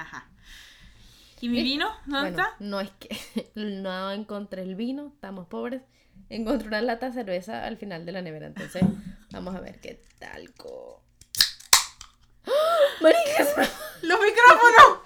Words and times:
Ajá. 0.00 0.28
¿Y 1.40 1.48
mi 1.48 1.62
vino? 1.62 1.90
¿Dónde 2.06 2.32
Bueno, 2.32 2.42
está? 2.42 2.56
no 2.60 2.80
es 2.80 2.90
que 2.98 3.50
no 3.54 4.12
encontré 4.12 4.62
el 4.62 4.74
vino, 4.74 5.12
estamos 5.14 5.46
pobres. 5.46 5.82
Encontré 6.28 6.68
una 6.68 6.82
lata 6.82 7.06
de 7.06 7.12
cerveza 7.12 7.64
al 7.64 7.76
final 7.76 8.04
de 8.06 8.12
la 8.12 8.22
nevera, 8.22 8.46
entonces 8.46 8.82
vamos 9.32 9.54
a 9.56 9.60
ver 9.60 9.80
qué 9.80 10.02
tal. 10.18 10.52
co- 10.54 11.02
¡Ah! 12.46 12.50
¡Los 14.02 14.18
micrófonos! 14.20 14.99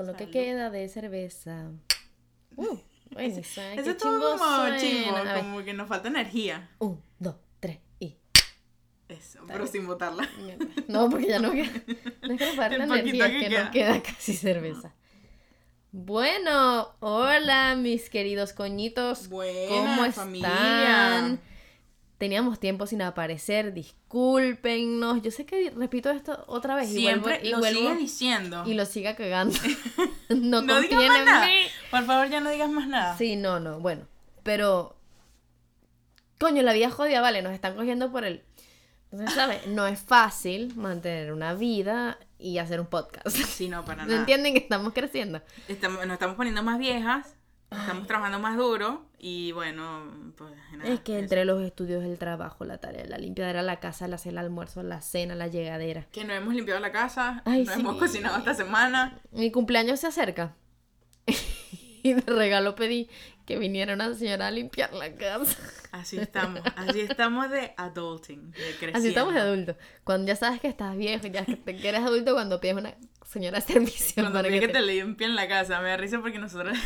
Con 0.00 0.06
lo 0.06 0.16
que 0.16 0.30
queda 0.30 0.70
de 0.70 0.88
cerveza. 0.88 1.70
Uh, 2.56 2.76
bueno, 3.12 3.38
Ese, 3.38 3.44
¿sabes 3.44 3.74
ese 3.78 3.84
qué 3.84 3.90
estuvo 3.92 4.10
chimbo 4.10 4.36
como 4.36 4.62
ver, 5.24 5.38
como 5.38 5.64
que 5.64 5.72
nos 5.72 5.88
falta 5.88 6.08
energía. 6.08 6.68
Un, 6.80 7.00
dos, 7.20 7.36
tres 7.60 7.78
y. 8.00 8.16
Eso, 9.08 9.38
pero 9.46 9.68
sin 9.68 9.86
botarla. 9.86 10.28
No, 10.88 11.08
porque 11.08 11.28
ya 11.28 11.38
no 11.38 11.52
queda. 11.52 11.70
No 12.22 12.34
es 12.34 12.38
que 12.38 12.46
nos 12.46 12.56
falta 12.56 12.74
El 12.74 12.82
energía, 12.82 13.26
es 13.26 13.32
que 13.32 13.38
que 13.38 13.48
queda. 13.48 13.64
no 13.64 13.70
queda 13.70 14.02
casi 14.02 14.34
cerveza. 14.34 14.94
Bueno, 15.92 16.96
hola 16.98 17.76
mis 17.76 18.10
queridos 18.10 18.52
coñitos. 18.52 19.28
Buena 19.28 19.68
¿Cómo 19.68 20.04
están? 20.04 21.40
Teníamos 22.20 22.60
tiempo 22.60 22.86
sin 22.86 23.00
aparecer, 23.00 23.72
discúlpennos. 23.72 25.22
Yo 25.22 25.30
sé 25.30 25.46
que 25.46 25.70
repito 25.74 26.10
esto 26.10 26.44
otra 26.48 26.74
vez 26.76 26.90
y 26.90 27.02
vuelvo, 27.04 27.28
Siempre 27.28 27.48
y, 27.48 27.50
lo 27.50 27.60
vuelvo 27.60 27.80
sigues 27.80 27.98
diciendo. 27.98 28.62
y 28.66 28.74
lo 28.74 28.84
siga 28.84 29.16
cagando. 29.16 29.58
no, 30.28 30.60
no 30.60 30.80
digas 30.82 31.08
más 31.08 31.24
nada. 31.24 31.48
Por 31.90 32.04
favor, 32.04 32.28
ya 32.28 32.40
no 32.40 32.50
digas 32.50 32.68
más 32.68 32.86
nada. 32.88 33.16
Sí, 33.16 33.36
no, 33.36 33.58
no, 33.58 33.80
bueno. 33.80 34.02
Pero. 34.42 34.98
Coño, 36.38 36.62
la 36.62 36.74
vida 36.74 36.90
jodida, 36.90 37.22
vale, 37.22 37.40
nos 37.40 37.54
están 37.54 37.74
cogiendo 37.74 38.12
por 38.12 38.26
el. 38.26 38.42
Entonces, 39.12 39.34
¿sabes? 39.34 39.66
No 39.68 39.86
es 39.86 39.98
fácil 39.98 40.76
mantener 40.76 41.32
una 41.32 41.54
vida 41.54 42.18
y 42.38 42.58
hacer 42.58 42.80
un 42.82 42.86
podcast. 42.86 43.28
Sí, 43.30 43.68
no, 43.68 43.82
para 43.82 44.02
¿No 44.04 44.08
nada. 44.08 44.20
entienden 44.20 44.52
que 44.52 44.58
estamos 44.58 44.92
creciendo? 44.92 45.40
Estamos, 45.68 46.04
nos 46.06 46.12
estamos 46.12 46.36
poniendo 46.36 46.62
más 46.62 46.78
viejas, 46.78 47.34
estamos 47.70 48.06
trabajando 48.06 48.38
más 48.38 48.56
duro 48.56 49.06
y 49.18 49.52
bueno, 49.52 50.32
pues 50.36 50.52
nada. 50.72 50.90
es 50.90 51.00
que 51.00 51.12
eso. 51.12 51.20
entre 51.22 51.44
los 51.44 51.62
estudios, 51.62 52.02
el 52.04 52.18
trabajo, 52.18 52.64
la 52.64 52.78
tarea, 52.78 53.04
la 53.06 53.18
limpiadera, 53.18 53.62
la 53.62 53.80
casa, 53.80 54.08
la 54.08 54.18
cena, 54.18 54.40
el 54.40 54.46
almuerzo, 54.46 54.82
la 54.82 55.00
cena, 55.02 55.34
la 55.34 55.46
llegadera. 55.48 56.06
Que 56.10 56.24
no 56.24 56.32
hemos 56.32 56.54
limpiado 56.54 56.80
la 56.80 56.92
casa, 56.92 57.42
Ay, 57.44 57.64
no 57.64 57.74
sí. 57.74 57.80
hemos 57.80 57.96
cocinado 57.96 58.38
esta 58.38 58.54
semana. 58.54 59.18
Mi 59.30 59.50
cumpleaños 59.50 60.00
se 60.00 60.06
acerca. 60.08 60.54
y 62.02 62.14
de 62.14 62.22
regalo 62.22 62.74
pedí 62.74 63.08
que 63.46 63.58
viniera 63.58 63.94
una 63.94 64.14
señora 64.14 64.46
a 64.46 64.50
limpiar 64.50 64.92
la 64.92 65.12
casa. 65.14 65.56
Así 65.92 66.18
estamos, 66.18 66.60
así 66.76 67.00
estamos 67.00 67.50
de 67.50 67.74
adulting, 67.76 68.52
de 68.52 68.56
creciendo. 68.78 68.98
Así 68.98 69.08
estamos 69.08 69.34
de 69.34 69.40
adultos. 69.40 69.76
Cuando 70.04 70.28
ya 70.28 70.36
sabes 70.36 70.60
que 70.60 70.68
estás 70.68 70.96
viejo, 70.96 71.26
ya 71.26 71.44
que 71.44 71.56
te 71.56 71.76
quieres 71.76 72.00
adulto 72.02 72.32
cuando 72.32 72.60
pides 72.60 72.76
una 72.76 72.94
señora 73.30 73.60
servicio 73.60 74.22
Cuando 74.22 74.38
para 74.38 74.48
que 74.48 74.60
que 74.60 74.66
te- 74.68 74.72
te 74.74 74.82
limpian 74.82 75.34
la 75.36 75.46
casa, 75.48 75.80
me 75.80 75.88
da 75.90 75.96
risa 75.96 76.20
porque 76.20 76.38
nosotros 76.38 76.76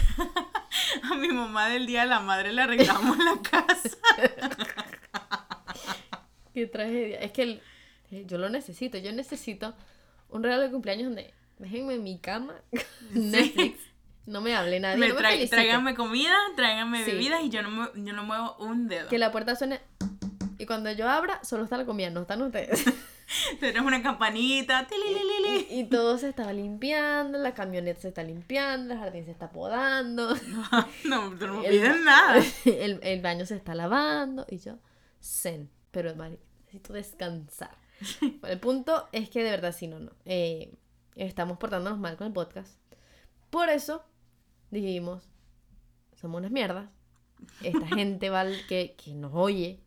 a 1.11 1.15
mi 1.15 1.29
mamá 1.29 1.69
del 1.69 1.87
día 1.87 2.03
de 2.03 2.09
la 2.09 2.21
madre 2.21 2.53
le 2.53 2.63
arreglamos 2.63 3.17
la 3.19 3.41
casa. 3.43 3.97
Qué 6.55 6.67
tragedia. 6.67 7.19
Es 7.21 7.33
que 7.33 7.43
el- 7.43 7.63
eh, 8.11 8.25
yo 8.27 8.39
lo 8.39 8.49
necesito. 8.49 8.99
Yo 8.99 9.13
necesito 9.13 9.75
un 10.29 10.43
regalo 10.43 10.63
de 10.63 10.71
cumpleaños 10.71 11.07
donde 11.07 11.35
déjenme 11.59 11.95
en 11.95 12.03
mi 12.05 12.19
cama, 12.19 12.55
Netflix, 13.13 13.79
no 14.27 14.41
me 14.41 14.55
hable 14.55 14.81
nadie, 14.81 14.97
Me 14.99 15.09
no 15.09 15.17
tráiganme 15.17 15.95
comida, 15.95 16.35
tráiganme 16.57 17.05
Sí. 17.05 17.13
bebidas 17.13 17.43
y 17.43 17.51
yo 17.51 17.63
no, 17.63 17.71
me- 17.71 18.05
yo 18.05 18.13
no 18.13 18.25
muevo 18.25 18.57
un 18.59 18.89
dedo. 18.89 19.09
Que 19.09 19.19
la 19.19 19.33
puerta 19.33 19.55
suene 19.57 19.81
y 20.59 20.67
cuando 20.67 20.91
yo 20.93 21.09
abra 21.09 21.43
solo 21.45 21.65
está 21.65 21.77
la 21.77 21.85
comida, 21.87 22.11
no 22.11 22.23
están 22.23 22.43
ustedes. 22.43 22.85
Tenés 23.61 23.81
una 23.83 24.03
campanita, 24.03 24.87
y, 25.71 25.81
y 25.81 25.85
todo 25.85 26.19
se 26.19 26.29
estaba 26.29 26.53
limpiando, 26.53 27.39
la 27.39 27.55
camioneta 27.55 28.01
se 28.01 28.09
está 28.09 28.23
limpiando, 28.23 28.93
el 28.95 29.01
jardín 29.01 29.25
se 29.25 29.31
está 29.31 29.51
podando, 29.51 30.35
No, 31.05 31.31
no 31.31 31.61
me 31.61 31.67
El- 31.67 31.73
pides 31.81 32.05
nada. 32.05 32.43
el, 32.67 33.01
el 33.03 33.23
baño 33.23 33.47
se 33.47 33.57
está 33.57 33.75
lavando 33.75 34.45
y 34.51 34.59
yo, 34.59 34.79
zen, 35.23 35.71
pero 35.91 36.15
Mari, 36.15 36.39
necesito 36.61 36.93
descansar. 36.93 37.77
Bueno, 38.21 38.49
el 38.49 38.61
punto 38.61 39.09
es 39.13 39.31
que 39.31 39.43
de 39.43 39.51
verdad 39.51 39.75
sí, 39.75 39.87
no, 39.89 40.01
no. 40.01 40.11
eh, 40.27 40.75
estamos 41.15 41.57
portándonos 41.59 41.99
mal 41.99 42.17
con 42.19 42.27
el 42.27 42.33
podcast. 42.35 42.79
Por 43.51 43.71
eso 43.71 44.05
dijimos, 44.71 45.29
somos 46.21 46.41
unas 46.41 46.51
mierdas. 46.51 46.91
Esta 47.63 47.87
gente 47.87 48.31
val 48.31 48.55
que, 48.69 48.97
que 49.03 49.15
nos 49.15 49.33
oye, 49.35 49.81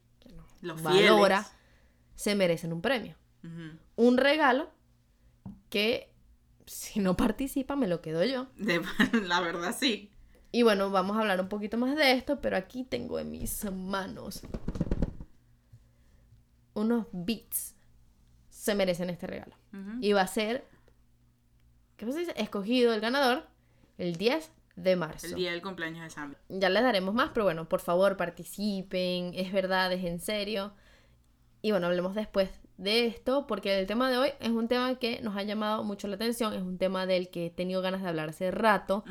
Los 0.67 0.81
valora, 0.81 1.43
fieles. 1.43 1.57
se 2.15 2.35
merecen 2.35 2.73
un 2.73 2.81
premio. 2.81 3.15
Un 3.95 4.17
regalo 4.17 4.69
que 5.69 6.13
si 6.65 6.99
no 6.99 7.15
participa 7.15 7.75
me 7.75 7.87
lo 7.87 8.01
quedo 8.01 8.23
yo. 8.25 8.47
De- 8.57 8.81
la 9.25 9.39
verdad 9.39 9.75
sí. 9.77 10.11
Y 10.51 10.63
bueno, 10.63 10.89
vamos 10.91 11.17
a 11.17 11.21
hablar 11.21 11.39
un 11.41 11.49
poquito 11.49 11.77
más 11.77 11.95
de 11.95 12.11
esto, 12.13 12.39
pero 12.41 12.57
aquí 12.57 12.83
tengo 12.83 13.19
en 13.19 13.31
mis 13.31 13.63
manos 13.71 14.41
unos 16.73 17.07
beats. 17.11 17.75
Se 18.49 18.75
merecen 18.75 19.09
este 19.09 19.27
regalo. 19.27 19.55
Y 20.01 20.13
va 20.13 20.21
a 20.21 20.27
ser, 20.27 20.67
¿qué 21.97 22.11
se 22.11 22.19
dice? 22.19 22.33
Escogido 22.35 22.93
el 22.93 22.99
ganador 23.01 23.45
el 23.99 24.15
10 24.15 24.51
de 24.77 24.95
marzo. 24.95 25.27
El 25.27 25.35
día 25.35 25.51
del 25.51 25.61
cumpleaños 25.61 26.03
de 26.03 26.09
Sam. 26.11 26.35
Ya 26.47 26.69
les 26.69 26.83
daremos 26.83 27.13
más, 27.13 27.31
pero 27.33 27.43
bueno, 27.45 27.67
por 27.67 27.81
favor 27.81 28.15
participen, 28.15 29.33
es 29.33 29.51
verdad, 29.51 29.91
es 29.91 30.05
en 30.05 30.19
serio. 30.19 30.73
Y 31.61 31.71
bueno, 31.71 31.87
hablemos 31.87 32.13
después 32.15 32.49
de 32.77 33.07
esto, 33.07 33.47
porque 33.47 33.79
el 33.79 33.87
tema 33.87 34.09
de 34.11 34.19
hoy 34.19 34.29
es 34.39 34.49
un 34.49 34.67
tema 34.67 34.95
que 34.99 35.19
nos 35.21 35.35
ha 35.35 35.41
llamado 35.41 35.83
mucho 35.83 36.07
la 36.07 36.15
atención, 36.15 36.53
es 36.53 36.61
un 36.61 36.77
tema 36.77 37.07
del 37.07 37.29
que 37.29 37.47
he 37.47 37.49
tenido 37.49 37.81
ganas 37.81 38.03
de 38.03 38.07
hablar 38.07 38.29
hace 38.29 38.51
rato. 38.51 39.03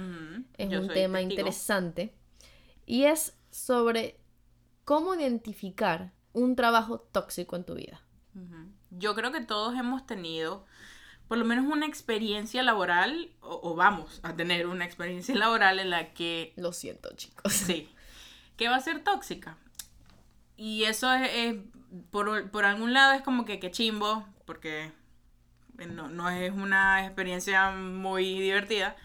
Es 0.57 0.71
Yo 0.71 0.81
un 0.81 0.89
tema 0.89 1.19
testigo. 1.19 1.33
interesante. 1.33 2.15
Y 2.87 3.05
es 3.05 3.37
sobre 3.51 4.21
cómo 4.85 5.17
identificar 5.17 6.13
un 6.33 6.55
trabajo 6.55 7.01
tóxico 7.01 7.57
en 7.57 7.65
tu 7.65 7.75
vida. 7.75 8.03
Yo 8.91 9.17
creo 9.17 9.33
que 9.33 9.41
todos 9.41 9.75
hemos 9.75 10.07
tenido 10.07 10.65
por 11.29 11.39
lo 11.39 11.45
menos 11.45 11.67
una 11.67 11.87
experiencia 11.87 12.63
laboral, 12.63 13.31
o, 13.41 13.61
o 13.63 13.75
vamos 13.75 14.21
a 14.23 14.35
tener 14.37 14.67
una 14.67 14.85
experiencia 14.85 15.35
laboral 15.39 15.79
en 15.81 15.91
la 15.91 16.13
que 16.15 16.53
Lo 16.57 16.73
siento, 16.73 17.11
chicos. 17.17 17.53
Sí. 17.53 17.89
Que 18.57 18.69
va 18.69 18.77
a 18.77 18.81
ser 18.81 19.03
tóxica. 19.05 19.57
Y 20.57 20.85
eso 20.85 21.13
es, 21.13 21.31
es- 21.35 21.57
por, 22.11 22.51
por 22.51 22.65
algún 22.65 22.93
lado 22.93 23.13
es 23.15 23.23
como 23.23 23.45
que, 23.45 23.59
que 23.61 23.71
chimbo, 23.71 24.27
porque 24.45 24.93
no, 25.95 26.09
no 26.09 26.29
es 26.31 26.53
una 26.53 27.05
experiencia 27.05 27.71
muy 27.71 28.41
divertida. 28.41 28.97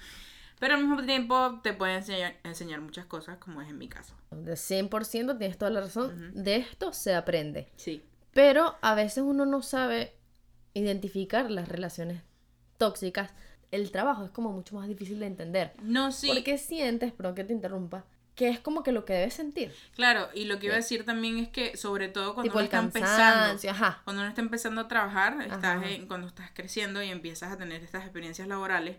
Pero 0.60 0.76
al 0.76 0.82
mismo 0.82 1.04
tiempo 1.04 1.60
te 1.64 1.74
puede 1.74 1.96
enseñar, 1.96 2.36
enseñar 2.44 2.82
muchas 2.82 3.06
cosas, 3.06 3.38
como 3.40 3.62
es 3.62 3.70
en 3.70 3.78
mi 3.78 3.88
caso. 3.90 4.14
De 4.30 4.54
100% 4.54 5.38
tienes 5.38 5.58
toda 5.58 5.72
la 5.72 5.82
razón. 5.82 6.32
De 6.44 6.58
esto 6.58 6.94
se 6.94 7.16
aprende. 7.16 7.68
Sí. 7.78 8.04
Pero 8.34 8.78
a 8.82 8.94
veces 8.96 9.24
uno 9.26 9.46
no 9.46 9.62
sabe 9.64 10.16
identificar 10.74 11.50
las 11.52 11.68
relaciones 11.68 12.22
tóxicas. 12.78 13.32
El 13.72 13.92
trabajo 13.92 14.26
es 14.26 14.32
como 14.32 14.52
mucho 14.52 14.76
más 14.76 14.88
difícil 14.88 15.20
de 15.20 15.28
entender. 15.28 15.74
No, 15.82 16.12
sí. 16.12 16.28
Porque 16.28 16.58
sientes, 16.58 17.12
perdón 17.14 17.36
que 17.36 17.44
te 17.44 17.54
interrumpa, 17.54 18.04
que 18.36 18.50
es 18.50 18.60
como 18.60 18.84
que 18.84 18.92
lo 18.92 19.06
que 19.06 19.14
debes 19.14 19.34
sentir. 19.34 19.74
Claro, 19.96 20.28
y 20.34 20.46
lo 20.46 20.60
que 20.60 20.66
iba 20.68 20.76
a 20.76 20.78
decir 20.78 21.06
también 21.06 21.38
es 21.38 21.50
que, 21.50 21.78
sobre 21.78 22.08
todo 22.10 22.34
cuando 22.34 22.50
tipo 22.50 22.58
uno 22.58 22.64
está 22.66 22.80
empezando, 22.80 23.70
ajá. 23.70 24.02
cuando 24.04 24.22
uno 24.22 24.30
está 24.30 24.42
empezando 24.42 24.82
a 24.82 24.88
trabajar, 24.88 25.38
estás 25.42 25.84
en- 25.86 26.08
cuando 26.08 26.28
estás 26.28 26.50
creciendo 26.54 27.02
y 27.02 27.10
empiezas 27.10 27.52
a 27.52 27.58
tener 27.58 27.82
estas 27.84 28.04
experiencias 28.04 28.48
laborales, 28.48 28.98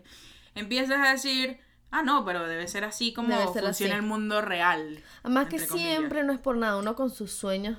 empiezas 0.55 0.97
a 1.05 1.11
decir, 1.11 1.59
ah, 1.91 2.01
no, 2.03 2.25
pero 2.25 2.47
debe 2.47 2.67
ser 2.67 2.83
así 2.83 3.13
como 3.13 3.29
ser 3.53 3.63
funciona 3.63 3.69
así. 3.69 3.83
el 3.85 4.01
mundo 4.01 4.41
real. 4.41 5.03
Además 5.23 5.47
que 5.49 5.65
comillas. 5.67 5.89
siempre 5.89 6.23
no 6.23 6.33
es 6.33 6.39
por 6.39 6.57
nada, 6.57 6.77
uno 6.77 6.95
con 6.95 7.09
sus 7.11 7.31
sueños 7.31 7.77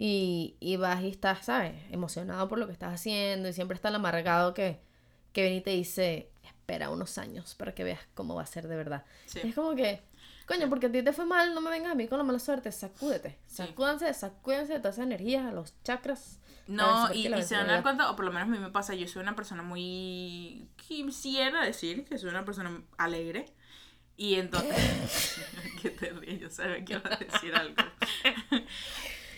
y, 0.00 0.56
y 0.60 0.76
vas 0.76 1.02
y 1.02 1.08
estás, 1.08 1.44
¿sabes? 1.44 1.74
Emocionado 1.90 2.48
por 2.48 2.60
lo 2.60 2.66
que 2.66 2.72
estás 2.72 2.94
haciendo 2.94 3.48
y 3.48 3.52
siempre 3.52 3.74
está 3.74 3.88
el 3.88 3.96
amargado 3.96 4.54
que, 4.54 4.78
que 5.32 5.42
viene 5.42 5.56
y 5.56 5.60
te 5.60 5.70
dice, 5.70 6.30
espera 6.44 6.88
unos 6.88 7.18
años 7.18 7.56
para 7.56 7.74
que 7.74 7.82
veas 7.82 7.98
cómo 8.14 8.36
va 8.36 8.42
a 8.42 8.46
ser 8.46 8.68
de 8.68 8.76
verdad. 8.76 9.04
Sí. 9.26 9.40
Es 9.42 9.56
como 9.56 9.74
que, 9.74 10.00
coño, 10.46 10.68
porque 10.68 10.86
a 10.86 10.92
ti 10.92 11.02
te 11.02 11.12
fue 11.12 11.26
mal, 11.26 11.52
no 11.52 11.60
me 11.60 11.70
vengas 11.70 11.90
a 11.90 11.94
mí 11.96 12.06
con 12.06 12.16
la 12.16 12.22
mala 12.22 12.38
suerte, 12.38 12.70
sacúdete, 12.70 13.40
Sí. 13.48 13.56
sacúdanse, 13.56 14.14
sacúdense 14.14 14.74
de 14.74 14.78
todas 14.78 14.94
esas 14.94 15.06
energías, 15.06 15.52
los 15.52 15.74
chakras. 15.82 16.38
A 16.68 16.70
No, 16.70 17.12
y, 17.12 17.24
se 17.42 17.56
van 17.56 17.68
a 17.68 17.72
dar 17.72 17.82
cuenta, 17.82 18.08
o 18.08 18.14
por 18.14 18.24
lo 18.24 18.30
menos 18.30 18.48
a 18.48 18.52
mí 18.52 18.58
me 18.58 18.70
pasa, 18.70 18.94
yo 18.94 19.08
soy 19.08 19.22
una 19.22 19.34
persona 19.34 19.64
muy... 19.64 20.68
Quisiera 20.76 21.64
decir 21.64 22.04
que 22.04 22.18
soy 22.18 22.30
una 22.30 22.44
persona 22.44 22.82
alegre. 22.98 23.52
Y 24.16 24.36
entonces... 24.36 25.40
que 25.82 25.90
te 25.90 26.10
ríes, 26.10 26.40
yo 26.40 26.50
sabía 26.50 26.84
que 26.84 26.92
ibas 26.92 27.12
a 27.12 27.16
decir 27.16 27.52
algo. 27.56 27.74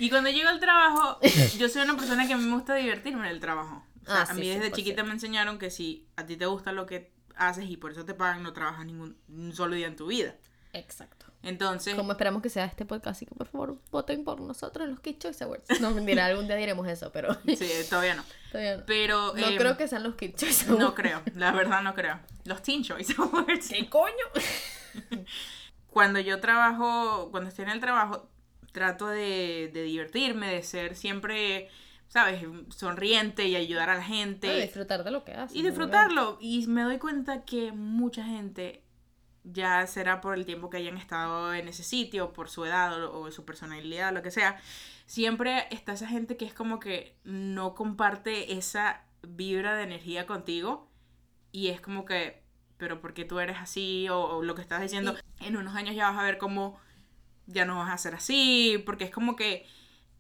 Y 0.01 0.11
cuando 0.11 0.31
llego 0.31 0.49
al 0.49 0.59
trabajo, 0.61 1.19
yo 1.59 1.69
soy 1.69 1.83
una 1.83 1.97
persona 1.97 2.27
que 2.27 2.33
a 2.33 2.37
mí 2.37 2.45
me 2.45 2.55
gusta 2.55 2.75
divertirme 2.75 3.27
en 3.29 3.33
el 3.35 3.41
trabajo. 3.41 3.85
O 4.03 4.07
sea, 4.07 4.21
Ah, 4.21 4.23
a 4.23 4.27
sí, 4.35 4.41
mí 4.41 4.49
desde 4.49 4.71
100%. 4.71 4.75
chiquita 4.75 5.05
me 5.05 5.13
enseñaron 5.13 5.59
que 5.59 5.71
si 5.71 6.07
a 6.17 6.27
ti 6.27 6.37
te 6.37 6.47
gusta 6.47 6.73
lo 6.73 6.87
que 6.87 7.13
haces 7.37 7.67
y 7.71 7.77
por 7.77 7.93
eso 7.93 8.05
te 8.05 8.15
pagan, 8.15 8.43
no 8.43 8.53
trabajas 8.53 8.85
ningún 8.87 9.17
un 9.29 9.53
solo 9.55 9.77
día 9.77 9.87
en 9.87 9.97
tu 9.97 10.07
vida. 10.09 10.35
Exacto. 10.73 11.27
Entonces, 11.43 11.95
Como 11.95 12.13
esperamos 12.13 12.43
que 12.43 12.51
sea 12.51 12.67
este 12.67 12.85
podcast, 12.85 13.17
así 13.17 13.25
que 13.27 13.35
por 13.35 13.47
favor 13.47 13.79
voten 13.91 14.25
por 14.25 14.41
nosotros 14.43 14.87
los 14.89 15.01
Kid 15.01 15.17
Choice 15.19 15.43
Awards. 15.45 15.81
No, 15.81 15.91
mentira, 15.93 16.27
algún 16.27 16.47
día 16.47 16.57
diremos 16.57 16.87
eso, 16.87 17.11
pero 17.13 17.35
sí, 17.47 17.69
todavía 17.89 18.15
no. 18.15 18.25
todavía 18.53 18.77
no. 18.77 18.85
Pero 18.87 19.33
No 19.35 19.47
em, 19.47 19.57
creo 19.57 19.77
que 19.79 19.89
sean 19.89 20.03
los 20.03 20.17
Kid 20.17 20.35
Choice 20.37 20.67
Awards. 20.67 20.81
no 20.85 20.95
creo, 20.95 21.23
la 21.35 21.53
verdad 21.53 21.83
no 21.83 21.95
creo. 21.95 22.21
Los 22.45 22.63
Teen 22.63 22.83
Choice 22.85 23.15
Awards. 23.19 23.69
¿Qué 23.69 23.89
coño? 23.89 24.13
Cuando 25.91 26.21
yo 26.21 26.41
trabajo, 26.41 27.29
cuando 27.31 27.49
estoy 27.49 27.65
en 27.65 27.71
el 27.73 27.81
trabajo, 27.81 28.29
trato 28.73 29.07
de, 29.09 29.71
de 29.73 29.83
divertirme, 29.83 30.53
de 30.53 30.63
ser 30.63 30.97
siempre, 30.97 31.69
¿sabes? 32.09 32.43
Sonriente 32.69 33.47
y 33.47 33.57
ayudar 33.57 33.91
a 33.91 33.97
la 33.97 34.03
gente. 34.03 34.47
De 34.47 34.63
disfrutar 34.63 35.05
de 35.05 35.11
lo 35.11 35.25
que 35.25 35.33
haces. 35.33 35.57
y 35.57 35.63
disfrutarlo. 35.63 36.39
Y 36.41 36.67
me 36.67 36.83
doy 36.83 36.99
cuenta 36.99 37.45
que 37.45 37.73
mucha 37.73 38.25
gente, 38.25 38.85
ya 39.45 39.87
será 39.87 40.21
por 40.21 40.35
el 40.35 40.45
tiempo 40.45 40.71
que 40.71 40.77
hayan 40.79 40.97
estado 40.97 41.55
en 41.55 41.69
ese 41.69 41.83
sitio, 41.83 42.33
por 42.33 42.49
su 42.49 42.65
edad 42.65 43.05
o, 43.05 43.21
o 43.21 43.31
su 43.31 43.45
personalidad, 43.45 44.13
lo 44.13 44.23
que 44.23 44.31
sea, 44.31 44.61
siempre 45.07 45.67
está 45.71 45.93
esa 45.93 46.07
gente 46.07 46.37
que 46.37 46.45
es 46.45 46.55
como 46.55 46.79
que 46.79 47.17
no 47.25 47.75
comparte 47.75 48.53
esa 48.53 49.03
vibra 49.23 49.75
de 49.75 49.83
energía 49.83 50.27
contigo 50.27 50.89
y 51.53 51.69
es 51.69 51.81
como 51.81 52.05
que, 52.05 52.43
pero 52.77 53.01
¿por 53.01 53.13
qué 53.13 53.25
tú 53.25 53.39
eres 53.41 53.59
así? 53.59 54.09
O, 54.09 54.21
o 54.21 54.43
lo 54.43 54.55
que 54.55 54.63
estás 54.63 54.81
diciendo, 54.81 55.17
en 55.41 55.57
unos 55.57 55.75
años 55.75 55.97
ya 55.97 56.11
vas 56.11 56.19
a 56.19 56.23
ver 56.23 56.39
cómo 56.39 56.79
ya 57.53 57.65
no 57.65 57.79
vas 57.79 57.93
a 57.93 57.99
ser 57.99 58.15
así, 58.15 58.83
porque 58.87 59.05
es 59.05 59.11
como 59.11 59.37
que 59.37 59.67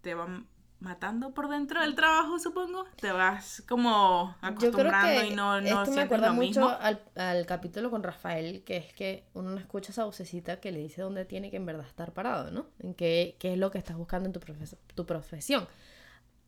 te 0.03 0.15
van 0.15 0.47
matando 0.81 1.35
por 1.35 1.49
dentro 1.49 1.83
del 1.83 1.95
trabajo, 1.95 2.39
supongo. 2.39 2.85
Te 3.01 3.13
vas 3.13 3.63
como 3.69 4.35
Yo 4.41 4.41
creo 4.41 4.53
acostumbrando 4.55 5.21
que 5.21 5.27
y 5.27 5.31
no, 5.35 5.61
no 5.61 5.69
esto 5.83 5.91
me 5.91 6.03
acuerda 6.03 6.33
mucho 6.33 6.69
al, 6.69 7.03
al 7.17 7.47
capítulo 7.47 7.91
con 7.91 8.03
Rafael, 8.03 8.63
que 8.65 8.79
es 8.79 8.93
que 8.95 9.25
uno 9.35 9.51
no 9.51 9.59
escucha 9.59 9.93
esa 9.93 10.05
vocecita 10.05 10.59
que 10.61 10.73
le 10.73 10.79
dice 10.81 11.03
dónde 11.03 11.25
tiene 11.27 11.51
que 11.51 11.59
en 11.59 11.67
verdad 11.67 11.87
estar 11.87 12.13
parado, 12.15 12.51
¿no? 12.51 12.67
En 12.81 12.95
qué, 12.95 13.37
qué 13.39 13.53
es 13.53 13.59
lo 13.59 13.71
que 13.71 13.79
estás 13.79 13.97
buscando 13.97 14.27
en 14.27 14.33
tu, 14.33 14.41
profes- 14.41 14.77
tu 14.95 15.05
profesión. 15.07 15.69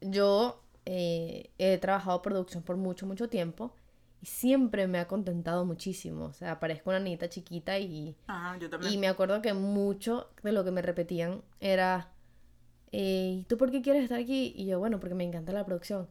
Yo 0.00 0.62
eh, 0.86 1.50
he 1.58 1.78
trabajado 1.78 2.22
producción 2.22 2.62
por 2.62 2.76
mucho, 2.76 3.06
mucho 3.06 3.28
tiempo 3.28 3.74
y 4.22 4.26
siempre 4.26 4.86
me 4.86 4.98
ha 5.00 5.08
contentado 5.08 5.64
muchísimo. 5.66 6.26
O 6.26 6.32
sea, 6.32 6.60
parezco 6.60 6.90
una 6.90 7.00
niñita 7.00 7.28
chiquita 7.28 7.78
y, 7.78 8.16
Ajá, 8.28 8.56
yo 8.58 8.70
también. 8.70 8.92
y 8.94 8.96
me 8.98 9.08
acuerdo 9.08 9.42
que 9.42 9.52
mucho 9.52 10.30
de 10.42 10.52
lo 10.52 10.64
que 10.64 10.70
me 10.70 10.80
repetían 10.80 11.42
era, 11.60 12.12
¿y 12.90 13.44
tú 13.48 13.56
por 13.58 13.70
qué 13.70 13.82
quieres 13.82 14.04
estar 14.04 14.18
aquí? 14.20 14.52
Y 14.56 14.66
yo, 14.66 14.78
bueno, 14.78 15.00
porque 15.00 15.14
me 15.14 15.24
encanta 15.24 15.52
la 15.52 15.66
producción. 15.66 16.08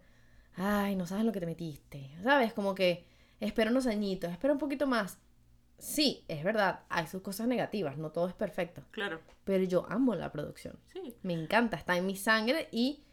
Ay, 0.56 0.96
no 0.96 1.08
sabes 1.08 1.24
lo 1.25 1.31
que 1.31 1.40
te 1.40 1.46
metiste. 1.46 2.12
¿Sabes? 2.24 2.54
Como 2.54 2.75
que 2.75 3.06
espera 3.40 3.72
unos 3.72 3.88
añitos, 3.88 4.30
espera 4.31 4.54
un 4.54 4.60
poquito 4.60 4.86
más. 4.88 5.18
Sí, 5.78 6.25
es 6.28 6.44
verdad, 6.44 6.81
hay 6.90 7.08
sus 7.08 7.22
cosas 7.24 7.48
negativas, 7.48 7.98
no 7.98 8.12
todo 8.12 8.28
es 8.28 8.36
perfecto. 8.36 8.84
Claro, 8.92 9.19
Pero 9.46 9.63
yo 9.63 9.86
amo 9.90 10.13
la 10.16 10.31
producción. 10.31 10.78
sí. 10.94 11.16
Me 11.24 11.34
encanta, 11.34 11.75
está 11.78 11.98
en 11.98 12.06
mi 12.06 12.16
sangre 12.16 12.68
y 12.72 13.04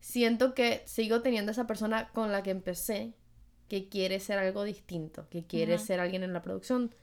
siento 0.00 0.54
que 0.54 0.82
sigo 0.86 1.20
teniendo 1.22 1.52
esa 1.52 1.66
persona 1.68 2.08
con 2.08 2.32
la 2.32 2.42
que 2.42 2.50
empecé 2.50 3.14
que 3.68 3.88
quiere 3.88 4.20
ser 4.20 4.38
algo 4.38 4.64
distinto, 4.64 5.26
que 5.30 5.44
quiere 5.44 5.78
ser 5.78 6.00
alguien 6.00 6.22
en 6.22 6.32
la 6.32 6.42
producción 6.42 6.94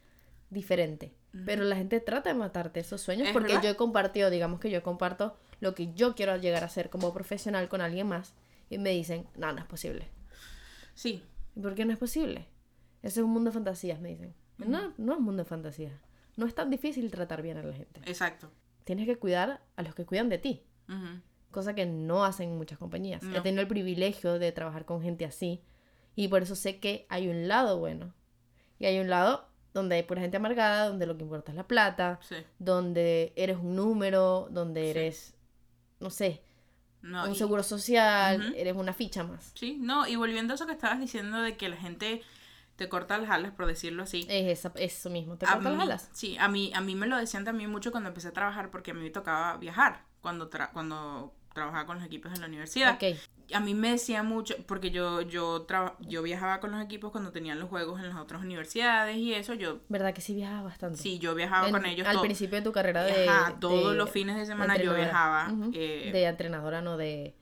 diferente. 0.49 1.13
Pero 1.45 1.63
la 1.63 1.75
gente 1.75 1.99
trata 1.99 2.29
de 2.29 2.35
matarte 2.35 2.79
esos 2.79 3.01
sueños 3.01 3.27
Es 3.27 3.33
porque 3.33 3.53
verdad. 3.53 3.63
yo 3.63 3.69
he 3.71 3.75
compartido, 3.75 4.29
digamos 4.29 4.59
que 4.59 4.69
yo 4.69 4.83
comparto 4.83 5.35
lo 5.61 5.73
que 5.73 5.91
yo 5.93 6.13
quiero 6.13 6.37
llegar 6.37 6.63
a 6.63 6.69
ser 6.69 6.89
como 6.91 7.11
profesional 7.13 7.67
con 7.69 7.81
alguien 7.81 8.07
más 8.07 8.33
y 8.69 8.77
me 8.77 8.91
dicen, 8.91 9.25
no, 9.35 9.51
no 9.51 9.59
es 9.59 9.65
posible. 9.65 10.07
Sí, 10.93 11.23
¿Y 11.55 11.59
por 11.59 11.73
qué 11.75 11.85
no 11.85 11.93
es 11.93 11.97
posible? 11.99 12.45
Ese 13.01 13.19
es 13.19 13.23
un 13.25 13.31
mundo 13.31 13.49
de 13.49 13.53
fantasías, 13.55 13.99
me 13.99 14.09
dicen. 14.09 14.33
No, 14.59 14.93
no 14.97 15.13
es 15.13 15.17
un 15.19 15.23
mundo 15.25 15.43
de 15.43 15.49
fantasías. 15.49 15.93
No 16.37 16.45
es 16.45 16.53
tan 16.55 16.69
difícil 16.69 17.09
tratar 17.11 17.41
bien 17.41 17.57
a 17.57 17.63
la 17.63 17.73
gente. 17.73 17.99
exacto. 18.05 18.49
Tienes 18.83 19.05
que 19.07 19.17
cuidar 19.17 19.61
a 19.75 19.81
los 19.81 19.95
que 19.95 20.05
cuidan 20.05 20.29
de 20.29 20.37
ti 20.37 20.63
cosa 21.51 21.73
que 21.75 21.85
no 21.85 22.25
hacen 22.25 22.57
muchas 22.57 22.77
compañías. 22.79 23.21
He 23.23 23.27
No. 23.27 23.41
tenido 23.43 23.61
el 23.61 23.67
privilegio 23.67 24.39
de 24.39 24.51
trabajar 24.51 24.85
con 24.85 25.01
gente 25.03 25.23
así 25.25 25.61
y 26.15 26.27
por 26.27 26.43
eso 26.43 26.55
sé 26.55 26.79
que 26.79 27.05
hay 27.09 27.27
un 27.27 27.47
lado 27.47 27.79
bueno 27.79 28.13
y 28.79 28.85
hay 28.85 28.99
un 28.99 29.09
lado 29.09 29.47
donde 29.73 29.95
hay 29.95 30.03
pura 30.03 30.21
gente 30.21 30.37
amargada, 30.37 30.87
donde 30.87 31.05
lo 31.07 31.17
que 31.17 31.23
importa 31.23 31.51
es 31.51 31.55
la 31.57 31.67
plata, 31.67 32.19
Sí. 32.21 32.35
donde 32.59 33.33
eres 33.35 33.57
un 33.57 33.75
número, 33.75 34.47
donde 34.51 34.83
Sí. 34.83 34.89
eres, 34.89 35.33
no 35.99 36.09
sé, 36.09 36.43
No, 37.01 37.25
un 37.25 37.31
y- 37.31 37.35
seguro 37.35 37.63
social, 37.63 38.53
eres 38.55 38.75
una 38.75 38.93
ficha 38.93 39.23
más. 39.23 39.51
Sí, 39.55 39.77
no, 39.79 40.07
y 40.07 40.15
volviendo 40.15 40.53
a 40.53 40.55
eso 40.55 40.65
que 40.67 40.73
estabas 40.73 40.99
diciendo 40.99 41.41
de 41.41 41.57
que 41.57 41.69
la 41.69 41.77
gente 41.77 42.21
te 42.75 42.87
corta 42.89 43.17
las 43.17 43.29
alas, 43.29 43.51
por 43.51 43.65
decirlo 43.67 44.03
así. 44.03 44.25
Es 44.29 44.59
esa- 44.59 44.71
eso 44.77 45.09
mismo, 45.09 45.37
te 45.37 45.45
A 45.45 45.53
cortan 45.55 45.73
las 45.77 45.81
alas. 45.83 46.09
Sí, 46.13 46.37
a 46.37 46.47
mí, 46.47 46.71
a 46.75 46.81
mí 46.81 46.95
me 46.95 47.07
lo 47.07 47.17
decían 47.17 47.43
también 47.43 47.69
mucho 47.71 47.91
cuando 47.91 48.09
empecé 48.09 48.29
a 48.29 48.33
trabajar, 48.33 48.69
porque 48.71 48.91
a 48.91 48.93
mí 48.93 49.01
me 49.01 49.09
tocaba 49.09 49.57
viajar 49.57 50.05
cuando, 50.21 50.49
tra- 50.49 50.71
cuando 50.71 51.33
trabajaba 51.53 51.85
con 51.85 51.97
los 51.97 52.05
equipos 52.05 52.33
en 52.33 52.41
la 52.41 52.47
universidad. 52.47 52.97
A 53.53 53.59
mí 53.59 53.73
me 53.75 53.91
decía 53.91 54.23
mucho, 54.23 54.55
porque 54.67 54.89
yo, 54.89 55.21
yo, 55.21 55.63
traba- 55.63 55.95
yo 55.99 56.23
viajaba 56.23 56.59
con 56.59 56.71
los 56.71 56.81
equipos 56.83 57.11
cuando 57.11 57.31
tenían 57.31 57.59
los 57.59 57.69
juegos 57.69 57.99
en 57.99 58.09
las 58.09 58.17
otras 58.17 58.41
universidades 58.41 59.17
y 59.17 59.33
eso, 59.33 59.53
yo, 59.53 59.79
¿verdad 59.89 60.13
que 60.13 60.21
sí 60.21 60.33
viajas 60.33 60.63
bastante? 60.63 60.97
sí, 60.97 61.19
yo 61.19 61.35
viajaba 61.35 61.67
En- 61.67 61.73
con 61.73 61.85
ellos 61.85 62.07
al 62.07 62.13
todo- 62.13 62.23
principio 62.23 62.57
de 62.57 62.63
tu 62.63 62.71
carrera 62.71 63.03
de... 63.03 63.27
Ajá, 63.29 63.55
todos 63.59 63.91
de- 63.91 63.97
los 63.97 64.09
fines 64.09 64.35
de 64.35 64.41
de 64.41 64.47
semana 64.47 64.75
yo 64.77 64.95
entrenadora. 64.95 65.03
viajaba 65.47 65.71
eh, 65.73 66.09
De 66.11 66.23
entrenadora, 66.25 66.81
no 66.81 66.97
de... 66.97 67.35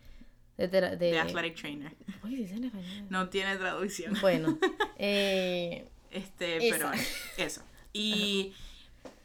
De, 0.58 0.68
de, 0.68 0.96
de 0.98 1.20
athletic 1.20 1.56
trainer. 1.60 1.96
Uy, 2.24 2.36
dice 2.36 2.54
en 2.56 2.66
español. 2.66 3.06
No 3.10 3.30
tiene 3.30 3.56
traducción. 3.58 4.16
Bueno, 4.22 4.58
eh, 4.98 5.88
Este, 6.12 6.58
pero 6.70 6.92
eso. 7.38 7.62
Y 7.94 8.54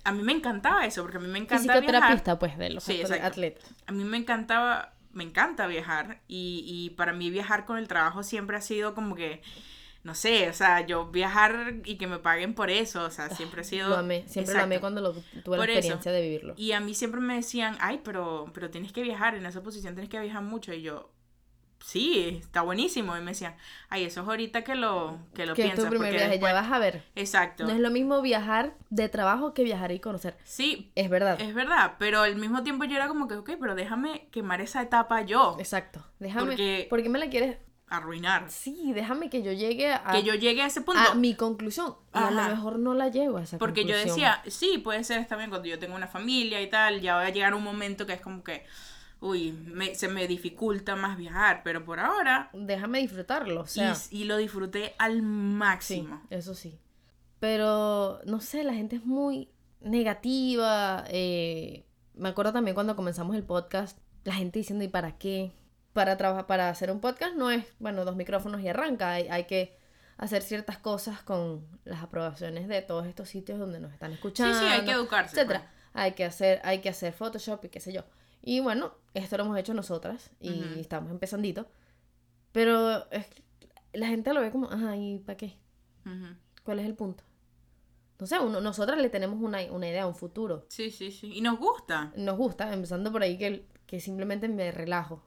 a 0.07 0.13
mí 0.13 0.23
me 0.23 0.33
encantaba 0.33 0.87
eso, 0.87 1.03
porque 1.03 1.19
a 1.19 1.21
mí 1.21 1.29
me 1.29 1.39
encanta 1.39 1.79
viajar. 1.79 1.83
fisioterapista, 1.83 2.39
pues, 2.39 2.57
de 2.59 2.71
los 2.71 2.85
Sí, 2.85 3.03
atletas. 3.03 3.65
A 3.87 3.93
mí 3.93 4.05
me 4.05 4.17
encantaba, 4.17 4.95
me 5.13 5.25
encanta 5.25 5.67
viajar 5.67 6.23
y, 6.29 6.65
y 6.67 6.91
para 6.91 7.13
mí 7.13 7.31
viajar 7.31 7.65
con 7.65 7.79
el 7.79 7.89
trabajo 7.89 8.23
siempre 8.23 8.57
ha 8.57 8.61
sido 8.61 8.95
como 8.95 9.15
que, 9.15 9.43
no 10.05 10.15
sé, 10.15 10.49
o 10.49 10.53
sea, 10.53 10.87
yo 10.87 11.07
viajar 11.11 11.77
y 11.85 11.97
que 11.99 12.07
me 12.07 12.19
paguen 12.21 12.55
por 12.55 12.71
eso, 12.71 13.05
o 13.05 13.11
sea, 13.11 13.29
siempre 13.31 13.63
ha 13.63 13.65
sido... 13.65 13.89
Lo 13.89 13.97
amé, 13.97 14.25
siempre 14.29 14.55
lo 14.55 14.63
amé 14.63 14.79
cuando 14.81 15.01
lo, 15.01 15.13
tuve 15.43 15.57
la 15.59 15.65
eso. 15.65 15.73
experiencia 15.73 16.13
de 16.13 16.23
vivirlo. 16.23 16.55
Y 16.57 16.73
a 16.73 16.81
mí 16.81 16.95
siempre 16.95 17.21
me 17.21 17.35
decían, 17.35 17.77
ay, 17.81 18.01
pero, 18.05 18.51
pero 18.55 18.71
tienes 18.71 18.93
que 18.93 19.03
viajar, 19.03 19.35
en 19.35 19.45
esa 19.47 19.63
posición 19.63 19.95
tienes 19.95 20.09
que 20.09 20.21
viajar 20.21 20.43
mucho. 20.43 20.73
Y 20.73 20.83
yo, 20.83 21.11
sí, 21.87 22.39
está 22.43 22.63
buenísimo. 22.63 23.17
Y 23.17 23.21
me 23.21 23.31
decían, 23.31 23.55
ay, 23.89 24.05
eso 24.05 24.23
es 24.23 24.27
ahorita 24.29 24.65
que 24.65 24.75
lo, 24.75 25.19
que 25.35 25.47
lo 25.47 25.55
que 25.55 25.63
es 25.63 25.67
piensas. 25.69 25.85
tu 25.85 25.91
primer 25.91 26.09
porque 26.09 26.17
viaje, 26.19 26.31
después- 26.33 26.53
ya 26.53 26.61
vas 26.61 26.73
a 26.73 26.79
ver. 26.81 27.05
Exacto. 27.15 27.65
No 27.65 27.71
es 27.73 27.79
lo 27.79 27.91
mismo 27.91 28.21
viajar 28.23 28.75
de 28.91 29.09
trabajo 29.09 29.55
que 29.55 29.63
viajar 29.63 29.93
y 29.93 30.01
conocer. 30.01 30.37
Sí, 30.45 30.91
Es 30.97 31.09
verdad. 31.09 31.41
es 31.41 31.55
verdad, 31.55 31.95
pero 31.99 32.23
al 32.23 32.35
mismo 32.37 32.63
tiempo 32.65 32.85
yo 32.85 32.97
era 32.97 33.07
como 33.09 33.29
que, 33.29 33.35
ok, 33.35 33.51
pero 33.61 33.75
déjame 33.77 34.27
quemar 34.33 34.61
esa 34.61 34.83
etapa 34.83 35.23
yo, 35.23 35.57
Exacto. 35.61 36.05
Déjame. 36.19 36.47
Porque- 36.47 36.87
¿Por 36.91 37.03
qué 37.03 37.09
me 37.09 37.19
la 37.21 37.29
quieres? 37.31 37.59
arruinar. 37.89 38.51
Sí, 38.51 38.91
déjame 38.95 39.31
que 39.31 39.45
yo 39.45 39.53
llegue 39.53 39.93
a, 39.93 40.03
Que 40.11 40.25
yo 40.25 40.35
llegue 40.35 40.61
a 40.61 40.67
ese 40.67 40.81
punto. 40.81 41.01
a 41.01 41.15
mi 41.15 41.37
conclusión. 41.37 41.95
Y 42.13 42.19
a 42.19 42.33
lo 42.33 42.43
mejor 42.43 42.81
no 42.81 42.95
la 42.95 43.11
llego 43.11 43.39
a 43.39 43.43
esa 43.45 43.59
Porque 43.59 43.85
yo 43.85 43.97
decía, 43.97 44.43
sí, 44.49 44.79
puede 44.79 45.05
ser 45.05 45.21
está 45.21 45.37
bien 45.37 45.51
cuando 45.51 45.69
yo 45.69 45.79
tengo 45.79 45.95
una 45.95 46.09
familia 46.09 46.61
y 46.61 46.69
tal, 46.69 47.01
ya 47.01 47.15
va 47.15 47.21
a 47.27 47.31
llegar 47.31 47.55
un 47.55 47.63
momento 47.63 48.05
que 48.05 48.15
es 48.15 48.21
como 48.21 48.43
que, 48.43 48.65
uy, 49.27 49.53
me- 49.53 49.95
se 49.95 50.09
me 50.09 50.27
dificulta 50.27 50.97
más 50.97 51.17
viajar, 51.17 51.63
pero 51.65 51.85
por 51.85 52.01
ahora, 52.01 52.51
Déjame 52.53 52.99
disfrutarlo. 53.01 53.63
O 53.63 53.67
sea, 53.67 53.95
y, 54.11 54.23
y 54.23 54.25
lo 54.25 54.37
disfruté 54.37 54.95
al 54.99 55.17
sí, 55.17 55.23
máximo. 55.23 56.23
eso 56.31 56.55
sí. 56.55 56.79
Pero, 57.41 58.21
no 58.25 58.41
sé, 58.41 58.65
la 58.65 58.75
gente 58.75 58.97
es 58.97 59.05
muy 59.05 59.51
negativa. 59.81 61.05
eh, 61.09 61.85
me 62.15 62.29
acuerdo 62.31 62.53
también 62.53 62.75
cuando 62.75 62.97
comenzamos 62.97 63.37
el 63.37 63.43
podcast, 63.45 63.99
la 64.25 64.35
gente 64.35 64.59
diciendo, 64.59 64.85
¿y 64.85 64.89
para 64.89 65.19
qué? 65.19 65.53
Para 65.93 66.17
trabajar, 66.17 66.47
para 66.47 66.69
hacer 66.71 66.91
un 66.91 67.01
podcast 67.01 67.35
no 67.37 67.51
es, 67.51 67.65
bueno, 67.79 68.05
dos 68.05 68.17
micrófonos 68.17 68.61
y 68.63 68.69
arranca. 68.69 69.13
Hay, 69.13 69.29
hay 69.29 69.45
que 69.45 69.77
hacer 70.17 70.43
ciertas 70.43 70.79
cosas 70.79 71.23
con 71.23 71.67
las 71.85 72.03
aprobaciones 72.03 72.69
de 72.69 72.81
todos 72.83 73.07
estos 73.07 73.29
sitios 73.29 73.59
donde 73.59 73.81
nos 73.81 73.93
están 73.93 74.11
Sí, 74.11 74.15
escuchando. 74.15 74.59
sí, 74.59 74.65
hay 74.67 74.85
que 74.85 74.93
educarse. 74.93 75.37
etcétera. 75.37 75.61
pues. 75.61 75.77
Hay 75.95 76.13
que 76.13 76.25
hacer, 76.25 76.61
hay 76.65 76.81
que 76.81 76.89
hacer 76.91 77.13
Photoshop 77.13 77.65
y 77.65 77.69
qué 77.69 77.81
sé 77.81 77.93
yo. 77.93 78.03
Y 78.49 78.61
bueno, 78.61 78.93
esto 79.13 79.37
lo 79.37 79.43
hemos 79.43 79.59
hecho 79.59 79.75
nosotras 79.75 80.31
y 80.39 80.53
Ujú. 80.53 80.79
estamos 80.79 81.11
empezandito. 81.11 81.67
Pero 82.53 83.11
es- 83.11 83.27
la 83.93 84.07
gente 84.07 84.33
lo 84.33 84.41
ve 84.41 84.53
como, 84.53 84.71
ajá, 84.71 84.97
¿y 84.97 85.19
para 85.19 85.37
qué? 85.37 85.59
Ujú. 86.07 86.37
¿Cuál 86.63 86.79
es 86.79 86.87
el 86.87 86.95
punto? 86.95 87.25
No 88.21 88.27
sé, 88.29 88.39
uno, 88.39 88.61
nosotras 88.61 88.99
le 89.01 89.11
tenemos 89.11 89.43
una, 89.43 89.59
una 89.73 89.89
idea, 89.89 90.07
un 90.07 90.15
futuro. 90.15 90.65
Sí, 90.69 90.93
sí, 90.93 91.11
sí. 91.11 91.33
Y 91.35 91.41
nos 91.41 91.59
gusta. 91.59 92.13
Nos 92.17 92.37
gusta, 92.39 92.73
empezando 92.73 93.11
por 93.11 93.23
ahí, 93.25 93.37
que, 93.37 93.67
que 93.85 93.99
simplemente 93.99 94.47
me 94.49 94.71
relajo. 94.71 95.25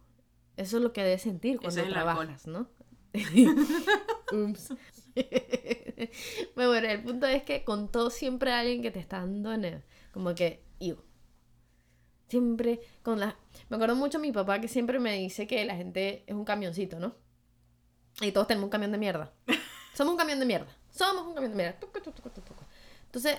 Eso 0.56 0.78
es 0.78 0.84
lo 0.84 0.94
que 0.94 1.04
debes 1.04 1.22
sentir 1.22 1.60
cuando 1.60 1.82
es 1.82 1.90
trabajas, 1.90 2.48
¿no? 2.48 2.68
Ups. 4.32 4.74
Bueno, 6.56 6.88
el 6.88 7.04
punto 7.04 7.28
es 7.28 7.44
que 7.44 7.66
con 7.66 7.92
todo 7.92 8.10
siempre 8.10 8.54
hay 8.54 8.68
alguien 8.68 8.82
que 8.82 8.92
te 8.92 9.00
está 9.00 9.18
dando 9.20 9.52
en 9.52 9.66
el- 9.66 9.84
como 10.14 10.34
que, 10.34 10.64
"Iu, 10.80 10.98
Siempre 12.30 12.80
con 13.04 13.20
la... 13.20 13.36
Me 13.70 13.76
acuerdo 13.76 13.96
mucho 13.96 14.20
a 14.20 14.22
mi 14.22 14.32
papá 14.32 14.62
que 14.62 14.68
siempre 14.68 15.00
me 15.00 15.14
dice 15.14 15.48
que 15.48 15.66
la 15.66 15.76
gente 15.76 16.24
es 16.28 16.36
un 16.36 16.46
camioncito, 16.46 17.00
¿no? 17.00 17.16
Y 18.22 18.32
todos 18.32 18.48
tenemos 18.48 18.66
un 18.66 18.72
camión 18.72 18.92
de 18.92 18.98
mierda. 18.98 19.34
Somos 19.94 20.12
un 20.12 20.18
camión 20.18 20.40
de 20.40 20.46
mierda. 20.46 20.68
Somos 20.92 21.26
un 21.26 21.34
camión 21.34 21.52
de 21.52 21.58
mierda. 21.58 21.80
Entonces, 23.06 23.38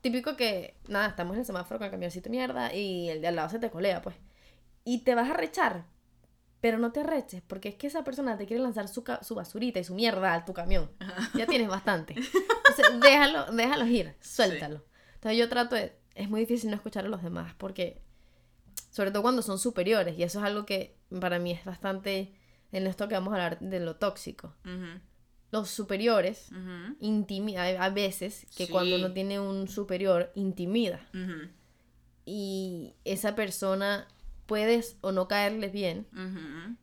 típico 0.00 0.36
que, 0.36 0.76
nada, 0.88 1.08
estamos 1.08 1.34
en 1.34 1.40
el 1.40 1.46
semáforo 1.46 1.78
con 1.78 1.86
el 1.86 1.90
camioncito 1.90 2.24
de 2.24 2.30
mierda 2.30 2.74
y 2.74 3.10
el 3.10 3.20
de 3.20 3.28
al 3.28 3.36
lado 3.36 3.50
se 3.50 3.58
te 3.58 3.70
colea, 3.70 4.02
pues. 4.02 4.16
Y 4.84 4.98
te 4.98 5.14
vas 5.14 5.30
a 5.30 5.34
rechar, 5.34 5.84
pero 6.60 6.78
no 6.78 6.92
te 6.92 7.00
arreches, 7.00 7.42
porque 7.46 7.68
es 7.68 7.74
que 7.74 7.86
esa 7.86 8.04
persona 8.04 8.36
te 8.38 8.46
quiere 8.46 8.62
lanzar 8.62 8.88
su, 8.88 9.04
su 9.22 9.34
basurita 9.34 9.80
y 9.80 9.84
su 9.84 9.94
mierda 9.94 10.34
a 10.34 10.44
tu 10.44 10.54
camión. 10.54 10.90
Ya 11.34 11.46
tienes 11.46 11.68
bastante. 11.68 12.14
Entonces, 12.68 13.00
déjalo, 13.00 13.52
déjalo 13.52 13.86
ir, 13.86 14.14
suéltalo. 14.20 14.84
Entonces 15.14 15.38
yo 15.38 15.48
trato 15.48 15.74
de... 15.74 15.98
Es 16.14 16.30
muy 16.30 16.40
difícil 16.40 16.70
no 16.70 16.76
escuchar 16.76 17.06
a 17.06 17.08
los 17.08 17.22
demás, 17.22 17.54
porque... 17.56 18.03
Sobre 18.94 19.10
todo 19.10 19.22
cuando 19.22 19.42
son 19.42 19.58
superiores, 19.58 20.16
y 20.16 20.22
eso 20.22 20.38
es 20.38 20.44
algo 20.44 20.64
que 20.64 20.96
para 21.20 21.40
mí 21.40 21.50
es 21.50 21.64
bastante... 21.64 22.32
En 22.70 22.86
esto 22.86 23.08
que 23.08 23.14
vamos 23.14 23.32
a 23.32 23.36
hablar 23.36 23.58
de 23.60 23.80
lo 23.80 23.96
tóxico. 23.96 24.54
Los 25.52 25.68
superiores 25.70 26.50
ujú, 26.50 26.96
intimida 27.00 27.62
a 27.84 27.90
veces 27.90 28.46
que 28.56 28.66
Sí. 28.66 28.72
cuando 28.72 28.96
uno 28.96 29.12
tiene 29.12 29.38
un 29.40 29.68
superior 29.68 30.30
intimida 30.34 31.00
y 32.26 32.94
esa 33.04 33.34
persona 33.34 34.08
puedes 34.46 34.96
o 35.02 35.12
no 35.12 35.28
caerles 35.28 35.72
bien 35.72 36.06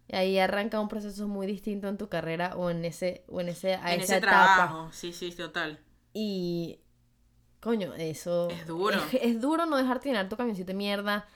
y 0.07 0.15
ahí 0.15 0.37
arranca 0.39 0.79
un 0.79 0.87
proceso 0.87 1.27
muy 1.27 1.45
distinto 1.47 1.87
en 1.87 1.97
tu 1.97 2.09
carrera 2.09 2.55
o 2.55 2.69
en 2.69 2.85
ese 2.85 3.23
o 3.27 3.41
en 3.41 3.49
ese 3.49 3.75
a 3.75 3.93
En 3.93 4.01
esa 4.01 4.15
ese 4.15 4.25
etapa 4.25 4.55
trabajo, 4.55 4.89
sí, 4.93 5.11
sí, 5.13 5.31
total. 5.31 5.79
y 6.13 6.79
coño 7.59 7.93
eso 7.95 8.49
Es 8.49 8.65
duro. 8.67 8.97
es, 9.11 9.13
es 9.21 9.41
duro 9.41 9.65
no 9.65 9.77
dejarte 9.77 10.09
llenar 10.09 10.29
tu 10.29 10.37
camioncito 10.37 10.67
de 10.67 10.73
mierda 10.75 11.27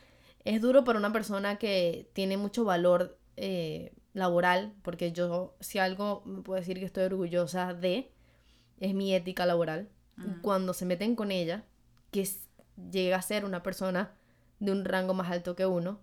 es 0.46 0.62
duro 0.62 0.84
para 0.86 0.98
una 1.00 1.12
persona 1.12 1.58
que 1.58 2.10
tiene 2.14 2.38
mucho 2.38 2.64
valor 2.64 3.18
eh, 3.36 3.94
laboral 4.14 4.74
porque 4.82 5.12
yo 5.12 5.56
si 5.60 5.78
algo 5.80 6.22
me 6.25 6.42
puedo 6.42 6.60
decir 6.60 6.80
que 6.80 6.86
estoy 6.86 7.04
orgullosa 7.04 7.74
de 7.74 8.12
es 8.80 8.94
mi 8.94 9.14
ética 9.14 9.46
laboral. 9.46 9.90
Cuando 10.42 10.74
se 10.74 10.86
meten 10.86 11.16
con 11.18 11.30
ella 11.32 11.66
que 12.12 12.25
llega 12.90 13.18
a 13.18 13.22
ser 13.22 13.44
una 13.44 13.62
persona 13.64 14.14
de 14.60 14.72
un 14.72 14.86
rango 14.86 15.14
más 15.14 15.30
alto 15.30 15.56
que 15.58 15.66
uno 15.66 16.00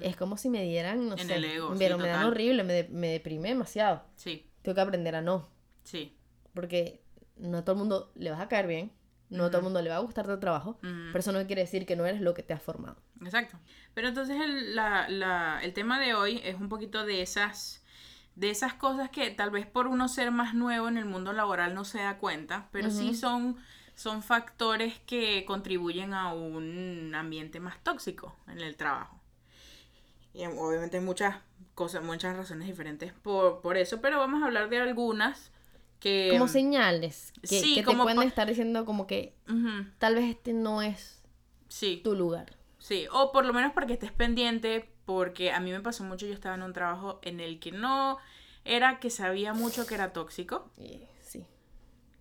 es 0.00 0.16
como 0.16 0.36
si 0.38 0.48
me 0.48 0.62
dieran 0.64 1.08
no 1.08 1.12
En 1.16 1.26
sé 1.28 1.34
el 1.36 1.44
ego, 1.44 1.72
sí, 1.72 1.76
pero 1.78 1.98
me 1.98 2.08
dan 2.08 2.22
total. 2.22 2.30
horrible 2.32 2.64
me, 2.64 2.72
de- 2.72 2.88
me 2.88 3.08
deprime 3.08 3.50
demasiado. 3.50 4.02
Sí, 4.16 4.46
tengo 4.62 4.74
que 4.74 4.80
aprender 4.80 5.14
a 5.14 5.20
no. 5.20 5.48
Sí. 5.84 6.16
porque 6.54 7.02
no 7.36 7.58
a 7.58 7.62
todo 7.64 7.74
el 7.74 7.78
mundo 7.80 8.10
le 8.14 8.30
vas 8.30 8.40
a 8.40 8.48
caer 8.48 8.66
bien, 8.66 8.90
no 9.30 9.44
a 9.44 9.48
todo 9.48 9.58
el 9.58 9.64
mundo 9.64 9.82
le 9.82 9.90
va 9.90 9.96
a 9.96 10.00
gustar 10.00 10.26
tu 10.26 10.38
trabajo, 10.38 10.78
pero 10.80 11.18
eso 11.18 11.32
no 11.32 11.44
quiere 11.46 11.62
decir 11.62 11.86
que 11.86 11.96
no 11.96 12.06
eres 12.06 12.20
lo 12.20 12.34
que 12.34 12.42
te 12.42 12.52
has 12.54 12.62
formado. 12.62 12.96
Exacto. 13.24 13.58
Pero 13.94 14.08
entonces 14.08 14.40
el, 14.40 14.74
la, 14.76 15.08
la- 15.08 15.60
el 15.62 15.72
tema 15.72 15.98
de 16.00 16.14
hoy 16.14 16.40
es 16.44 16.56
un 16.60 16.68
poquito 16.68 17.04
de 17.04 17.22
esas, 17.22 17.82
de 18.36 18.50
esas 18.50 18.74
cosas 18.74 19.10
que 19.10 19.30
tal 19.30 19.50
vez 19.50 19.66
por 19.66 19.86
uno 19.86 20.08
ser 20.08 20.30
más 20.30 20.54
nuevo 20.54 20.88
en 20.88 20.98
el 20.98 21.04
mundo 21.06 21.32
laboral 21.32 21.74
no 21.74 21.84
se 21.84 21.98
da 21.98 22.18
cuenta, 22.18 22.68
pero 22.70 22.90
sí 22.90 23.14
son, 23.14 23.56
son 23.94 24.22
factores 24.22 24.98
que 25.06 25.44
contribuyen 25.46 26.14
a 26.14 26.32
un 26.34 27.14
ambiente 27.14 27.60
más 27.60 27.82
tóxico 27.82 28.36
en 28.48 28.60
el 28.60 28.76
trabajo. 28.76 29.20
Y 30.32 30.44
obviamente 30.46 30.96
hay 30.98 31.02
muchas 31.04 31.36
cosas, 31.74 32.02
muchas 32.02 32.36
razones 32.36 32.66
diferentes 32.66 33.12
por, 33.12 33.60
por 33.60 33.76
eso, 33.76 34.00
pero 34.00 34.18
vamos 34.18 34.42
a 34.42 34.46
hablar 34.46 34.68
de 34.68 34.80
algunas 34.80 35.52
que... 36.04 36.28
como 36.32 36.48
señales 36.48 37.32
que, 37.40 37.46
sí, 37.46 37.74
que 37.76 37.80
te 37.80 37.86
como 37.86 38.02
pueden 38.02 38.22
estar 38.24 38.46
diciendo 38.46 38.84
como 38.84 39.06
que 39.06 39.34
tal 39.96 40.16
vez 40.16 40.26
este 40.26 40.52
no 40.52 40.82
es 40.82 41.22
sí. 41.68 42.02
tu 42.04 42.14
lugar. 42.14 42.58
Sí, 42.78 43.06
o 43.10 43.32
por 43.32 43.46
lo 43.46 43.54
menos 43.54 43.72
para 43.72 43.86
que 43.86 43.94
estés 43.94 44.12
pendiente, 44.12 44.92
porque 45.06 45.50
a 45.50 45.60
mí 45.60 45.70
me 45.72 45.80
pasó 45.80 46.04
mucho, 46.04 46.26
yo 46.26 46.34
estaba 46.34 46.56
en 46.56 46.62
un 46.62 46.74
trabajo 46.74 47.20
en 47.22 47.40
el 47.40 47.58
que 47.58 47.72
no 47.72 48.18
era 48.66 49.00
que 49.00 49.08
sabía 49.08 49.54
mucho 49.54 49.86
que 49.86 49.94
era 49.94 50.12
tóxico, 50.12 50.70
sí. 51.22 51.46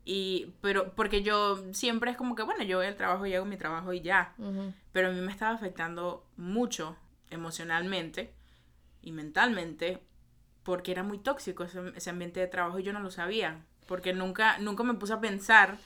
y 0.05 0.53
pero 0.61 0.93
porque 0.95 1.21
yo 1.21 1.61
siempre 1.73 2.09
es 2.09 2.15
como 2.15 2.35
que, 2.35 2.43
bueno, 2.43 2.63
yo 2.63 2.77
voy 2.77 2.87
al 2.87 2.95
trabajo 2.95 3.25
y 3.25 3.33
hago 3.33 3.45
mi 3.45 3.57
trabajo 3.57 3.91
y 3.91 3.99
ya, 3.99 4.33
pero 4.93 5.09
a 5.09 5.11
mí 5.11 5.19
me 5.19 5.31
estaba 5.33 5.53
afectando 5.53 6.25
mucho 6.37 6.95
emocionalmente 7.29 8.33
y 9.01 9.11
mentalmente 9.11 10.01
porque 10.63 10.93
era 10.93 11.03
muy 11.03 11.17
tóxico 11.17 11.65
ese, 11.65 11.81
ese 11.97 12.09
ambiente 12.09 12.39
de 12.39 12.47
trabajo 12.47 12.79
y 12.79 12.83
yo 12.83 12.93
no 12.93 13.01
lo 13.01 13.11
sabía, 13.11 13.65
porque 13.87 14.13
nunca, 14.13 14.57
nunca 14.59 14.83
me 14.83 14.93
puse 14.95 15.13
a 15.13 15.19
pensar, 15.21 15.77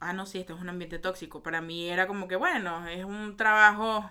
ah, 0.00 0.12
no, 0.12 0.26
sí, 0.26 0.38
esto 0.38 0.54
es 0.54 0.60
un 0.60 0.68
ambiente 0.68 0.98
tóxico. 0.98 1.42
Para 1.42 1.60
mí 1.60 1.88
era 1.88 2.06
como 2.06 2.28
que, 2.28 2.36
bueno, 2.36 2.86
es 2.88 3.04
un 3.04 3.36
trabajo 3.36 4.10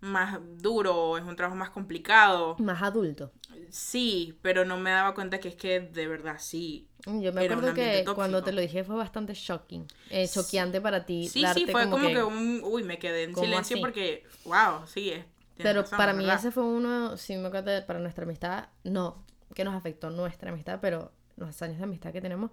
más 0.00 0.38
duro, 0.58 1.16
es 1.16 1.24
un 1.24 1.34
trabajo 1.34 1.56
más 1.56 1.70
complicado. 1.70 2.56
Más 2.58 2.82
adulto. 2.82 3.32
Sí, 3.70 4.38
pero 4.42 4.64
no 4.64 4.76
me 4.76 4.90
daba 4.90 5.14
cuenta 5.14 5.40
que 5.40 5.48
es 5.48 5.56
que 5.56 5.80
de 5.80 6.06
verdad 6.06 6.36
sí. 6.38 6.88
Yo 7.06 7.32
me 7.32 7.44
Era 7.44 7.54
acuerdo 7.54 7.74
que 7.74 8.04
cuando 8.14 8.42
te 8.42 8.52
lo 8.52 8.60
dije 8.60 8.84
fue 8.84 8.96
bastante 8.96 9.34
shocking, 9.34 9.86
eh, 10.10 10.28
choqueante 10.28 10.80
para 10.80 11.04
ti. 11.06 11.28
Sí, 11.28 11.42
darte 11.42 11.60
sí, 11.60 11.66
fue 11.66 11.88
como, 11.88 12.06
que... 12.06 12.14
que 12.14 12.22
un, 12.22 12.60
uy, 12.64 12.84
me 12.84 12.98
quedé 12.98 13.24
en 13.24 13.32
¿Cómo 13.32 13.44
silencio 13.46 13.76
así? 13.76 13.80
porque, 13.80 14.24
wow, 14.44 14.86
sí, 14.86 15.10
es. 15.10 15.24
Pero 15.56 15.82
razón, 15.82 15.98
para 15.98 16.12
mí 16.12 16.24
verdad. 16.24 16.40
ese 16.40 16.50
fue 16.50 16.64
uno, 16.64 17.16
sí 17.16 17.36
me 17.36 17.46
acuerdo, 17.48 17.86
para 17.86 17.98
nuestra 18.00 18.24
amistad, 18.24 18.68
no, 18.82 19.24
que 19.54 19.64
nos 19.64 19.74
afectó 19.74 20.10
nuestra 20.10 20.50
amistad, 20.50 20.78
pero 20.80 21.12
los 21.36 21.60
años 21.62 21.78
de 21.78 21.84
amistad 21.84 22.12
que 22.12 22.20
tenemos, 22.20 22.50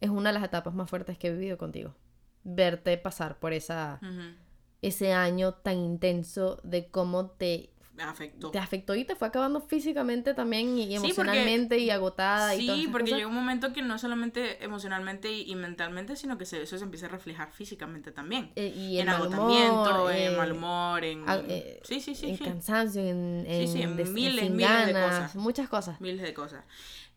es 0.00 0.10
una 0.10 0.30
de 0.30 0.34
las 0.34 0.44
etapas 0.44 0.74
más 0.74 0.88
fuertes 0.90 1.18
que 1.18 1.28
he 1.28 1.32
vivido 1.32 1.56
contigo. 1.58 1.94
Verte 2.42 2.96
pasar 2.98 3.38
por 3.38 3.52
esa, 3.52 3.98
Ujú, 4.02 4.34
ese 4.82 5.12
año 5.12 5.54
tan 5.54 5.78
intenso 5.78 6.60
de 6.62 6.88
cómo 6.90 7.30
te, 7.30 7.70
afectó. 7.98 8.50
te 8.50 8.58
afectó 8.58 8.94
y 8.96 9.04
te 9.04 9.16
fue 9.16 9.28
acabando 9.28 9.62
físicamente 9.62 10.34
también 10.34 10.76
y 10.76 10.82
Sí, 10.82 10.88
porque- 10.90 10.96
emocionalmente 11.06 11.78
y 11.78 11.88
agotada 11.88 12.54
y 12.54 12.66
todas 12.66 12.76
Sí, 12.76 12.82
esas 12.82 12.92
porque 12.92 13.04
cosas. 13.12 13.16
llega 13.18 13.28
un 13.28 13.34
momento 13.34 13.72
que 13.72 13.80
no 13.80 13.98
solamente 13.98 14.62
emocionalmente 14.62 15.32
y, 15.32 15.50
y 15.50 15.54
mentalmente, 15.54 16.16
sino 16.16 16.36
que 16.36 16.44
se- 16.44 16.60
eso 16.62 16.76
se 16.76 16.84
empieza 16.84 17.06
a 17.06 17.08
reflejar 17.08 17.50
físicamente 17.52 18.12
también. 18.12 18.52
Eh, 18.56 18.74
y 18.76 18.98
en 18.98 19.08
agotamiento, 19.08 20.10
en 20.10 20.32
eh, 20.34 20.36
mal 20.36 20.52
humor, 20.52 21.02
en... 21.04 21.24
ah, 21.26 21.40
eh, 21.48 21.80
sí, 21.84 22.00
sí, 22.02 22.14
sí, 22.14 22.28
en 22.30 22.36
sí. 22.36 22.44
cansancio, 22.44 23.00
en, 23.00 23.44
en, 23.46 23.68
sí, 23.68 23.80
en 23.80 23.96
des- 23.96 24.10
miles, 24.10 24.40
sin 24.44 24.56
miles 24.56 24.86
de 24.86 24.92
cosas. 24.92 25.34
muchas 25.36 25.68
cosas. 25.70 25.98
Miles 26.00 26.20
de 26.20 26.34
cosas. 26.34 26.62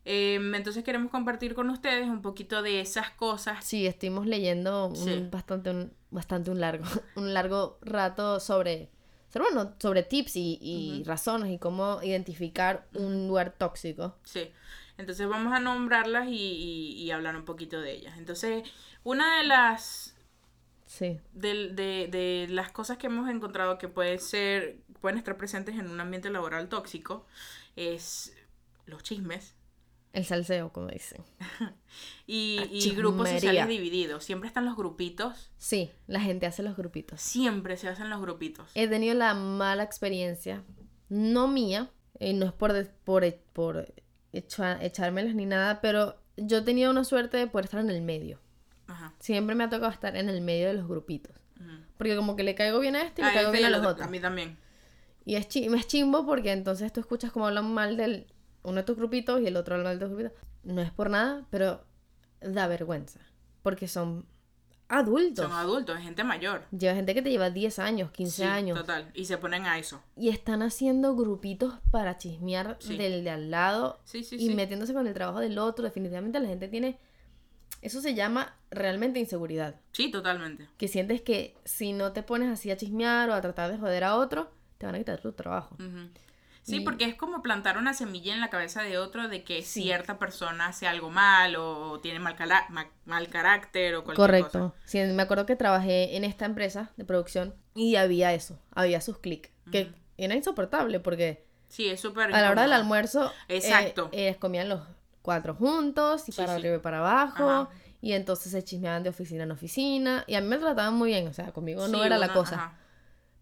Em, 0.09 0.55
entonces 0.55 0.85
queremos 0.85 1.11
compartir 1.11 1.53
con 1.53 1.69
ustedes 1.69 2.07
un 2.07 2.21
poquito 2.21 2.61
de 2.61 2.79
esas 2.79 3.09
cosas. 3.11 3.65
Sí, 3.65 3.85
estuvimos 3.85 4.25
leyendo 4.25 4.87
un, 4.87 4.95
Sí. 4.95 5.27
bastante, 5.29 5.69
un, 5.71 5.91
bastante 6.11 6.49
un 6.49 6.61
largo, 6.61 6.85
un 7.15 7.33
largo 7.33 7.77
rato 7.81 8.39
sobre, 8.39 8.89
sobre, 9.27 9.45
bueno, 9.51 9.75
sobre 9.79 10.03
tips 10.03 10.37
y, 10.37 10.57
y 10.61 11.03
razones 11.03 11.51
y 11.51 11.57
cómo 11.59 12.01
identificar 12.03 12.87
un 12.93 13.27
lugar 13.27 13.51
tóxico. 13.57 14.15
Sí. 14.23 14.49
Entonces 14.97 15.27
vamos 15.27 15.51
a 15.53 15.59
nombrarlas 15.59 16.27
y, 16.29 16.31
y- 16.35 16.93
y 17.03 17.11
hablar 17.11 17.35
un 17.35 17.43
poquito 17.43 17.81
de 17.81 17.91
ellas. 17.91 18.17
Entonces, 18.17 18.63
una 19.03 19.39
de 19.39 19.43
las 19.43 20.15
Sí, 20.85 21.19
de, 21.33 21.67
de, 21.73 22.07
de 22.07 22.47
las 22.49 22.71
cosas 22.71 22.97
que 22.97 23.07
hemos 23.07 23.29
encontrado 23.29 23.77
que 23.77 23.89
pueden 23.89 24.19
ser, 24.19 24.77
pueden 25.01 25.17
estar 25.17 25.35
presentes 25.35 25.75
en 25.75 25.89
un 25.89 25.99
ambiente 25.99 26.29
laboral 26.29 26.69
tóxico 26.69 27.25
es 27.75 28.33
los 28.85 29.03
chismes 29.03 29.53
el 30.17 30.25
salseo, 30.25 30.71
como 30.73 30.87
dicen. 30.87 31.23
y, 32.27 32.91
grupos 32.95 33.29
sociales 33.29 33.67
divididos. 33.67 34.23
Siempre 34.23 34.47
están 34.47 34.65
los 34.65 34.75
grupitos, 34.75 35.51
Sí, 35.57 35.91
la 36.07 36.19
gente 36.19 36.45
hace 36.45 36.63
los 36.63 36.75
grupitos. 36.75 37.21
siempre 37.21 37.77
se 37.77 37.87
hacen 37.87 38.09
los 38.09 38.21
grupitos. 38.21 38.69
He 38.75 38.87
tenido 38.87 39.13
la 39.15 39.33
mala 39.33 39.83
experiencia, 39.83 40.63
no 41.09 41.47
mía, 41.47 41.89
y 42.19 42.33
no 42.33 42.45
es 42.45 42.51
por, 42.53 42.73
de- 42.73 42.85
por, 42.85 43.23
e- 43.23 43.41
por 43.53 43.93
echa- 44.33 44.81
echármelas 44.83 45.35
ni 45.35 45.45
nada, 45.45 45.81
pero 45.81 46.19
yo 46.35 46.63
tenía 46.63 46.89
una 46.89 47.03
suerte 47.03 47.37
de 47.37 47.47
poder 47.47 47.65
estar 47.65 47.79
en 47.79 47.89
el 47.89 48.01
medio. 48.01 48.39
Ajá. 48.87 49.13
Siempre 49.19 49.55
me 49.55 49.63
ha 49.65 49.69
tocado 49.69 49.91
estar 49.91 50.15
en 50.15 50.29
el 50.29 50.41
medio 50.41 50.67
de 50.67 50.73
los 50.73 50.87
grupitos. 50.87 51.35
Porque 51.97 52.15
como 52.15 52.35
que 52.35 52.43
le 52.43 52.53
caigo 52.53 52.79
bien 52.79 52.95
a 52.95 53.01
este 53.01 53.21
y 53.21 53.25
Ah, 53.25 53.29
le 53.29 53.33
caigo 53.33 53.47
este 53.49 53.57
bien 53.57 53.67
a 53.67 53.69
los 53.71 53.79
otro, 53.79 53.91
otros. 53.91 54.07
A 54.07 54.11
mí 54.11 54.19
también. 54.19 54.57
Y 55.25 55.35
es, 55.35 55.47
chi- 55.47 55.65
es 55.65 55.87
chimbo 55.87 56.25
porque 56.27 56.51
entonces 56.51 56.93
tú 56.93 56.99
escuchas 56.99 57.31
como 57.31 57.47
hablan 57.47 57.73
mal 57.73 57.97
del 57.97 58.27
uno 58.67 58.77
de 58.77 58.83
tus 58.83 58.97
grupitos 58.97 59.41
y 59.41 59.47
el 59.47 59.55
otro 59.57 59.77
mal 59.83 59.97
de 59.97 60.05
tus 60.05 60.15
grupitos. 60.15 60.39
No 60.63 60.81
es 60.81 60.91
por 60.91 61.09
nada, 61.09 61.45
pero 61.49 61.83
da 62.41 62.67
vergüenza. 62.67 63.19
Porque 63.63 63.87
son 63.87 64.25
adultos. 64.89 65.45
Son 65.45 65.53
adultos, 65.53 65.97
es 65.97 66.03
gente 66.03 66.23
mayor. 66.23 66.63
Lleva 66.71 66.93
gente 66.95 67.13
que 67.13 67.21
te 67.21 67.29
lleva 67.29 67.49
10 67.49 67.79
años, 67.79 68.11
15 68.11 68.35
Sí, 68.35 68.43
años. 68.43 68.77
Total. 68.77 69.09
Y 69.13 69.25
se 69.25 69.37
ponen 69.37 69.65
a 69.65 69.77
eso. 69.79 70.01
Y 70.15 70.29
están 70.29 70.61
haciendo 70.61 71.15
grupitos 71.15 71.75
para 71.91 72.17
chismear 72.17 72.77
Sí. 72.79 72.97
del 72.97 73.23
de 73.23 73.29
al 73.29 73.51
lado 73.51 73.99
Sí, 74.03 74.23
sí, 74.23 74.37
y 74.39 74.53
metiéndose 74.53 74.93
con 74.93 75.07
el 75.07 75.13
trabajo 75.13 75.39
del 75.39 75.57
otro. 75.57 75.83
Definitivamente 75.85 76.39
la 76.39 76.47
gente 76.47 76.67
tiene... 76.67 76.99
Eso 77.81 78.01
se 78.01 78.15
llama 78.15 78.55
realmente 78.71 79.19
inseguridad. 79.19 79.75
Sí, 79.91 80.09
totalmente. 80.09 80.67
Que 80.77 80.87
sientes 80.87 81.21
que 81.21 81.55
si 81.63 81.93
no 81.93 82.11
te 82.11 82.23
pones 82.23 82.49
así 82.51 82.71
a 82.71 82.77
chismear 82.77 83.29
o 83.29 83.33
a 83.33 83.41
tratar 83.41 83.71
de 83.71 83.77
joder 83.77 84.03
a 84.03 84.15
otro, 84.15 84.49
te 84.77 84.85
van 84.87 84.95
a 84.95 84.97
quitar 84.97 85.19
tu 85.21 85.31
trabajo. 85.33 85.75
Sí, 86.67 86.77
Y- 86.77 86.79
porque 86.81 87.05
es 87.05 87.15
como 87.15 87.41
plantar 87.41 87.77
una 87.77 87.93
semilla 87.93 88.33
en 88.33 88.41
la 88.41 88.49
cabeza 88.49 88.83
de 88.83 88.97
otro 88.97 89.29
de 89.29 89.43
que 89.45 89.61
Sí. 89.61 89.83
cierta 89.83 90.19
persona 90.19 90.67
hace 90.67 90.85
algo 90.85 91.09
mal 91.09 91.55
o 91.55 92.01
tiene 92.01 92.19
mal, 92.19 92.35
cala- 92.35 92.65
ma- 92.67 92.89
mal 93.05 93.29
carácter 93.29 93.95
o 93.95 94.03
cualquier 94.03 94.27
Correcto. 94.27 94.59
cosa. 94.73 94.73
Sí, 94.85 94.99
me 95.13 95.23
acuerdo 95.23 95.45
que 95.45 95.55
trabajé 95.55 96.17
en 96.17 96.25
esta 96.25 96.43
empresa 96.45 96.91
de 96.97 97.05
producción 97.05 97.55
Y 97.73 97.95
había 97.95 98.33
eso, 98.33 98.59
había 98.75 98.99
sus 98.99 99.17
clics, 99.19 99.49
que 99.71 99.93
era 100.17 100.35
insoportable 100.35 100.99
porque 100.99 101.45
Sí, 101.69 101.87
es 101.87 102.01
súper. 102.01 102.33
a 102.35 102.41
la 102.41 102.51
hora 102.51 102.63
del 102.63 102.73
almuerzo 102.73 103.31
eh, 103.47 103.57
Exacto. 103.57 104.11
comían 104.39 104.67
los 104.67 104.81
cuatro 105.21 105.55
juntos 105.55 106.27
y 106.27 106.33
Sí, 106.33 106.37
para 106.41 106.53
sí. 106.55 106.59
arriba 106.59 106.75
y 106.75 106.79
para 106.79 106.99
abajo. 106.99 107.49
Ajá. 107.49 107.69
Y 108.01 108.11
entonces 108.13 108.51
se 108.51 108.61
chismeaban 108.63 109.03
de 109.03 109.09
oficina 109.09 109.43
en 109.43 109.51
oficina. 109.51 110.23
Y 110.27 110.35
a 110.35 110.41
mí 110.41 110.47
me 110.47 110.57
trataban 110.57 110.93
muy 110.95 111.09
bien, 111.11 111.27
o 111.27 111.33
sea, 111.33 111.51
conmigo 111.53 111.87
no 111.87 112.03
era 112.03 112.17
la 112.17 112.33
cosa. 112.33 112.55
ajá. 112.55 112.77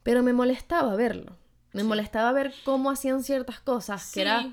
Pero 0.04 0.22
me 0.22 0.32
molestaba 0.34 0.96
verlo. 0.96 1.38
Me 1.76 1.82
Sí. 1.82 1.88
molestaba 1.88 2.32
ver 2.32 2.54
cómo 2.64 2.90
hacían 2.90 3.24
ciertas 3.24 3.60
cosas. 3.60 4.02
Sí, 4.02 4.14
Que 4.16 4.22
era, 4.22 4.46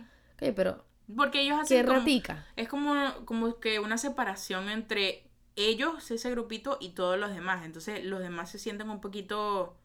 pero 0.56 0.84
Porque 1.16 1.42
ellos 1.42 1.56
qué 1.68 1.78
hacen. 1.78 1.86
como- 1.86 1.98
ratica. 2.00 2.46
es 2.56 2.68
como, 2.68 2.94
como 3.24 3.60
que 3.60 3.78
una 3.78 3.96
separación 3.96 4.68
entre 4.68 5.28
ellos, 5.56 6.10
ese 6.10 6.30
grupito, 6.30 6.78
y 6.80 6.90
todos 6.90 7.18
los 7.18 7.32
demás. 7.34 7.64
Entonces 7.64 8.04
los 8.04 8.20
demás 8.20 8.50
se 8.50 8.58
sienten 8.58 8.90
un 8.90 9.00
poquito. 9.00 9.76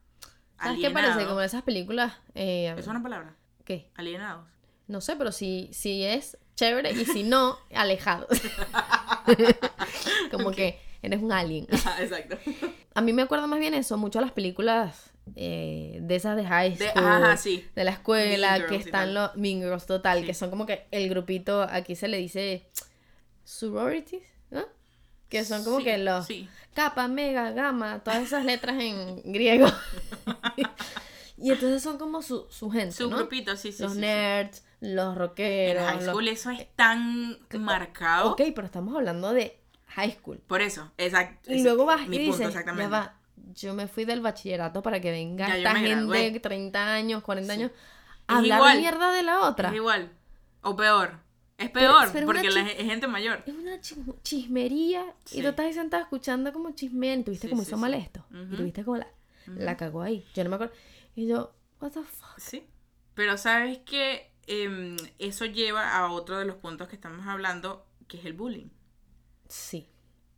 ¿Sabes 0.59 0.79
qué 0.79 0.89
parece? 0.89 1.25
Como 1.27 1.41
esas 1.41 1.61
películas. 1.61 2.13
eh, 2.33 2.73
¿Es 2.77 2.87
una 2.87 3.03
palabra? 3.03 3.35
¿Qué? 3.65 3.91
Alienados. 3.95 4.47
No 4.87 5.01
sé, 5.01 5.15
pero 5.15 5.31
si, 5.31 5.69
si 5.73 6.03
es 6.03 6.37
chévere 6.55 6.91
y 6.93 7.05
si 7.05 7.21
no, 7.23 7.57
alejados. 7.75 8.29
como 10.31 10.51
que 10.51 10.79
eres 11.01 11.21
un 11.21 11.31
alien. 11.31 11.67
Exacto. 11.99 12.37
A 12.95 13.01
mí 13.01 13.13
me 13.13 13.21
acuerdo 13.21 13.47
más 13.47 13.59
bien 13.59 13.73
eso, 13.73 13.97
mucho 13.97 14.21
las 14.21 14.31
películas 14.31 15.11
eh, 15.35 15.99
de 16.01 16.15
esas 16.15 16.35
de 16.37 16.45
high 16.45 16.75
De- 16.75 16.89
school, 16.89 17.03
ajá, 17.05 17.37
sí. 17.37 17.65
de 17.75 17.83
la 17.83 17.91
escuela, 17.91 18.57
Mean 18.57 18.69
que 18.69 18.75
están 18.77 19.13
los 19.13 19.35
Mean 19.35 19.59
Girls 19.61 19.85
total, 19.85 20.19
Sí. 20.21 20.25
que 20.25 20.33
son 20.33 20.49
como 20.49 20.65
que 20.65 20.87
el 20.91 21.09
grupito, 21.09 21.61
aquí 21.63 21.95
se 21.95 22.07
le 22.07 22.17
dice 22.17 22.67
sororities, 23.43 24.23
¿no? 24.49 24.63
Que 25.29 25.43
son 25.43 25.63
como 25.63 25.79
Sí, 25.79 25.83
que 25.83 25.97
los 25.97 26.27
kappa, 26.73 27.07
mega, 27.07 27.51
gamma, 27.51 27.99
todas 28.03 28.23
esas 28.23 28.45
letras 28.45 28.81
en 28.81 29.21
griego. 29.33 29.67
y 31.37 31.51
entonces 31.51 31.81
son 31.83 31.97
como 31.97 32.21
su, 32.21 32.47
su 32.49 32.69
gente, 32.69 32.91
Su 32.95 33.09
¿no? 33.09 33.17
grupito, 33.17 33.55
sí, 33.57 33.71
sí. 33.71 33.83
los 33.83 33.95
nerds, 33.95 34.63
los 34.79 35.09
En 35.13 35.15
rockeros. 35.15 35.83
high 35.83 35.95
los- 35.97 36.05
school 36.05 36.27
eso 36.27 36.49
es 36.51 36.67
tan 36.75 37.37
marcado. 37.59 38.31
Ok, 38.31 38.41
pero 38.55 38.65
estamos 38.65 38.95
hablando 38.95 39.33
de 39.33 39.59
high 39.87 40.11
school. 40.11 40.39
Por 40.47 40.61
eso, 40.61 40.91
exacto. 40.97 41.51
Y 41.53 41.63
luego 41.63 41.85
vas 41.85 42.07
mi 42.07 42.17
y 42.17 42.19
punto, 42.27 42.37
dices, 42.37 42.47
exactamente. 42.49 42.83
ya 42.83 42.89
va, 42.89 43.17
yo 43.57 43.73
me 43.73 43.87
fui 43.87 44.05
del 44.05 44.21
bachillerato 44.21 44.81
para 44.81 45.01
que 45.01 45.11
venga 45.11 45.47
Ya, 45.49 45.57
esta 45.57 45.75
gente 45.75 46.31
de 46.31 46.39
30 46.39 46.93
años, 46.93 47.23
40 47.23 47.53
Sí. 47.53 47.59
años, 47.61 47.71
a 48.27 48.37
hablar 48.37 48.57
igual. 48.59 48.77
mierda 48.79 49.11
de 49.11 49.23
la 49.23 49.41
otra. 49.41 49.69
Es 49.69 49.75
igual. 49.75 50.11
O 50.61 50.75
peor. 50.75 51.19
Es 51.57 51.71
peor, 51.71 52.09
pero 52.13 52.27
porque 52.27 52.51
la 52.51 52.61
es 52.61 52.75
gente 52.85 53.07
mayor. 53.07 53.41
Es 53.47 53.55
una 53.55 53.79
chismería 54.21 55.15
y 55.31 55.41
tú 55.41 55.47
estás 55.47 55.65
ahí 55.65 55.73
sentada 55.73 56.03
escuchando 56.03 56.53
como 56.53 56.71
chismean 56.71 57.21
y 57.21 57.23
tuviste 57.23 57.47
Sí, 57.47 57.49
como 57.51 57.63
hizo 57.63 57.77
mal 57.77 57.93
esto. 57.95 58.23
Y 58.31 58.37
Ujú. 58.43 58.55
tuviste 58.57 58.83
como 58.83 58.97
la, 58.97 59.07
la 59.47 59.75
cagó 59.75 60.03
ahí. 60.03 60.23
Yo 60.35 60.43
no 60.43 60.51
me 60.51 60.55
acuerdo. 60.57 60.73
Y 61.15 61.25
yo, 61.27 61.55
what 61.81 61.91
the 61.93 62.03
fuck. 62.03 62.37
Sí. 62.37 62.67
Pero 63.15 63.37
sabes 63.39 63.79
que 63.79 64.31
em, 64.45 64.97
eso 65.17 65.45
lleva 65.45 65.97
a 65.97 66.11
otro 66.11 66.37
de 66.37 66.45
los 66.45 66.57
puntos 66.57 66.87
que 66.89 66.95
estamos 66.95 67.25
hablando, 67.25 67.87
que 68.07 68.17
es 68.19 68.25
el 68.25 68.33
bullying. 68.33 68.69
Sí. 69.49 69.89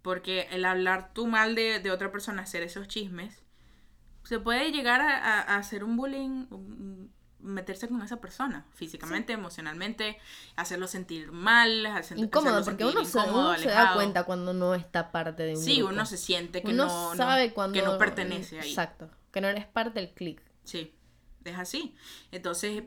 Porque 0.01 0.47
el 0.51 0.65
hablar 0.65 1.11
tú 1.13 1.27
mal 1.27 1.55
de, 1.55 1.79
de 1.79 1.91
otra 1.91 2.11
persona, 2.11 2.43
hacer 2.43 2.63
esos 2.63 2.87
chismes, 2.87 3.43
se 4.23 4.39
puede 4.39 4.71
llegar 4.71 5.01
a, 5.01 5.17
a- 5.17 5.41
a 5.41 5.57
hacer 5.57 5.83
un 5.83 5.97
bullying, 5.97 6.45
un- 6.51 7.11
meterse 7.41 7.87
con 7.87 8.01
esa 8.01 8.17
persona, 8.19 8.65
físicamente, 8.73 9.31
emocionalmente, 9.31 10.17
hacerlo 10.57 10.87
sentir 10.87 11.31
mal, 11.31 11.85
hacer- 11.85 12.17
Incómodo, 12.17 12.57
hacerlo 12.57 12.65
porque 12.77 12.83
sentir 12.83 12.99
uno, 12.99 13.05
se, 13.09 13.19
incómodo, 13.19 13.49
uno 13.51 13.57
se 13.59 13.69
da 13.69 13.93
cuenta 13.93 14.23
cuando 14.25 14.53
no 14.53 14.75
está 14.75 15.11
parte 15.11 15.43
de 15.43 15.55
un 15.55 15.61
Sí, 15.63 15.77
grupo. 15.77 15.93
uno 15.93 16.05
se 16.05 16.17
siente 16.17 16.61
que 16.61 16.67
Uno 16.71 16.85
no, 16.85 17.15
sabe 17.15 17.53
cuando... 17.53 17.79
que 17.79 17.85
no 17.85 17.97
pertenece 17.97 18.59
ahí. 18.59 18.69
Exacto. 18.69 19.09
Que 19.31 19.39
no 19.41 19.47
eres 19.47 19.65
parte 19.67 19.99
del 20.01 20.11
click. 20.11 20.41
Sí, 20.65 20.93
es 21.45 21.57
así. 21.57 21.95
Entonces, 22.31 22.83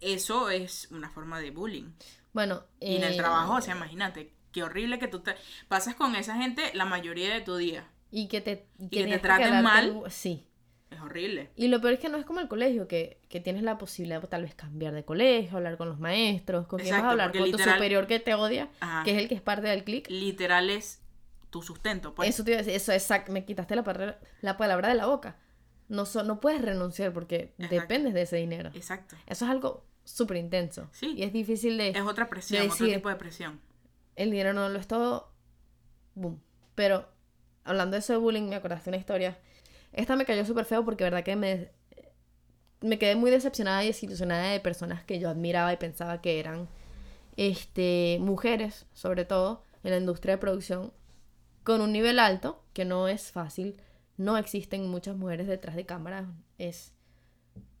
eso 0.00 0.50
es 0.50 0.88
una 0.90 1.08
forma 1.10 1.38
de 1.38 1.50
bullying. 1.52 1.92
Bueno. 2.32 2.64
Y 2.80 2.96
en 2.96 3.04
el 3.04 3.12
eh, 3.14 3.16
trabajo, 3.16 3.54
o 3.54 3.60
sea, 3.60 3.76
imagínate, 3.76 4.34
qué 4.54 4.62
horrible 4.62 4.98
que 4.98 5.08
tú 5.08 5.18
te 5.20 5.34
pasas 5.68 5.94
con 5.96 6.14
esa 6.16 6.36
gente 6.36 6.62
la 6.72 6.86
mayoría 6.86 7.34
de 7.34 7.40
tu 7.42 7.56
día. 7.56 7.86
Y 8.10 8.28
que 8.28 8.40
te, 8.40 8.66
y 8.78 8.88
que 8.88 9.04
te 9.04 9.18
traten 9.18 9.62
mal. 9.62 10.02
Sí. 10.08 10.46
Es 10.90 11.00
horrible. 11.00 11.50
Y 11.56 11.66
lo 11.66 11.80
peor 11.80 11.94
es 11.94 11.98
que 11.98 12.08
no 12.08 12.16
es 12.18 12.24
como 12.24 12.38
el 12.38 12.46
colegio, 12.46 12.86
que, 12.86 13.18
que 13.28 13.40
tienes 13.40 13.64
la 13.64 13.76
posibilidad 13.78 14.22
de 14.22 14.28
tal 14.28 14.42
vez 14.42 14.54
cambiar 14.54 14.94
de 14.94 15.04
colegio, 15.04 15.56
hablar 15.56 15.76
con 15.76 15.88
los 15.88 15.98
maestros, 15.98 16.68
con 16.68 16.78
quién 16.78 16.92
vas 16.92 17.00
Exacto, 17.00 17.08
a 17.08 17.10
hablar, 17.24 17.32
con 17.36 17.50
tu 17.50 17.58
superior 17.58 18.06
que 18.06 18.20
te 18.20 18.34
odia, 18.34 18.70
Ajá. 18.78 19.02
que 19.02 19.10
es 19.10 19.18
el 19.18 19.28
que 19.28 19.34
es 19.34 19.42
parte 19.42 19.66
del 19.66 19.82
click. 19.82 20.08
Literal 20.08 20.70
es 20.70 21.02
tu 21.50 21.62
sustento, 21.62 22.14
pues. 22.14 22.28
Eso 22.28 22.44
te 22.44 22.52
iba 22.52 22.60
a 22.60 22.62
decir, 22.62 22.74
eso 22.76 22.92
exacto, 22.92 23.32
me 23.32 23.44
quitaste 23.44 23.74
la, 23.74 23.82
palabra- 23.82 24.20
la 24.40 24.56
palabra 24.56 24.88
de 24.88 24.94
la 24.94 25.06
boca. 25.06 25.36
No, 25.88 26.06
so- 26.06 26.22
no 26.22 26.38
puedes 26.40 26.62
renunciar 26.62 27.12
porque 27.12 27.52
Exacto. 27.58 27.74
dependes 27.74 28.14
de 28.14 28.22
ese 28.22 28.36
dinero. 28.36 28.70
Exacto. 28.74 29.16
Eso 29.26 29.44
es 29.46 29.50
algo 29.50 29.84
súper 30.04 30.36
intenso. 30.36 30.88
Sí. 30.92 31.14
Y 31.16 31.24
es 31.24 31.32
difícil 31.32 31.76
de... 31.76 31.88
Es 31.90 32.00
otra 32.02 32.28
presión, 32.28 32.62
de 32.62 32.68
otro 32.72 32.86
tipo 32.86 33.08
de 33.08 33.16
presión. 33.16 33.60
El 34.16 34.30
dinero 34.30 34.52
no 34.52 34.68
lo 34.68 34.78
es 34.78 34.86
todo. 34.86 35.32
Boom. 36.14 36.40
Pero 36.74 37.08
hablando 37.64 37.94
de 37.94 38.00
eso 38.00 38.12
de 38.12 38.18
bullying, 38.18 38.48
me 38.48 38.56
acordaste 38.56 38.90
una 38.90 38.96
historia. 38.96 39.38
Esta 39.92 40.16
me 40.16 40.24
cayó 40.24 40.44
súper 40.44 40.64
feo 40.64 40.84
porque 40.84 41.04
verdad 41.04 41.24
que 41.24 41.36
me, 41.36 41.70
me 42.80 42.98
quedé 42.98 43.16
muy 43.16 43.30
decepcionada 43.30 43.84
y 43.84 43.88
desilusionada 43.88 44.50
de 44.50 44.60
personas 44.60 45.04
que 45.04 45.18
yo 45.18 45.28
admiraba 45.28 45.72
y 45.72 45.76
pensaba 45.76 46.20
que 46.20 46.40
eran 46.40 46.68
este, 47.36 48.18
mujeres, 48.20 48.86
sobre 48.92 49.24
todo 49.24 49.64
en 49.82 49.92
la 49.92 49.98
industria 49.98 50.34
de 50.34 50.40
producción, 50.40 50.92
con 51.62 51.80
un 51.80 51.92
nivel 51.92 52.18
alto, 52.18 52.62
que 52.72 52.84
no 52.84 53.08
es 53.08 53.32
fácil. 53.32 53.80
No 54.16 54.36
existen 54.36 54.88
muchas 54.88 55.16
mujeres 55.16 55.46
detrás 55.46 55.76
de 55.76 55.86
cámaras. 55.86 56.26
Es, 56.58 56.92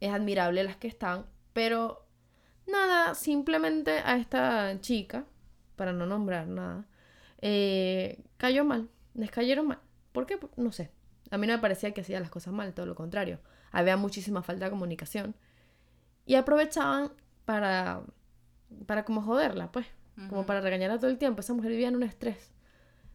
es 0.00 0.10
admirable 0.10 0.64
las 0.64 0.76
que 0.76 0.88
están. 0.88 1.26
Pero 1.52 2.06
nada, 2.66 3.14
simplemente 3.14 3.98
a 4.04 4.16
esta 4.16 4.80
chica, 4.80 5.26
para 5.76 5.92
no 5.92 6.06
nombrar 6.06 6.46
nada, 6.46 6.86
eh, 7.40 8.22
cayó 8.36 8.64
mal. 8.64 8.88
Les 9.14 9.30
cayeron 9.30 9.68
mal. 9.68 9.78
¿Por 10.12 10.26
qué? 10.26 10.38
No 10.56 10.72
sé. 10.72 10.90
A 11.30 11.38
mí 11.38 11.46
no 11.46 11.54
me 11.54 11.58
parecía 11.58 11.92
que 11.92 12.00
hacía 12.00 12.20
las 12.20 12.30
cosas 12.30 12.52
mal, 12.52 12.74
todo 12.74 12.86
lo 12.86 12.94
contrario. 12.94 13.40
Había 13.72 13.96
muchísima 13.96 14.42
falta 14.42 14.66
de 14.66 14.70
comunicación. 14.70 15.34
Y 16.26 16.36
aprovechaban 16.36 17.12
para, 17.44 18.02
para 18.86 19.04
como 19.04 19.22
joderla, 19.22 19.72
pues. 19.72 19.86
Como 20.28 20.46
para 20.46 20.60
regañarla 20.60 20.98
todo 20.98 21.10
el 21.10 21.18
tiempo. 21.18 21.40
Esa 21.40 21.54
mujer 21.54 21.72
vivía 21.72 21.88
en 21.88 21.96
un 21.96 22.04
estrés. 22.04 22.52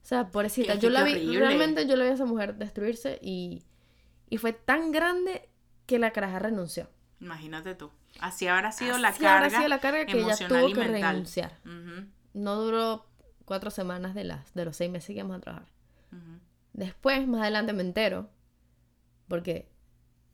O 0.04 0.06
sea, 0.06 0.28
pobrecita. 0.28 0.76
Yo 0.76 0.89
la 0.89 1.04
vi, 1.04 1.13
horrible. 1.13 1.39
realmente 1.39 1.88
yo 1.88 1.95
la 1.95 2.04
vi 2.04 2.10
a 2.10 2.13
esa 2.13 2.26
mujer 2.26 2.56
destruirse 2.56 3.19
y, 3.22 3.63
y 4.30 4.38
fue 4.38 4.52
tan 4.54 4.91
grande 4.91 5.50
que 5.86 5.98
la 5.98 6.12
caraja 6.12 6.39
renunció. 6.39 6.89
Imagínate 7.22 7.76
tú. 7.76 7.89
Así 8.19 8.48
habrá 8.48 8.72
sido 8.72 8.98
la 8.98 9.10
habrá 9.10 9.19
carga. 9.19 9.58
sido 9.58 9.69
la 9.69 9.80
carga 9.80 10.06
que 10.06 10.19
ella 10.19 10.36
tuvo 10.48 10.74
que 10.74 10.84
renunciar. 10.84 11.58
Ujú, 11.65 12.08
No 12.34 12.56
duró 12.56 13.06
cuatro 13.46 13.72
semanas 13.72 14.13
de, 14.15 14.24
las, 14.24 14.54
de 14.54 14.65
los 14.65 14.78
seis 14.78 14.92
meses 14.92 15.08
que 15.08 15.13
íbamos 15.13 15.38
a 15.38 15.42
trabajar. 15.42 15.68
Después, 16.74 17.28
más 17.28 17.42
adelante 17.42 17.74
me 17.74 17.82
entero, 17.82 18.30
porque 19.28 19.70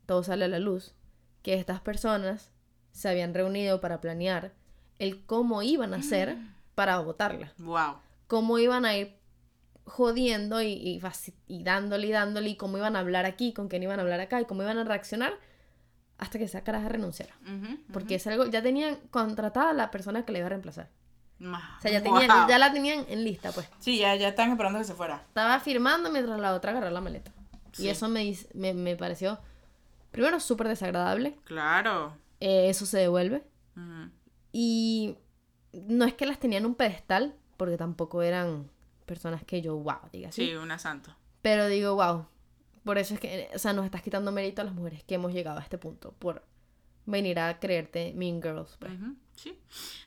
todo 0.06 0.24
sale 0.24 0.46
a 0.46 0.48
la 0.50 0.60
luz, 0.60 0.94
que 1.42 1.56
estas 1.56 1.82
personas 1.82 2.52
se 2.92 3.10
habían 3.10 3.34
reunido 3.34 3.82
para 3.82 4.02
planear 4.02 4.54
el 5.00 5.26
cómo 5.26 5.62
iban 5.64 5.94
a 5.94 5.98
hacer 5.98 6.38
para 6.76 7.00
votarla. 7.00 7.54
Wow. 7.58 7.98
Cómo 8.28 8.60
iban 8.60 8.86
a 8.86 8.96
ir 8.96 9.18
jodiendo 9.86 10.62
y, 10.62 10.68
y, 10.74 11.02
y 11.48 11.64
dándole 11.64 12.08
y 12.08 12.12
dándole 12.12 12.50
y 12.50 12.56
cómo 12.58 12.78
iban 12.78 12.96
a 12.96 13.00
hablar 13.00 13.26
aquí, 13.26 13.54
con 13.54 13.68
quién 13.68 13.84
iban 13.84 14.00
a 14.00 14.04
hablar 14.04 14.20
acá 14.20 14.42
y 14.42 14.46
cómo 14.46 14.64
iban 14.64 14.78
a 14.78 14.84
reaccionar 14.84 15.34
hasta 16.18 16.38
que 16.40 16.46
esa 16.46 16.64
caraja 16.64 16.90
renunciara. 16.90 17.36
Ujú, 17.42 17.78
Porque 17.92 18.16
es 18.16 18.28
algo, 18.28 18.46
ya 18.46 18.62
tenían 18.62 18.98
contratada 19.12 19.72
a 19.72 19.74
la 19.74 19.92
persona 19.92 20.26
que 20.26 20.32
le 20.32 20.40
iba 20.40 20.48
a 20.48 20.50
reemplazar. 20.50 20.90
O 21.42 21.82
sea, 21.82 21.92
ya, 21.92 22.02
tenían, 22.02 22.28
Wow. 22.28 22.48
ya 22.48 22.58
la 22.58 22.72
tenían 22.72 23.06
en 23.10 23.24
lista, 23.24 23.52
pues. 23.52 23.68
Sí, 23.80 23.98
ya, 24.00 24.16
ya 24.16 24.30
están 24.30 24.52
esperando 24.52 24.80
que 24.80 24.86
se 24.86 24.94
fuera. 24.94 25.18
Estaba 25.28 25.60
firmando 25.60 26.10
mientras 26.12 26.40
la 26.40 26.54
otra 26.54 26.72
agarraba 26.72 26.92
la 26.94 27.02
maleta. 27.02 27.32
Sí. 27.74 27.84
Y 27.84 27.90
eso 27.90 28.08
me, 28.08 28.34
me, 28.54 28.74
me 28.74 28.96
pareció, 28.96 29.38
primero, 30.12 30.40
súper 30.40 30.68
desagradable. 30.70 31.38
Claro. 31.44 32.16
Eh, 32.40 32.70
eso 32.70 32.86
se 32.86 33.00
devuelve. 33.00 33.44
Y 34.52 35.18
no 35.74 36.06
es 36.06 36.14
que 36.14 36.26
las 36.26 36.40
tenían 36.40 36.64
en 36.64 36.68
un 36.68 36.76
pedestal, 36.76 37.36
porque 37.58 37.78
tampoco 37.78 38.22
eran 38.22 38.70
personas 39.06 39.44
que 39.44 39.62
yo, 39.62 39.76
wow, 39.78 39.98
diga 40.12 40.30
así. 40.30 40.46
Sí, 40.48 40.56
una 40.56 40.80
santo. 40.80 41.14
Pero 41.42 41.68
digo, 41.68 41.96
wow. 41.96 42.26
Por 42.84 42.98
eso 42.98 43.14
es 43.16 43.20
que, 43.20 43.50
o 43.54 43.60
sea, 43.60 43.74
nos 43.74 43.84
estás 43.86 44.02
quitando 44.02 44.32
mérito 44.32 44.62
a 44.62 44.66
las 44.66 44.74
mujeres 44.74 45.04
que 45.04 45.16
hemos 45.16 45.34
llegado 45.34 45.60
a 45.60 45.62
este 45.64 45.78
punto. 45.78 46.14
Por 46.14 46.44
venir 47.06 47.40
a 47.40 47.60
creerte 47.60 48.14
Mean 48.16 48.42
Girls. 48.42 48.78
pues. 48.80 48.94
Ujú, 48.94 49.16
Sí. 49.36 49.60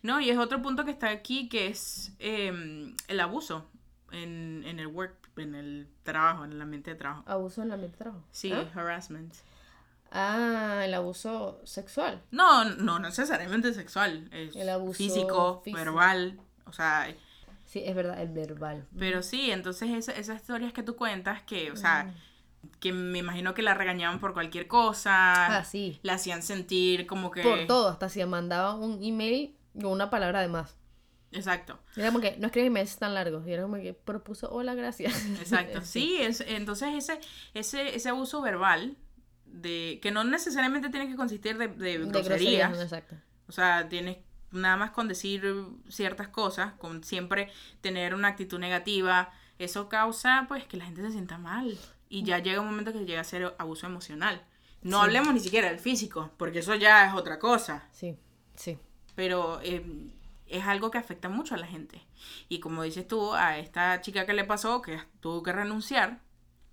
No, 0.03 0.21
y 0.21 0.31
es 0.31 0.39
otro 0.39 0.61
punto 0.63 0.85
que 0.85 0.91
está 0.91 1.09
aquí 1.11 1.49
que 1.49 1.67
es 1.69 2.13
em, 2.19 2.95
el 3.09 3.21
abuso 3.21 3.69
en, 4.11 4.63
en 4.67 4.79
el 4.81 4.87
work, 4.87 5.15
en 5.37 5.55
el 5.55 5.89
trabajo, 6.03 6.45
en 6.45 6.53
el 6.53 6.61
ambiente 6.63 6.91
de 6.93 6.97
trabajo. 6.97 7.23
Abuso 7.27 7.63
en 7.63 7.69
la 7.69 7.75
ambiente 7.75 7.97
de 7.99 8.05
trabajo. 8.05 8.25
Sí, 8.33 8.53
¿Ah? 8.53 8.69
harassment. 8.75 9.35
Ah, 10.11 10.83
el 10.85 10.95
abuso 10.95 11.61
sexual. 11.65 12.23
No, 12.31 12.65
no 12.65 12.99
necesariamente 12.99 13.75
sexual. 13.75 14.29
Es 14.33 14.57
El 14.57 14.71
abuso 14.71 14.95
físico, 14.97 15.61
físico. 15.63 15.77
verbal. 15.79 16.41
O 16.65 16.73
sea, 16.73 17.15
Sí, 17.67 17.83
es 17.85 17.95
verdad, 17.95 18.21
el 18.23 18.29
verbal. 18.31 18.87
pero 18.99 19.23
sí, 19.23 19.51
entonces 19.51 19.91
esa- 19.91 20.13
esas 20.19 20.41
historias 20.41 20.73
que 20.73 20.83
tú 20.83 20.97
cuentas 20.97 21.43
que, 21.43 21.71
o 21.71 21.77
sea, 21.77 22.15
que 22.81 22.93
me 22.93 23.19
imagino 23.19 23.55
que 23.55 23.63
la 23.63 23.75
regañaban 23.75 24.21
por 24.21 24.33
cualquier 24.33 24.67
cosa. 24.67 25.59
Ah, 25.59 25.65
sí. 25.65 25.99
La 26.03 26.15
hacían 26.15 26.43
sentir 26.43 27.07
como 27.07 27.31
que... 27.31 27.43
Por 27.43 27.67
todo, 27.67 27.89
hasta 27.89 28.09
si 28.09 28.25
mandaba 28.25 28.75
un 28.75 29.03
email 29.03 29.57
con 29.75 29.87
una 29.93 30.11
palabra 30.11 30.41
de 30.41 30.49
más. 30.49 30.77
Exacto. 31.33 31.79
Era 31.97 32.09
como 32.09 32.21
que 32.21 32.37
no 32.39 32.47
escribí 32.47 32.69
emails 32.69 32.97
tan 32.97 33.15
largos. 33.15 33.47
Y 33.47 33.53
era 33.53 33.63
como 33.63 33.77
que 33.77 33.93
propuso 33.95 34.51
hola, 34.51 34.75
gracias. 34.75 35.25
Exacto. 35.41 35.81
Sí, 35.85 36.17
es, 36.21 36.41
entonces 36.47 36.95
ese, 36.95 37.21
ese, 37.55 37.95
ese 37.95 38.09
abuso 38.09 38.41
verbal, 38.41 38.97
de 39.45 39.99
que 40.03 40.11
no 40.11 40.25
necesariamente 40.25 40.91
tiene 40.91 41.09
que 41.09 41.17
consistir 41.17 41.57
de, 41.59 41.69
de 41.69 41.99
De 41.99 42.05
groserías. 42.07 42.69
groserías, 42.71 42.81
exacto. 42.81 43.17
O 43.49 43.53
sea, 43.53 43.89
tienes 43.89 44.19
nada 44.51 44.77
más 44.77 44.91
con 44.91 45.09
decir 45.09 45.43
ciertas 45.89 46.29
cosas, 46.29 46.73
con 46.75 47.05
siempre 47.05 47.51
tener 47.81 48.15
una 48.15 48.29
actitud 48.29 48.59
negativa, 48.59 49.31
eso 49.59 49.89
causa 49.89 50.45
pues 50.49 50.65
que 50.65 50.77
la 50.77 50.85
gente 50.85 51.03
se 51.03 51.13
sienta 51.13 51.39
mal. 51.39 51.79
Y 52.09 52.23
ya 52.23 52.39
llega 52.39 52.61
un 52.61 52.67
momento 52.69 52.93
que 52.93 53.05
llega 53.05 53.21
a 53.21 53.25
ser 53.25 53.55
abuso 53.59 53.87
emocional. 53.87 54.43
No 54.83 54.99
Sí. 55.01 55.05
hablemos 55.07 55.35
ni 55.35 55.41
siquiera 55.41 55.69
del 55.69 55.79
físico, 55.79 56.31
porque 56.37 56.61
eso 56.61 56.75
ya 56.75 57.07
es 57.09 57.15
otra 57.15 57.39
cosa. 57.39 57.87
Sí, 57.93 58.17
sí. 58.55 58.79
Pero 59.15 59.61
eh, 59.63 59.85
es 60.47 60.65
algo 60.65 60.91
que 60.91 60.99
afecta 60.99 61.29
mucho 61.29 61.55
a 61.55 61.59
la 61.59 61.67
gente. 61.67 62.01
Y 62.49 62.61
como 62.61 62.83
dices 62.83 63.07
tú, 63.07 63.35
a 63.35 63.59
esta 63.59 64.01
chica 64.01 64.25
que 64.25 64.33
le 64.33 64.45
pasó, 64.45 64.81
que 64.81 64.99
tuvo 65.21 65.43
que 65.43 65.53
renunciar, 65.53 66.21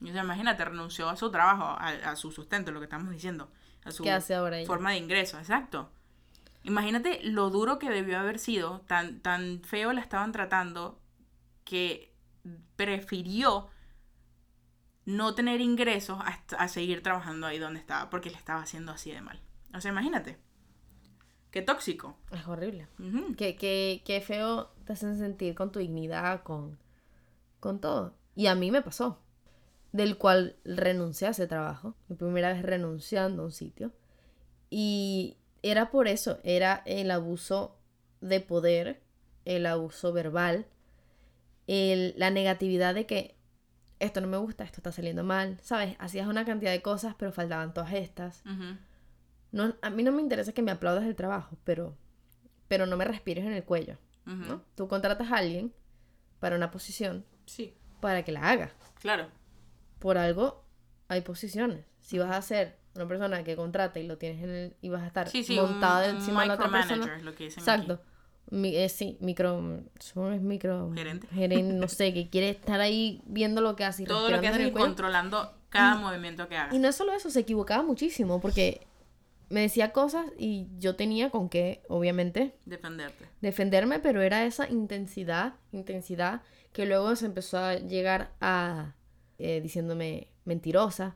o 0.02 0.08
sea, 0.08 0.24
imagínate, 0.24 0.64
renunció 0.64 1.10
a 1.10 1.16
su 1.18 1.32
trabajo, 1.32 1.64
a, 1.64 1.88
a 2.12 2.16
su 2.16 2.32
sustento, 2.32 2.72
lo 2.72 2.80
que 2.80 2.86
estamos 2.86 3.12
diciendo, 3.12 3.50
a 3.84 3.92
su 3.92 4.04
¿Qué 4.04 4.12
hace 4.12 4.36
ahora 4.36 4.58
forma 4.66 4.92
de 4.92 4.98
ingreso, 4.98 5.38
exacto. 5.40 5.90
Imagínate 6.64 7.22
lo 7.24 7.50
duro 7.50 7.78
que 7.80 7.90
debió 7.90 8.20
haber 8.20 8.40
sido, 8.40 8.82
tan, 8.88 9.20
tan 9.22 9.62
feo 9.64 9.94
la 9.94 10.02
estaban 10.02 10.32
tratando, 10.32 11.00
que 11.64 12.14
prefirió 12.76 13.68
no 15.06 15.36
tener 15.36 15.62
ingresos 15.62 16.20
hasta 16.26 16.58
a 16.58 16.68
seguir 16.68 17.04
trabajando 17.04 17.46
ahí 17.48 17.60
donde 17.60 17.80
estaba, 17.80 18.10
porque 18.10 18.30
le 18.30 18.38
estaba 18.38 18.62
haciendo 18.62 18.92
así 18.92 19.12
de 19.12 19.22
mal. 19.22 19.40
O 19.74 19.82
sea, 19.82 19.92
imagínate. 19.92 20.38
Qué 21.52 21.62
tóxico. 21.62 22.18
Es 22.32 22.46
horrible. 22.48 22.88
Ujú. 23.00 23.36
Qué, 23.36 23.56
qué, 23.56 24.02
qué 24.06 24.20
feo 24.22 24.72
te 24.86 24.94
hacen 24.94 25.18
sentir 25.18 25.56
con 25.56 25.72
tu 25.72 25.80
dignidad, 25.80 26.44
con, 26.44 26.78
con 27.60 27.80
todo. 27.80 28.16
Y 28.36 28.48
a 28.48 28.56
mí 28.56 28.72
me 28.72 28.82
pasó. 28.82 29.20
Del 29.94 30.18
cual 30.18 30.58
renuncié 30.66 31.28
a 31.28 31.32
ese 31.32 31.48
trabajo. 31.48 31.96
Mi 32.10 32.16
primera 32.18 32.52
vez 32.52 32.62
renunciando 32.64 33.44
a 33.44 33.46
un 33.46 33.52
sitio. 33.54 33.94
Y 34.70 35.38
era 35.64 35.92
por 35.92 36.08
eso. 36.10 36.40
Era 36.44 36.82
el 36.86 37.10
abuso 37.12 37.78
de 38.20 38.42
poder, 38.42 39.02
el 39.46 39.66
abuso 39.66 40.12
verbal, 40.12 40.66
el- 41.68 42.14
la 42.18 42.30
negatividad 42.32 42.94
de 42.96 43.06
que 43.06 43.36
esto 44.00 44.22
no 44.22 44.28
me 44.28 44.38
gusta, 44.38 44.64
esto 44.64 44.78
está 44.78 44.92
saliendo 44.92 45.24
mal. 45.24 45.58
¿Sabes? 45.62 45.96
Hacías 46.00 46.28
una 46.28 46.46
cantidad 46.46 46.72
de 46.72 46.82
cosas, 46.82 47.16
pero 47.18 47.32
faltaban 47.32 47.74
todas 47.74 47.94
estas. 47.94 48.44
No, 49.52 49.74
a 49.82 49.90
mí 49.90 50.04
no 50.04 50.12
me 50.12 50.22
interesa 50.22 50.52
que 50.52 50.62
me 50.62 50.72
aplaudas 50.72 51.06
el 51.06 51.16
trabajo, 51.16 51.58
pero, 51.64 51.96
pero 52.68 52.86
no 52.86 52.98
me 52.98 53.06
respires 53.06 53.46
en 53.46 53.54
el 53.54 53.64
cuello. 53.64 53.98
¿no? 54.26 54.62
Tú 54.76 54.88
contratas 54.88 55.32
a 55.32 55.38
alguien 55.38 55.72
para 56.40 56.56
una 56.56 56.72
posición 56.72 57.26
Sí, 57.46 57.74
para 58.02 58.24
que 58.24 58.32
la 58.32 58.50
haga. 58.50 58.72
claro. 59.00 59.28
Por 60.00 60.18
algo 60.18 60.64
hay 61.08 61.22
posiciones. 61.22 61.86
Si 62.00 62.18
vas 62.20 62.32
a 62.36 62.42
ser 62.42 62.78
una 62.96 63.08
persona 63.08 63.44
que 63.44 63.56
contrata 63.56 64.00
y 64.00 64.08
lo 64.08 64.18
tienes 64.18 64.44
en 64.44 64.50
el, 64.50 64.76
y 64.82 64.90
vas 64.90 65.04
a 65.04 65.08
estar 65.08 65.30
Sí, 65.30 65.44
sí, 65.44 65.56
montada 65.56 66.10
encima 66.10 66.42
de 66.42 66.48
la 66.48 66.54
otra 66.56 66.70
persona. 66.70 67.18
lo 67.20 67.34
que 67.36 67.46
dicen 67.46 67.60
Exacto. 67.62 68.02
Mi- 68.52 68.76
eh, 68.76 68.90
sí, 68.90 69.18
micro, 69.22 69.82
es 70.00 70.42
micro 70.42 70.92
Gerente. 70.94 71.28
gerente, 71.28 71.74
no 71.74 71.88
sé, 71.88 72.14
que 72.14 72.30
quiere 72.30 72.50
estar 72.52 72.80
ahí 72.80 73.22
viendo 73.26 73.62
lo 73.62 73.76
que 73.76 73.86
hace 73.86 74.04
y. 74.04 74.06
Todo 74.06 74.30
lo 74.30 74.40
que 74.42 74.48
el 74.48 74.68
y 74.68 74.72
controlando 74.72 75.52
cada 75.70 75.96
movimiento 75.96 76.48
que 76.48 76.56
hagas. 76.58 76.74
Y 76.74 76.80
no 76.80 76.88
es 76.88 76.96
solo 76.96 77.14
eso, 77.14 77.30
se 77.30 77.40
equivocaba 77.40 77.84
muchísimo 77.84 78.40
porque 78.40 78.82
me 79.50 79.62
decía 79.62 79.92
cosas 79.92 80.26
y 80.38 80.68
yo 80.80 80.96
tenía 80.96 81.30
con 81.30 81.50
qué, 81.50 81.82
obviamente, 81.88 82.56
Defenderte. 82.66 83.26
defenderme, 83.42 84.00
pero 84.00 84.22
era 84.22 84.46
esa 84.46 84.70
intensidad, 84.70 85.56
intensidad, 85.72 86.42
que 86.72 86.86
luego 86.86 87.16
se 87.16 87.26
empezó 87.26 87.58
a 87.58 87.76
llegar 87.76 88.32
a 88.42 88.96
eh, 89.38 89.60
diciéndome 89.62 90.28
mentirosa. 90.46 91.16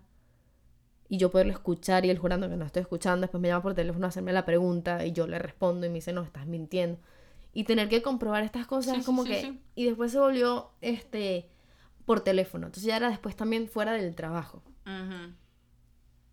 Y 1.12 1.18
yo 1.18 1.32
poderlo 1.32 1.54
escuchar 1.54 2.06
y 2.06 2.12
él 2.12 2.20
jurando 2.20 2.48
que 2.50 2.56
no 2.56 2.66
estoy 2.66 2.82
escuchando, 2.82 3.22
después 3.22 3.42
me 3.42 3.48
llama 3.48 3.64
por 3.64 3.74
teléfono 3.74 4.06
a 4.06 4.10
hacerme 4.10 4.32
la 4.32 4.46
pregunta 4.46 5.06
y 5.06 5.12
yo 5.12 5.26
le 5.26 5.40
respondo 5.40 5.86
y 5.88 5.90
me 5.90 5.96
dice, 5.96 6.14
no, 6.14 6.22
estás 6.24 6.46
mintiendo. 6.46 7.00
Y 7.60 7.64
tener 7.66 7.90
que 7.90 8.02
comprobar 8.02 8.44
estas 8.44 8.66
cosas 8.68 8.98
Sí, 8.98 9.04
como 9.04 9.24
sí, 9.24 9.30
que... 9.30 9.42
sí. 9.42 9.60
Y 9.76 9.86
después 9.86 10.12
se 10.12 10.20
volvió, 10.20 10.72
este, 10.82 11.50
por 12.06 12.22
teléfono. 12.22 12.68
Entonces 12.68 12.86
ya 12.88 12.96
era 12.98 13.10
después 13.10 13.36
también 13.36 13.68
fuera 13.68 13.92
del 13.94 14.16
trabajo. 14.16 14.64
Ujú. 14.86 15.34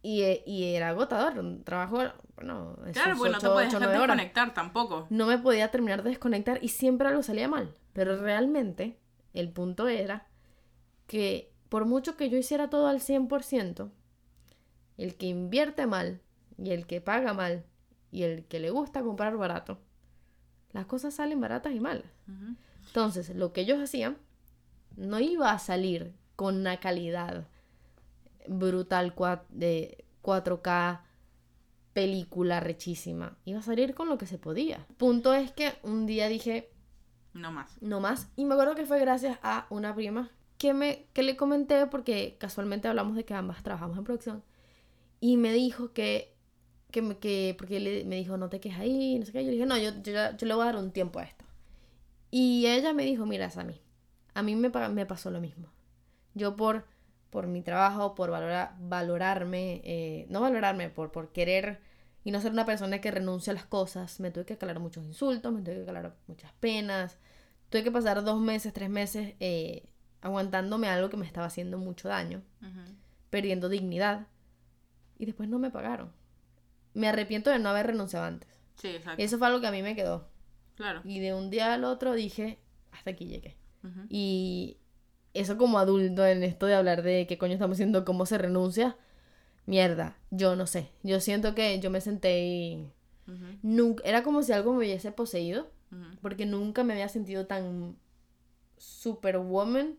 Y, 0.03 0.23
eh, 0.23 0.45
y 0.47 0.75
era 0.75 0.91
agotador, 0.91 1.39
un 1.41 1.65
trabajo, 1.65 1.97
bueno, 2.37 2.77
Claro, 2.93 3.17
pues 3.19 3.33
no 3.33 3.39
te 3.41 3.47
ocho- 3.49 3.59
dejar 3.59 3.81
nueve 3.81 3.99
horas 3.99 4.17
desconectar 4.17 4.55
tampoco. 4.55 5.07
no 5.11 5.27
me 5.27 5.37
podía 5.39 5.71
terminar 5.73 6.05
de 6.05 6.11
desconectar 6.11 6.62
y 6.62 6.69
siempre 6.69 7.09
algo 7.09 7.25
salía 7.25 7.49
mal. 7.49 7.75
Pero 7.93 8.17
realmente 8.17 8.99
el 9.33 9.49
punto 9.51 9.89
era 9.89 10.29
que 11.09 11.53
por 11.69 11.87
mucho 11.87 12.17
que 12.17 12.31
yo 12.31 12.39
hiciera 12.39 12.71
todo 12.71 12.87
al 12.87 13.01
100%, 13.01 13.91
el 14.97 15.17
que 15.17 15.27
invierte 15.27 15.87
mal 15.87 16.21
y 16.57 16.71
el 16.71 16.87
que 16.87 17.01
paga 17.01 17.35
mal 17.35 17.65
y 18.12 18.23
el 18.23 18.45
que 18.45 18.61
le 18.61 18.71
gusta 18.71 19.03
comprar 19.03 19.37
barato, 19.37 19.79
las 20.77 20.87
cosas 20.87 21.15
salen 21.15 21.41
baratas 21.41 21.75
y 21.75 21.81
malas. 21.81 22.05
Entonces, 22.87 23.35
lo 23.35 23.53
que 23.53 23.62
ellos 23.62 23.81
hacían 23.81 24.19
no 24.97 25.19
iba 25.21 25.51
a 25.51 25.59
salir 25.59 26.15
con 26.37 26.57
una 26.57 26.79
calidad 26.81 27.47
brutal 28.47 29.15
de 29.49 30.05
4K, 30.23 31.01
película 31.95 32.61
rechísima. 32.61 33.39
Iba 33.47 33.61
a 33.61 33.62
salir 33.62 33.95
con 33.95 34.09
lo 34.11 34.19
que 34.19 34.27
se 34.27 34.39
podía. 34.39 34.87
Punto 34.99 35.33
es 35.33 35.51
que 35.51 35.73
un 35.83 36.05
día 36.07 36.29
dije, 36.29 36.71
No 37.33 37.51
más. 37.51 37.81
no 37.81 38.01
más. 38.01 38.29
Y 38.37 38.45
me 38.45 38.53
acuerdo 38.53 38.75
que 38.75 38.85
fue 38.85 39.01
gracias 39.01 39.39
a 39.43 39.67
una 39.71 39.95
prima 39.95 40.31
que, 40.59 40.75
me, 40.75 41.07
que 41.15 41.23
le 41.23 41.37
comenté, 41.37 41.87
porque 41.87 42.37
casualmente 42.39 42.87
hablamos 42.89 43.17
de 43.17 43.25
que 43.25 43.33
ambas 43.33 43.62
trabajamos 43.62 43.97
en 43.97 44.05
producción. 44.05 44.43
Y 45.21 45.39
me 45.39 45.53
dijo 45.55 45.93
que, 45.95 46.36
que, 46.97 47.03
me- 47.03 47.19
que 47.19 47.55
porque 47.59 47.79
le, 47.79 48.05
me 48.07 48.17
dijo, 48.17 48.39
no 48.39 48.49
te 48.49 48.59
quejes 48.59 48.79
ahí, 48.81 49.19
no 49.19 49.27
sé 49.27 49.33
qué. 49.33 49.41
Yo 49.45 49.47
le 49.51 49.53
dije, 49.53 49.67
no, 49.67 49.77
yo, 49.77 49.91
yo, 50.03 50.13
yo 50.37 50.47
le 50.47 50.55
voy 50.55 50.63
a 50.63 50.67
dar 50.67 50.77
un 50.77 50.91
tiempo 50.93 51.19
a 51.19 51.25
esto. 51.25 51.45
Y 52.31 52.67
ella 52.67 52.95
me 52.95 53.05
dijo, 53.05 53.27
mira, 53.27 53.51
Sammy, 53.51 53.81
a 54.35 54.43
mí 54.43 54.57
me, 54.57 54.71
me 54.71 55.05
pasó 55.07 55.31
lo 55.31 55.41
mismo. 55.41 55.69
Yo 56.35 56.57
por, 56.57 56.87
por 57.31 57.47
mi 57.49 57.61
trabajo, 57.61 58.15
por 58.15 58.31
valorar, 58.31 58.75
valorarme, 58.81 59.83
eh, 59.85 60.27
no 60.31 60.41
valorarme, 60.41 60.89
por, 60.89 61.13
por 61.13 61.33
querer 61.33 61.81
y 62.25 62.31
no 62.31 62.41
ser 62.41 62.53
una 62.53 62.65
persona 62.67 63.01
que 63.01 63.11
renuncia 63.11 63.51
a 63.53 63.55
las 63.55 63.67
cosas, 63.67 64.19
me 64.21 64.31
tuve 64.31 64.45
que 64.47 64.57
calar 64.59 64.81
muchos 64.81 65.05
insultos, 65.05 65.53
me 65.53 65.61
tuve 65.63 65.77
que 65.81 65.85
calar 65.85 66.15
muchas 66.27 66.53
penas, 66.61 67.19
tuve 67.71 67.85
que 67.85 67.91
pasar 67.93 68.25
dos 68.25 68.41
meses, 68.41 68.73
tres 68.73 68.89
meses 68.91 69.35
eh, 69.39 69.85
aguantándome 70.23 70.89
algo 70.89 71.09
que 71.11 71.17
me 71.19 71.27
estaba 71.27 71.47
haciendo 71.47 71.77
mucho 71.79 72.09
daño, 72.09 72.43
perdiendo 73.31 73.69
dignidad, 73.69 74.27
y 75.19 75.27
después 75.27 75.49
no 75.49 75.59
me 75.59 75.71
pagaron. 75.71 76.11
Me 76.97 77.09
arrepiento 77.09 77.51
de 77.51 77.59
no 77.59 77.69
haber 77.69 77.89
renunciado 77.89 78.25
antes. 78.25 78.49
Sí, 78.77 78.89
exacto. 78.89 79.21
Y 79.21 79.25
eso 79.27 79.37
fue 79.37 79.47
algo 79.47 79.61
que 79.61 79.67
a 79.67 79.71
mí 79.71 79.83
me 79.83 79.95
quedó. 79.95 80.29
Claro. 80.77 81.03
Y 81.05 81.21
de 81.21 81.35
un 81.35 81.51
día 81.51 81.75
al 81.75 81.85
otro 81.85 82.15
dije, 82.15 82.59
hasta 82.91 83.11
aquí 83.11 83.27
llegué. 83.27 83.57
Y 84.09 84.79
eso 85.33 85.57
como 85.57 85.79
adulto 85.79 86.27
en 86.27 86.43
esto 86.43 86.67
de 86.67 86.75
hablar 86.75 87.03
de 87.03 87.27
qué 87.29 87.39
coño 87.39 87.53
estamos 87.53 87.77
haciendo, 87.77 88.05
cómo 88.05 88.27
se 88.27 88.39
renuncia, 88.39 88.97
mierda, 89.67 90.17
yo 90.31 90.57
no 90.57 90.67
sé. 90.67 90.91
Yo 91.03 91.21
siento 91.21 91.55
que 91.55 91.79
yo 91.79 91.91
me 91.91 92.01
senté 92.01 92.45
y 92.45 92.91
nunca, 93.63 94.03
era 94.05 94.23
como 94.23 94.43
si 94.43 94.53
algo 94.53 94.73
me 94.73 94.79
hubiese 94.79 95.13
poseído, 95.13 95.71
porque 96.21 96.47
nunca 96.47 96.83
me 96.83 96.95
había 96.95 97.09
sentido 97.09 97.47
tan 97.47 97.97
superwoman 98.79 99.99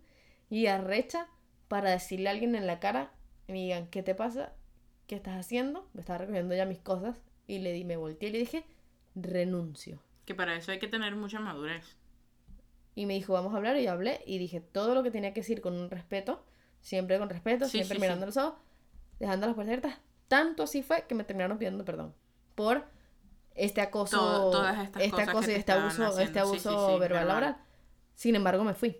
y 0.49 0.65
arrecha 0.65 1.27
para 1.67 1.91
decirle 1.91 2.27
a 2.27 2.31
alguien 2.31 2.55
en 2.55 2.67
la 2.67 2.79
cara 2.79 3.13
y 3.47 3.53
me 3.53 3.59
digan, 3.59 3.87
¿qué 3.87 4.03
te 4.03 4.15
pasa? 4.15 4.53
¿Qué 5.07 5.15
estás 5.15 5.35
haciendo? 5.37 5.87
Me 5.93 6.01
estaba 6.01 6.19
recogiendo 6.19 6.53
ya 6.55 6.65
mis 6.65 6.79
cosas 6.79 7.17
y 7.47 7.59
le 7.59 7.71
di, 7.71 7.83
me 7.85 7.97
volteé 7.97 8.29
y 8.29 8.31
le 8.33 8.37
dije, 8.39 8.65
renuncio. 9.15 9.99
Que 10.25 10.35
para 10.35 10.55
eso 10.55 10.71
hay 10.71 10.79
que 10.79 10.87
tener 10.87 11.15
mucha 11.15 11.39
madurez. 11.39 11.95
Y 12.95 13.05
me 13.05 13.13
dijo, 13.13 13.33
vamos 13.33 13.53
a 13.53 13.57
hablar, 13.57 13.77
y 13.77 13.83
yo 13.83 13.91
hablé, 13.91 14.21
y 14.25 14.37
dije 14.39 14.59
todo 14.59 14.95
lo 14.95 15.03
que 15.03 15.11
tenía 15.11 15.33
que 15.33 15.41
decir 15.41 15.61
con 15.61 15.75
un 15.75 15.89
respeto, 15.89 16.43
siempre 16.81 17.17
con 17.19 17.29
respeto, 17.29 17.65
Sí, 17.65 17.71
siempre 17.77 17.95
sí, 17.97 18.01
mirando 18.01 18.25
sí. 18.25 18.27
los 18.27 18.37
ojos, 18.37 18.59
dejando 19.19 19.45
las 19.45 19.55
puertas 19.55 19.77
abiertas. 19.77 19.99
Tanto 20.27 20.63
así 20.63 20.81
fue 20.83 21.05
que 21.07 21.15
me 21.15 21.23
terminaron 21.23 21.57
pidiendo 21.57 21.85
perdón 21.85 22.13
por 22.55 22.85
este 23.55 23.81
acoso, 23.81 24.17
Todo- 24.17 24.51
todas 24.51 24.77
estas 24.83 25.03
este 25.03 25.11
cosas 25.11 25.29
acoso 25.29 25.49
y 25.51 25.53
te 25.53 25.59
este 25.59 25.71
abuso, 25.71 26.03
haciendo. 26.05 26.21
este 26.21 26.39
abuso 26.39 26.99
verbal 26.99 27.27
laboral. 27.27 27.57
Sin 28.15 28.35
embargo, 28.35 28.63
me 28.63 28.73
fui. 28.73 28.97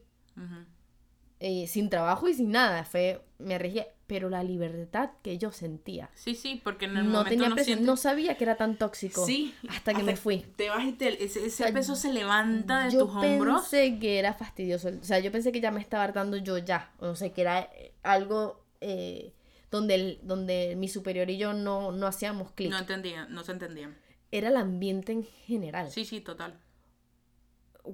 Eh, 1.40 1.68
sin 1.68 1.90
trabajo 1.90 2.28
y 2.28 2.34
sin 2.34 2.52
nada. 2.52 2.84
Fue, 2.86 3.22
me 3.40 3.56
arriesgué. 3.56 3.92
Pero 4.08 4.30
la 4.30 4.42
libertad 4.42 5.10
que 5.22 5.38
yo 5.38 5.52
sentía. 5.52 6.10
Sí, 6.16 6.34
sí, 6.34 6.62
porque 6.64 6.86
en 6.86 6.92
el 6.98 7.04
No 7.06 7.10
momento 7.12 7.30
tenía 7.30 7.50
no 7.50 7.56
sientes- 7.58 7.86
no 7.86 7.98
sabía 7.98 8.36
que 8.38 8.46
era 8.46 8.56
tan 8.56 8.78
tóxico. 8.78 9.26
Sí, 9.26 9.54
Hasta 9.70 9.94
que 9.94 10.02
me 10.02 10.16
fui. 10.16 10.46
Te 10.56 10.70
vas 10.70 10.86
y 10.86 10.94
te- 10.94 11.24
ese, 11.26 11.40
ese 11.46 11.50
sea, 11.50 11.74
peso 11.74 11.96
se 11.96 12.14
levanta 12.14 12.86
de 12.86 12.92
yo 12.92 13.00
tus 13.06 13.16
hombros. 13.16 13.62
pensé 13.64 14.00
que 14.00 14.18
era 14.18 14.34
fastidioso. 14.34 14.90
O 15.00 15.04
sea, 15.04 15.20
yo 15.20 15.30
pensé 15.32 15.52
que 15.52 15.60
ya 15.60 15.72
me 15.72 15.82
estaba 15.82 16.06
hartando 16.06 16.38
yo 16.38 16.58
ya. 16.58 16.94
O 17.00 17.16
sea, 17.16 17.34
que 17.34 17.42
era 17.42 17.60
eh, 17.64 17.94
algo 18.04 18.64
eh, 18.80 19.34
donde, 19.72 19.96
el- 19.96 20.20
donde 20.24 20.76
mi 20.78 20.88
superior 20.88 21.30
y 21.30 21.38
yo 21.38 21.52
no, 21.52 21.92
no 21.92 22.08
hacíamos 22.08 22.52
clic. 22.54 22.72
No 22.72 22.78
entendían, 22.78 23.34
no 23.34 23.44
se 23.44 23.52
entendían. 23.52 23.98
Era 24.32 24.48
el 24.48 24.56
ambiente 24.56 25.12
en 25.12 25.24
general. 25.24 25.92
Sí, 25.92 26.06
sí, 26.06 26.22
total. 26.22 26.60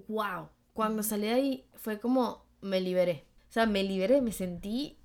wow, 0.08 0.49
cuando 0.73 1.04
salí 1.04 1.23
de 1.28 1.34
ahí 1.34 1.65
fue 1.76 1.99
como 1.99 2.45
me 2.62 2.82
liberé. 2.82 3.26
O 3.49 3.54
sea, 3.54 3.65
me 3.65 3.84
liberé, 3.84 4.21
me 4.21 4.32
sentí 4.32 4.97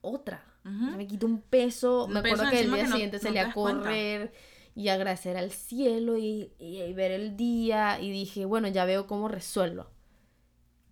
otra. 0.00 0.44
Me 0.64 1.06
quitó 1.06 1.26
un 1.26 1.40
peso. 1.40 2.04
Un 2.04 2.12
me 2.14 2.22
peso 2.22 2.34
acuerdo 2.34 2.50
que 2.52 2.60
el 2.60 2.66
día 2.70 2.76
que 2.76 2.88
no- 2.88 2.92
siguiente 2.96 3.16
no 3.16 3.22
salí 3.22 3.34
te 3.34 3.40
a 3.40 3.44
das 3.46 3.54
cuenta. 3.54 3.82
correr 3.84 4.32
y 4.74 4.88
agradecer 4.88 5.36
al 5.38 5.50
cielo 5.50 6.16
y, 6.18 6.52
y- 6.58 6.82
y 6.82 6.92
ver 6.92 7.10
el 7.10 7.36
día 7.36 7.98
y 8.00 8.10
dije, 8.10 8.44
bueno, 8.44 8.68
ya 8.68 8.84
veo 8.84 9.06
cómo 9.06 9.28
resuelvo. 9.28 9.86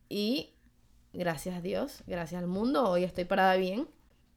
Y 0.08 0.54
gracias 1.12 1.56
a 1.56 1.60
Dios, 1.60 2.02
gracias 2.06 2.40
al 2.40 2.48
mundo, 2.48 2.88
hoy 2.88 3.04
estoy 3.04 3.24
parada 3.26 3.56
bien, 3.56 3.88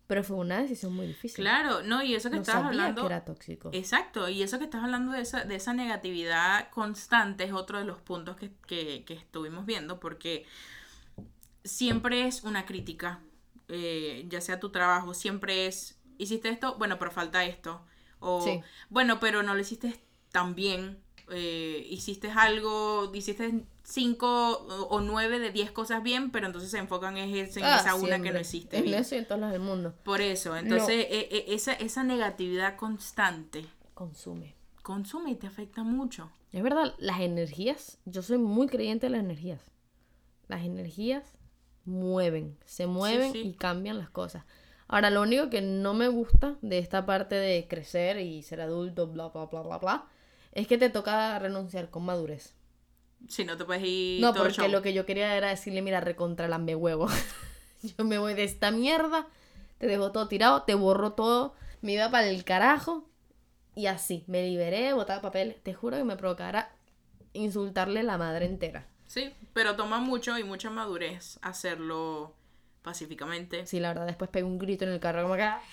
pero 0.08 0.24
fue 0.24 0.38
una 0.38 0.62
decisión 0.62 0.94
muy 0.94 1.08
difícil. 1.08 1.44
Claro, 1.44 1.84
no, 1.84 2.04
y 2.04 2.16
eso 2.16 2.30
que 2.30 2.36
no 2.38 2.42
estabas 2.42 2.64
sabía 2.64 2.82
hablando. 2.82 3.02
que 3.02 3.06
era 3.08 3.24
tóxico. 3.26 3.70
Exacto, 3.74 4.28
y 4.30 4.42
eso 4.44 4.58
que 4.60 4.66
estás 4.66 4.84
hablando 4.84 5.12
de 5.14 5.22
esa, 5.22 5.46
de 5.46 5.56
esa 5.56 5.74
negatividad 5.74 6.70
constante 6.72 7.44
es 7.46 7.54
otro 7.54 7.78
de 7.80 7.86
los 7.86 8.02
puntos 8.02 8.36
que, 8.36 8.52
que- 8.68 9.04
que 9.06 9.14
estuvimos 9.14 9.66
viendo, 9.66 10.00
porque 10.00 10.46
siempre 11.64 12.28
es 12.28 12.44
una 12.44 12.66
crítica, 12.66 13.20
eh, 13.70 14.26
ya 14.30 14.42
sea 14.42 14.60
tu 14.60 14.70
trabajo, 14.72 15.14
siempre 15.14 15.68
es, 15.68 16.00
hiciste 16.18 16.50
esto, 16.50 16.76
bueno, 16.78 16.98
pero 17.00 17.12
falta 17.12 17.46
esto, 17.46 17.82
o 18.20 18.42
Sí. 18.42 18.60
bueno, 18.90 19.20
pero 19.20 19.44
no 19.44 19.54
lo 19.54 19.62
hiciste 19.62 20.00
tan 20.32 20.56
bien, 20.56 21.00
eh, 21.32 21.86
hiciste 21.90 22.32
algo, 22.32 23.12
hiciste 23.14 23.64
cinco 23.84 24.28
o 24.90 25.02
nueve 25.02 25.40
de 25.40 25.52
diez 25.52 25.72
cosas 25.72 26.02
bien, 26.04 26.32
pero 26.32 26.46
entonces 26.48 26.70
se 26.72 26.78
enfocan 26.78 27.18
es 27.18 27.56
en 27.58 27.64
Ah, 27.64 27.78
esa 27.80 27.96
una 27.96 28.22
que 28.22 28.32
no 28.32 28.40
hiciste 28.40 28.78
En 28.78 28.84
bien. 28.86 29.00
eso 29.00 29.16
y 29.16 29.20
en 29.20 29.26
todos 29.28 29.42
lados 29.42 29.54
del 29.54 29.62
mundo. 29.62 29.94
Por 30.04 30.22
eso, 30.22 30.56
entonces 30.58 31.06
e- 31.10 31.28
e- 31.32 31.54
esa, 31.54 31.74
esa 31.74 32.04
negatividad 32.04 32.76
constante 32.78 33.66
Consume. 33.94 34.56
consume 34.84 35.32
y 35.32 35.36
te 35.36 35.48
afecta 35.48 35.84
mucho. 35.84 36.30
Es 36.52 36.64
verdad, 36.64 36.96
las 36.98 37.20
energías, 37.22 38.00
yo 38.06 38.22
soy 38.24 38.38
muy 38.40 38.68
creyente 38.68 39.06
de 39.06 39.12
las 39.12 39.20
energías. 39.22 39.62
Las 40.48 40.64
energías 40.64 41.36
mueven, 41.90 42.58
se 42.66 42.88
mueven 42.88 43.34
sí. 43.34 43.40
y 43.40 43.54
cambian 43.54 43.98
las 43.98 44.10
cosas. 44.10 44.46
Ahora, 44.88 45.10
lo 45.12 45.22
único 45.22 45.50
que 45.50 45.62
no 45.62 45.94
me 45.94 46.08
gusta 46.08 46.58
de 46.62 46.80
esta 46.80 47.06
parte 47.06 47.36
de 47.36 47.68
crecer 47.68 48.20
y 48.20 48.44
ser 48.44 48.62
adulto, 48.62 49.08
bla, 49.08 49.30
bla, 49.30 49.46
bla, 49.46 49.62
bla, 49.62 49.78
bla, 49.80 50.06
es 50.54 50.68
que 50.68 50.78
te 50.78 50.90
toca 50.90 51.38
renunciar 51.40 51.90
con 51.90 52.06
madurez. 52.06 52.56
Si 53.28 53.44
no 53.46 53.58
te 53.58 53.66
puedes 53.66 53.84
ir 53.84 54.22
No, 54.22 54.34
todo 54.34 54.44
porque 54.46 54.56
show. 54.56 54.70
lo 54.70 54.82
que 54.82 54.94
yo 54.94 55.06
quería 55.06 55.36
era 55.36 55.50
decirle, 55.50 55.82
mira, 55.82 56.00
recontra 56.02 56.48
lambe 56.48 56.76
huevo. 56.76 57.08
yo 57.98 58.06
me 58.06 58.18
voy 58.18 58.34
de 58.34 58.44
esta 58.44 58.72
mierda, 58.72 59.28
te 59.78 59.88
dejo 59.88 60.12
todo 60.12 60.28
tirado, 60.28 60.64
te 60.64 60.74
borro 60.76 61.14
todo, 61.14 61.54
me 61.82 61.94
iba 61.94 62.10
para 62.12 62.28
el 62.30 62.44
carajo 62.44 63.06
y 63.76 63.88
así, 63.88 64.24
me 64.28 64.44
liberé, 64.48 64.94
botaba 64.94 65.22
papel. 65.22 65.58
Te 65.64 65.74
juro 65.74 65.98
que 65.98 66.04
me 66.04 66.18
provocara 66.18 66.72
insultarle 67.34 68.04
la 68.04 68.18
madre 68.18 68.46
entera. 68.46 68.88
Sí, 69.10 69.34
pero 69.54 69.76
toma 69.76 69.98
mucho 69.98 70.38
y 70.38 70.44
mucha 70.44 70.70
madurez 70.70 71.40
hacerlo 71.42 72.36
pacíficamente. 72.84 73.66
Sí, 73.66 73.80
la 73.80 73.88
verdad, 73.88 74.06
después 74.06 74.30
pegué 74.30 74.46
un 74.46 74.60
grito 74.60 74.86
en 74.86 74.92
el 74.92 75.00
carro 75.00 75.24
como 75.24 75.36
que... 75.36 75.42
¡ah! 75.42 75.64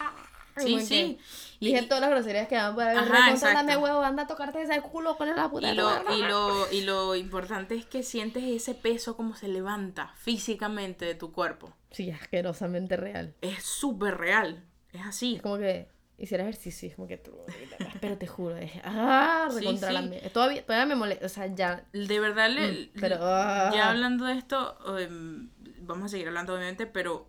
Sí, 0.57 0.65
Como 0.65 0.77
que 0.79 0.85
sí. 0.87 1.19
Y, 1.61 1.67
Dije 1.67 1.83
todas 1.83 2.01
las 2.01 2.09
groserías 2.09 2.49
que 2.49 2.57
recontra 2.57 2.87
dame 2.87 3.33
exacto. 3.33 3.79
huevo, 3.79 4.01
anda 4.01 4.23
a 4.23 4.27
tocarte 4.27 4.63
ese 4.63 4.81
culo 4.81 5.19
con 5.19 5.29
la 5.29 5.51
puta. 5.51 5.71
y 5.71 5.75
lo, 5.75 6.15
y, 6.15 6.23
lo, 6.23 6.73
y 6.73 6.81
lo 6.81 7.15
importante 7.15 7.75
es 7.75 7.85
que 7.85 8.03
sientes 8.03 8.43
ese 8.43 8.75
peso 8.75 9.19
como 9.19 9.37
se 9.37 9.49
levanta 9.49 10.15
físicamente 10.17 11.05
de 11.05 11.15
tu 11.15 11.31
cuerpo. 11.31 11.75
Sí, 11.91 12.11
asquerosamente 12.11 12.97
real. 12.97 13.35
Es 13.43 13.65
súper 13.65 14.17
real. 14.17 14.65
Es 14.95 15.03
así. 15.05 15.37
Es 15.37 15.43
como 15.43 15.59
que 15.59 15.89
hiciera 16.19 16.45
ejercicio, 16.45 16.89
es 16.89 16.95
como 16.97 17.07
que 17.09 17.19
tú... 17.19 17.33
Pero 18.01 18.17
te 18.19 18.27
juro, 18.27 18.57
es... 18.57 18.73
¡Ah! 18.85 19.49
Recontra 19.53 19.89
sí. 19.89 19.95
la 19.95 20.03
mierda. 20.03 20.29
Todavía, 20.31 20.65
todavía 20.65 20.87
me 20.87 20.95
molesta, 20.97 21.27
o 21.27 21.29
sea, 21.29 21.47
ya... 21.55 21.87
De 21.93 22.21
verdad, 22.21 22.51
le- 22.51 22.87
Mm, 22.95 23.01
pero, 23.01 23.17
ah. 23.21 23.71
ya 23.75 23.91
hablando 23.91 24.25
de 24.25 24.33
esto, 24.35 24.99
em, 24.99 25.51
vamos 25.81 26.07
a 26.07 26.09
seguir 26.09 26.29
hablando 26.29 26.55
obviamente, 26.55 26.87
pero 26.87 27.29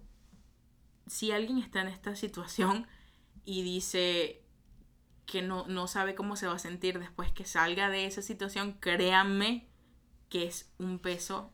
si 1.05 1.31
alguien 1.31 1.57
está 1.57 1.81
en 1.81 1.87
esta 1.89 2.15
situación 2.15 2.87
y 3.45 3.61
dice 3.63 4.41
que 5.25 5.41
no, 5.41 5.67
no 5.67 5.87
sabe 5.87 6.15
cómo 6.15 6.35
se 6.37 6.47
va 6.47 6.53
a 6.53 6.59
sentir 6.59 6.99
después 6.99 7.31
que 7.33 7.43
salga 7.45 7.89
de 7.89 8.05
esa 8.05 8.21
situación, 8.21 8.73
créanme 8.79 9.67
que 10.29 10.45
es 10.45 10.71
un 10.79 10.99
peso 10.99 11.53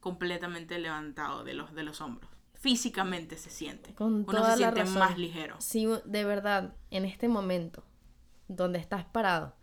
completamente 0.00 0.78
levantado 0.80 1.44
de 1.44 1.54
los, 1.54 1.72
de 1.74 1.84
los 1.84 2.00
hombros. 2.00 2.30
Físicamente 2.62 3.36
se 3.36 3.50
siente. 3.50 3.92
Con 3.94 4.24
Uno 4.28 4.32
se 4.32 4.38
la 4.40 4.56
siente 4.56 4.80
razón. 4.80 4.98
más 4.98 5.18
ligero. 5.18 5.56
Si 5.60 5.86
de 6.04 6.24
verdad, 6.24 6.76
en 6.90 7.04
este 7.04 7.26
momento, 7.28 7.84
donde 8.48 8.78
estás 8.78 9.04
parado, 9.04 9.54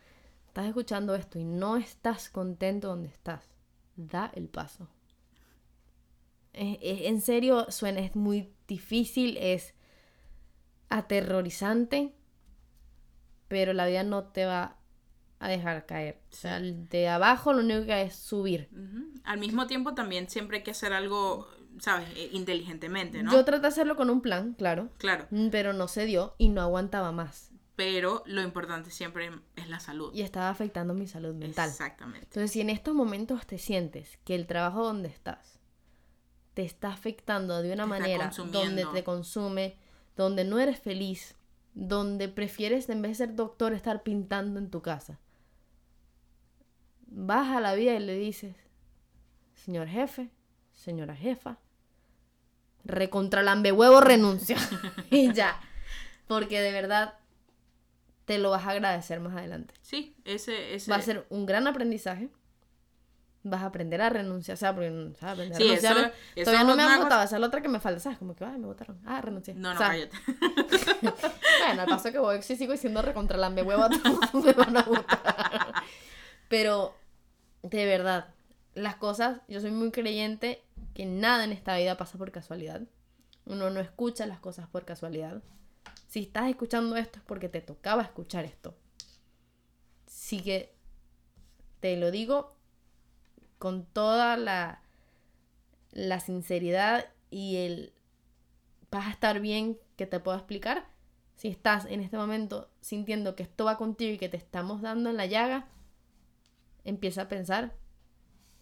estás 0.47 0.65
escuchando 0.67 1.15
esto 1.15 1.39
y 1.39 1.45
no 1.45 1.77
estás 1.77 2.29
contento 2.29 2.89
donde 2.89 3.07
estás, 3.09 3.49
da 3.95 4.31
el 4.35 4.49
paso. 4.49 4.89
Es- 6.53 6.77
es- 6.81 7.01
en 7.07 7.21
serio, 7.21 7.67
suena, 7.69 8.01
es 8.01 8.15
muy 8.15 8.51
difícil, 8.67 9.37
es 9.37 9.73
aterrorizante, 10.89 12.13
pero 13.47 13.73
la 13.73 13.85
vida 13.87 14.03
no 14.03 14.25
te 14.25 14.45
va 14.45 14.75
a 15.39 15.47
dejar 15.47 15.85
caer. 15.85 16.21
O 16.31 16.35
sea, 16.35 16.59
de 16.59 17.07
abajo 17.07 17.53
lo 17.53 17.59
único 17.61 17.85
que 17.85 17.93
hay 17.93 18.07
es 18.07 18.15
subir. 18.15 18.69
Al 19.23 19.39
mismo 19.39 19.67
tiempo 19.67 19.93
también 19.93 20.29
siempre 20.29 20.57
hay 20.57 20.63
que 20.63 20.71
hacer 20.71 20.91
algo, 20.93 21.47
¿sabes? 21.79 22.07
Eh, 22.15 22.29
Inteligentemente, 22.33 23.21
¿no? 23.23 23.31
Yo 23.31 23.45
traté 23.45 23.61
de 23.61 23.67
hacerlo 23.67 23.95
con 23.95 24.09
un 24.09 24.21
plan, 24.21 24.53
claro, 24.57 24.89
Claro. 24.97 25.27
mm, 25.31 25.49
pero 25.49 25.73
no 25.73 25.87
se 25.87 26.05
dio 26.05 26.35
y 26.37 26.49
no 26.49 26.61
aguantaba 26.61 27.11
más. 27.11 27.51
Pero 27.75 28.23
lo 28.25 28.41
importante 28.41 28.91
siempre 28.91 29.29
es 29.55 29.69
la 29.69 29.79
salud. 29.79 30.13
Y 30.13 30.21
estaba 30.21 30.49
afectando 30.49 30.93
mi 30.93 31.07
salud 31.07 31.33
mental. 31.33 31.69
Exactamente. 31.69 32.25
Entonces, 32.25 32.51
si 32.51 32.59
en 32.59 32.69
estos 32.69 32.93
momentos 32.93 33.47
te 33.47 33.57
sientes 33.57 34.17
que 34.25 34.35
el 34.35 34.47
trabajo 34.47 34.83
donde 34.83 35.07
estás 35.07 35.59
te 36.55 36.63
está 36.65 36.91
afectando 36.91 37.61
de 37.61 37.71
una 37.71 37.83
Te 37.83 37.89
manera 37.89 38.31
donde 38.51 38.85
te 38.91 39.03
consume, 39.05 39.77
donde 40.17 40.43
no 40.43 40.59
eres 40.59 40.77
feliz, 40.79 41.35
donde 41.73 42.27
prefieres 42.27 42.89
en 42.89 43.01
vez 43.01 43.11
de 43.11 43.27
ser 43.27 43.35
doctor 43.35 43.71
estar 43.71 44.03
pintando 44.03 44.59
en 44.59 44.69
tu 44.69 44.81
casa, 44.81 45.19
vas 47.07 47.55
a 47.55 47.61
la 47.61 47.75
vida 47.75 47.93
y 47.93 47.99
le 47.99 48.15
dices, 48.17 48.55
señor 49.53 49.87
jefe, 49.87 50.31
señora 50.79 51.15
jefa, 51.15 51.57
recontra 52.85 53.41
huevo 53.71 54.01
renuncio 54.01 54.55
y 55.11 55.31
ya, 55.33 55.59
porque 56.27 56.61
de 56.61 56.71
verdad 56.71 57.15
te 58.25 58.37
lo 58.37 58.51
vas 58.51 58.65
a 58.65 58.71
agradecer 58.71 59.19
más 59.19 59.35
adelante. 59.35 59.73
Sí, 59.81 60.15
ese, 60.23 60.75
ese. 60.75 60.91
Va 60.91 60.97
a 60.97 61.01
ser 61.01 61.25
un 61.29 61.45
gran 61.47 61.65
aprendizaje. 61.67 62.29
Vas 63.41 63.61
a 63.63 63.67
aprender 63.67 64.01
a 64.01 64.09
renunciar, 64.09 64.53
o 64.55 64.57
sea, 64.57 64.75
porque 64.75 64.89
¿sabes? 65.19 65.33
aprender 65.33 65.55
a 65.55 65.57
Sí, 65.57 65.63
renunciar. 65.63 65.97
eso- 65.97 66.07
eso 66.35 66.45
Todavía 66.51 66.63
no 66.67 66.75
me 66.75 66.83
han 66.83 66.89
cosa- 66.89 67.03
votado, 67.03 67.23
esa 67.23 67.35
es 67.37 67.41
la 67.41 67.47
otra 67.47 67.61
que 67.61 67.69
me 67.69 67.79
falta, 67.79 67.99
¿sabes? 68.01 68.17
Como 68.19 68.35
que, 68.35 68.43
ay, 68.45 68.57
me 68.59 68.67
votaron. 68.67 68.99
Ah, 69.05 69.21
renuncié. 69.21 69.53
No, 69.55 69.69
no, 69.73 69.75
O 69.75 69.77
sea, 69.77 69.87
cállate. 69.87 70.17
Bueno, 71.65 71.81
al 71.83 71.87
paso 71.87 72.11
que 72.11 72.19
voy, 72.19 72.41
si 72.43 72.55
sigo 72.55 72.71
diciendo 72.73 73.01
recontra 73.01 73.37
la 73.37 73.49
me 73.49 73.61
huevo, 73.63 73.87
todos 73.89 74.33
me 74.45 74.53
van 74.53 74.77
a 74.77 74.83
votar. 74.83 75.73
Pero, 76.49 76.95
de 77.63 77.85
verdad, 77.85 78.27
las 78.75 78.95
cosas, 78.95 79.39
yo 79.47 79.59
soy 79.61 79.71
muy 79.71 79.91
creyente 79.91 80.61
que 80.99 81.05
nada 81.05 81.45
en 81.45 81.53
esta 81.53 81.77
vida 81.77 81.95
pasa 81.95 82.17
por 82.17 82.29
casualidad. 82.29 82.81
Uno 83.45 83.69
no 83.69 83.79
escucha 83.79 84.25
las 84.25 84.41
cosas 84.41 84.67
por 84.67 84.83
casualidad. 84.83 85.41
Si 86.09 86.19
estás 86.19 86.49
escuchando 86.49 86.97
esto 86.97 87.19
es 87.19 87.25
porque 87.25 87.47
te 87.47 87.61
tocaba 87.61 88.01
escuchar 88.01 88.43
esto. 88.43 88.75
Sí 90.07 90.41
que 90.41 90.75
te 91.79 91.95
lo 91.95 92.11
digo 92.11 92.53
con 93.59 93.85
toda 93.85 94.35
la, 94.35 94.81
la 95.93 96.19
sinceridad 96.19 97.05
y 97.31 97.55
el 97.55 97.93
vas 98.91 99.07
a 99.07 99.11
estar 99.11 99.39
bien 99.39 99.79
que 99.95 100.05
te 100.05 100.19
puedo 100.19 100.35
explicar. 100.35 100.85
Si 101.37 101.47
estás 101.47 101.85
en 101.85 102.01
este 102.01 102.17
momento 102.17 102.69
sintiendo 102.81 103.37
que 103.37 103.43
esto 103.43 103.63
va 103.63 103.77
contigo 103.77 104.15
y 104.15 104.17
que 104.17 104.27
te 104.27 104.35
estamos 104.35 104.81
dando 104.81 105.09
en 105.11 105.15
la 105.15 105.27
llaga, 105.27 105.69
empieza 106.83 107.21
a 107.21 107.29
pensar 107.29 107.73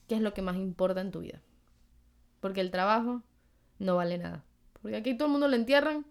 qué 0.07 0.13
es 0.13 0.21
lo 0.21 0.35
que 0.35 0.43
más 0.43 0.57
importa 0.57 1.01
en 1.01 1.09
tu 1.09 1.21
vida. 1.21 1.41
Porque 2.39 2.61
el 2.61 2.71
trabajo 2.71 3.23
no 3.79 3.95
vale 3.95 4.17
nada. 4.17 4.43
Porque 4.81 4.97
aquí 4.97 5.15
todo 5.15 5.25
el 5.27 5.31
mundo 5.31 5.47
lo 5.47 5.55
entierran 5.55 6.05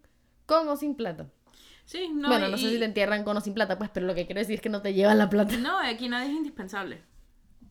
con 0.45 0.67
o 0.67 0.75
sin 0.77 0.95
plata. 0.95 1.27
Sí, 1.85 2.09
no. 2.13 2.27
bueno, 2.27 2.47
y- 2.47 2.51
no 2.51 2.57
sé 2.57 2.69
si 2.69 2.79
te 2.79 2.85
entierran 2.85 3.23
con 3.23 3.37
o 3.37 3.41
sin 3.41 3.53
plata, 3.53 3.77
pues, 3.77 3.89
pero 3.93 4.05
lo 4.05 4.13
que 4.15 4.25
quiero 4.25 4.39
decir 4.39 4.55
es 4.55 4.61
que 4.61 4.69
no 4.69 4.81
te 4.81 4.93
llevan 4.93 5.17
la 5.17 5.29
plata. 5.29 5.55
No, 5.57 5.79
aquí 5.79 6.09
nadie 6.09 6.29
es 6.31 6.35
indispensable. 6.35 7.01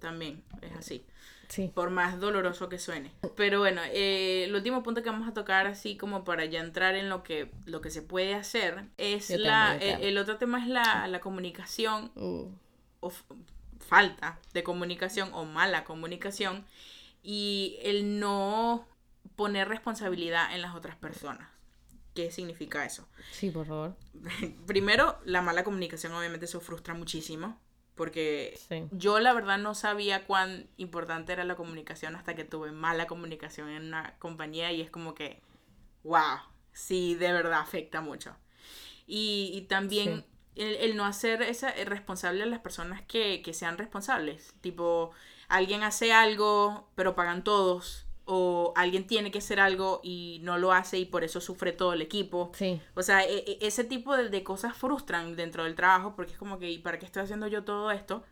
También 0.00 0.42
es 0.62 0.72
así. 0.72 1.04
Sí. 1.48 1.70
Por 1.72 1.90
más 1.90 2.18
doloroso 2.18 2.68
que 2.68 2.78
suene. 2.78 3.12
Pero 3.36 3.60
bueno, 3.60 3.80
eh, 3.92 4.44
el 4.44 4.54
último 4.54 4.82
punto 4.82 5.02
que 5.02 5.10
vamos 5.10 5.28
a 5.28 5.32
tocar, 5.32 5.66
así 5.66 5.96
como 5.96 6.24
para 6.24 6.44
ya 6.44 6.60
entrar 6.60 6.96
en 6.96 7.08
lo 7.08 7.22
que, 7.22 7.52
lo 7.66 7.80
que 7.80 7.90
se 7.90 8.02
puede 8.02 8.34
hacer, 8.34 8.86
es 8.96 9.28
Yo 9.28 9.38
la. 9.38 9.68
también, 9.70 9.98
el, 10.02 10.18
otro 10.18 10.38
tema 10.38 10.60
es 10.60 10.66
la, 10.66 11.06
la 11.06 11.20
comunicación 11.20 12.10
Uh, 12.16 12.48
o 13.00 13.12
falta 13.78 14.38
de 14.54 14.64
comunicación 14.64 15.30
o 15.34 15.44
mala 15.44 15.84
comunicación 15.84 16.64
y 17.26 17.78
el 17.82 18.20
no 18.20 18.86
poner 19.34 19.68
responsabilidad 19.68 20.54
en 20.54 20.62
las 20.62 20.74
otras 20.76 20.96
personas. 20.96 21.48
qué 22.14 22.30
significa 22.30 22.84
eso. 22.86 23.06
Sí, 23.30 23.50
por 23.50 23.66
favor. 23.66 23.94
Primero, 24.66 25.18
la 25.24 25.42
mala 25.42 25.64
comunicación 25.64 26.14
obviamente 26.14 26.46
eso 26.46 26.60
frustra 26.60 26.94
muchísimo. 26.94 27.60
Porque 27.94 28.58
Sí. 28.68 28.84
yo 28.90 29.20
la 29.20 29.32
verdad 29.32 29.58
no 29.58 29.74
sabía 29.74 30.24
cuán 30.26 30.68
importante 30.76 31.32
era 31.32 31.44
la 31.44 31.56
comunicación 31.56 32.14
hasta 32.14 32.34
que 32.34 32.44
tuve 32.44 32.70
mala 32.72 33.06
comunicación 33.06 33.70
en 33.70 33.84
una 33.86 34.16
compañía 34.18 34.70
y 34.72 34.82
es 34.82 34.90
como 34.90 35.14
que, 35.14 35.40
wow, 36.04 36.38
sí, 36.72 37.14
de 37.16 37.32
verdad 37.32 37.60
afecta 37.60 38.02
mucho. 38.02 38.36
Y, 39.06 39.50
y 39.54 39.62
también 39.62 40.24
el, 40.56 40.74
el 40.76 40.96
no 40.96 41.04
hacer 41.06 41.42
esa, 41.42 41.70
eh, 41.70 41.84
responsable 41.86 42.42
a 42.42 42.46
las 42.46 42.60
personas 42.60 43.02
que, 43.02 43.42
que 43.42 43.54
sean 43.54 43.78
responsables. 43.78 44.54
Tipo, 44.60 45.12
alguien 45.48 45.82
hace 45.82 46.12
algo, 46.12 46.88
pero 46.94 47.14
pagan 47.14 47.44
todos. 47.44 48.06
O 48.28 48.72
alguien 48.74 49.06
tiene 49.06 49.30
que 49.30 49.38
hacer 49.38 49.60
algo 49.60 50.00
y 50.02 50.40
no 50.42 50.58
lo 50.58 50.72
hace 50.72 50.98
y 50.98 51.04
por 51.04 51.22
eso 51.22 51.40
sufre 51.40 51.70
todo 51.72 51.92
el 51.92 52.02
equipo. 52.02 52.50
Sí. 52.54 52.80
O 52.96 53.02
sea, 53.04 53.24
e- 53.24 53.44
e- 53.46 53.58
ese 53.60 53.84
tipo 53.84 54.16
de, 54.16 54.28
de 54.30 54.42
cosas 54.42 54.76
frustran 54.76 55.36
dentro 55.36 55.62
del 55.62 55.76
trabajo 55.76 56.16
porque 56.16 56.32
es 56.32 56.38
como 56.38 56.58
que, 56.58 56.68
¿y 56.70 56.78
para 56.78 56.98
qué 56.98 57.06
estoy 57.06 57.22
haciendo 57.22 57.46
yo 57.46 57.62
todo 57.62 57.92
esto? 57.92 58.24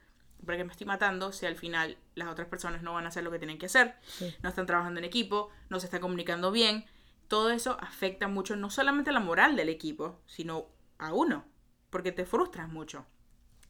¿Para 0.44 0.58
qué 0.58 0.64
me 0.64 0.72
estoy 0.72 0.86
matando 0.88 1.30
si 1.30 1.46
al 1.46 1.54
final 1.56 1.96
las 2.16 2.28
otras 2.28 2.48
personas 2.48 2.82
no 2.82 2.92
van 2.92 3.04
a 3.04 3.08
hacer 3.08 3.22
lo 3.22 3.30
que 3.30 3.38
tienen 3.38 3.56
que 3.56 3.66
hacer? 3.66 3.94
Sí. 4.04 4.34
No 4.42 4.48
están 4.48 4.66
trabajando 4.66 4.98
en 4.98 5.04
equipo, 5.04 5.48
no 5.68 5.78
se 5.78 5.86
está 5.86 6.00
comunicando 6.00 6.50
bien. 6.50 6.84
Todo 7.28 7.50
eso 7.50 7.78
afecta 7.80 8.26
mucho 8.26 8.56
no 8.56 8.70
solamente 8.70 9.12
la 9.12 9.20
moral 9.20 9.54
del 9.54 9.68
equipo, 9.68 10.20
sino 10.26 10.66
a 10.98 11.12
uno, 11.14 11.44
porque 11.90 12.10
te 12.10 12.26
frustras 12.26 12.68
mucho. 12.68 13.06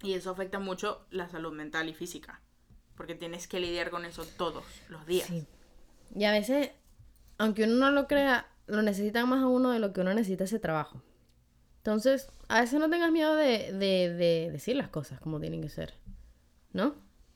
Y 0.02 0.14
eso 0.14 0.30
afecta 0.30 0.58
mucho 0.58 1.06
la 1.10 1.28
salud 1.28 1.52
mental 1.52 1.88
y 1.90 1.94
física, 1.94 2.40
porque 2.96 3.14
tienes 3.14 3.46
que 3.48 3.60
lidiar 3.60 3.90
con 3.90 4.04
eso 4.04 4.24
todos 4.36 4.64
los 4.88 5.06
días. 5.06 5.26
Sí. 5.28 5.46
Y 6.14 6.24
a 6.24 6.32
veces, 6.32 6.70
aunque 7.38 7.64
uno 7.64 7.74
no 7.76 7.90
lo 7.90 8.06
crea, 8.06 8.48
lo 8.66 8.82
necesitan 8.82 9.28
más 9.28 9.42
a 9.42 9.46
uno 9.46 9.70
de 9.70 9.78
lo 9.78 9.92
que 9.92 10.00
uno 10.00 10.14
necesita 10.14 10.44
ese 10.44 10.58
trabajo. 10.58 11.02
Entonces, 11.78 12.28
a 12.48 12.60
veces 12.60 12.78
no 12.80 12.88
tengas 12.88 13.10
miedo 13.12 13.34
de, 13.36 13.72
de, 13.72 14.08
de 14.14 14.48
decir 14.52 14.76
las 14.76 14.88
cosas 14.88 15.20
como 15.20 15.40
tienen 15.40 15.60
que 15.60 15.68
ser. 15.68 15.94
¿No? 16.72 16.94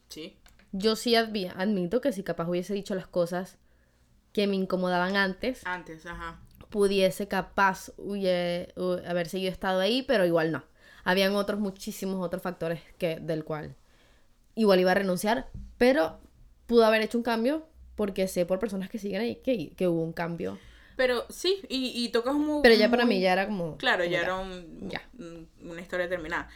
Sí. 0.08 0.36
Yo 0.72 0.96
sí 0.96 1.12
advi- 1.14 1.52
admito 1.56 2.00
que 2.00 2.12
si 2.12 2.22
capaz 2.22 2.48
hubiese 2.48 2.74
dicho 2.74 2.94
las 2.94 3.06
cosas 3.06 3.58
que 4.32 4.46
me 4.46 4.56
incomodaban 4.56 5.16
antes, 5.16 5.66
Antes, 5.66 6.06
ajá. 6.06 6.40
pudiese 6.70 7.28
capaz 7.28 7.90
huye- 7.98 8.72
hu- 8.76 9.02
haber 9.08 9.28
seguido 9.28 9.50
estado 9.52 9.80
ahí, 9.80 10.02
pero 10.02 10.24
igual 10.26 10.52
no. 10.52 10.64
Habían 11.04 11.34
otros, 11.36 11.58
muchísimos 11.60 12.24
otros 12.24 12.42
factores 12.42 12.80
que, 12.98 13.16
del 13.20 13.44
cual 13.44 13.76
igual 14.58 14.80
iba 14.80 14.90
a 14.90 14.94
renunciar, 14.94 15.48
pero 15.78 16.18
pudo 16.66 16.84
haber 16.84 17.00
hecho 17.02 17.16
un 17.18 17.24
cambio 17.24 17.66
porque 17.94 18.28
sé 18.28 18.44
por 18.44 18.58
personas 18.58 18.90
que 18.90 18.98
siguen 18.98 19.20
ahí 19.22 19.36
que, 19.36 19.70
que 19.70 19.88
hubo 19.88 20.02
un 20.02 20.12
cambio. 20.12 20.58
Pero 20.96 21.24
sí, 21.30 21.60
y, 21.68 21.92
y 21.94 22.08
tocas 22.10 22.34
muy... 22.34 22.60
Pero 22.62 22.74
ya 22.74 22.90
para 22.90 23.04
muy- 23.06 23.14
mí 23.16 23.20
ya 23.20 23.32
era 23.32 23.46
como... 23.46 23.76
Claro, 23.78 24.02
como 24.04 24.12
ya 24.12 24.20
era 24.22 24.34
un- 24.36 24.88
ya. 24.90 25.00
un- 25.18 25.48
una 25.62 25.80
historia 25.80 26.08
terminada. 26.08 26.48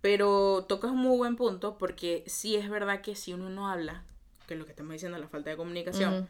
Pero 0.00 0.64
tocas 0.68 0.90
un 0.90 0.98
muy 0.98 1.16
buen 1.18 1.36
punto 1.36 1.76
porque 1.76 2.24
sí 2.26 2.56
es 2.56 2.70
verdad 2.70 3.02
que 3.02 3.14
si 3.14 3.34
uno 3.34 3.50
no 3.50 3.68
habla, 3.68 4.04
que 4.46 4.54
es 4.54 4.58
lo 4.60 4.64
que 4.64 4.70
estamos 4.72 4.92
diciendo, 4.92 5.18
la 5.18 5.28
falta 5.28 5.50
de 5.50 5.56
comunicación, 5.58 6.14
Ujú. 6.14 6.26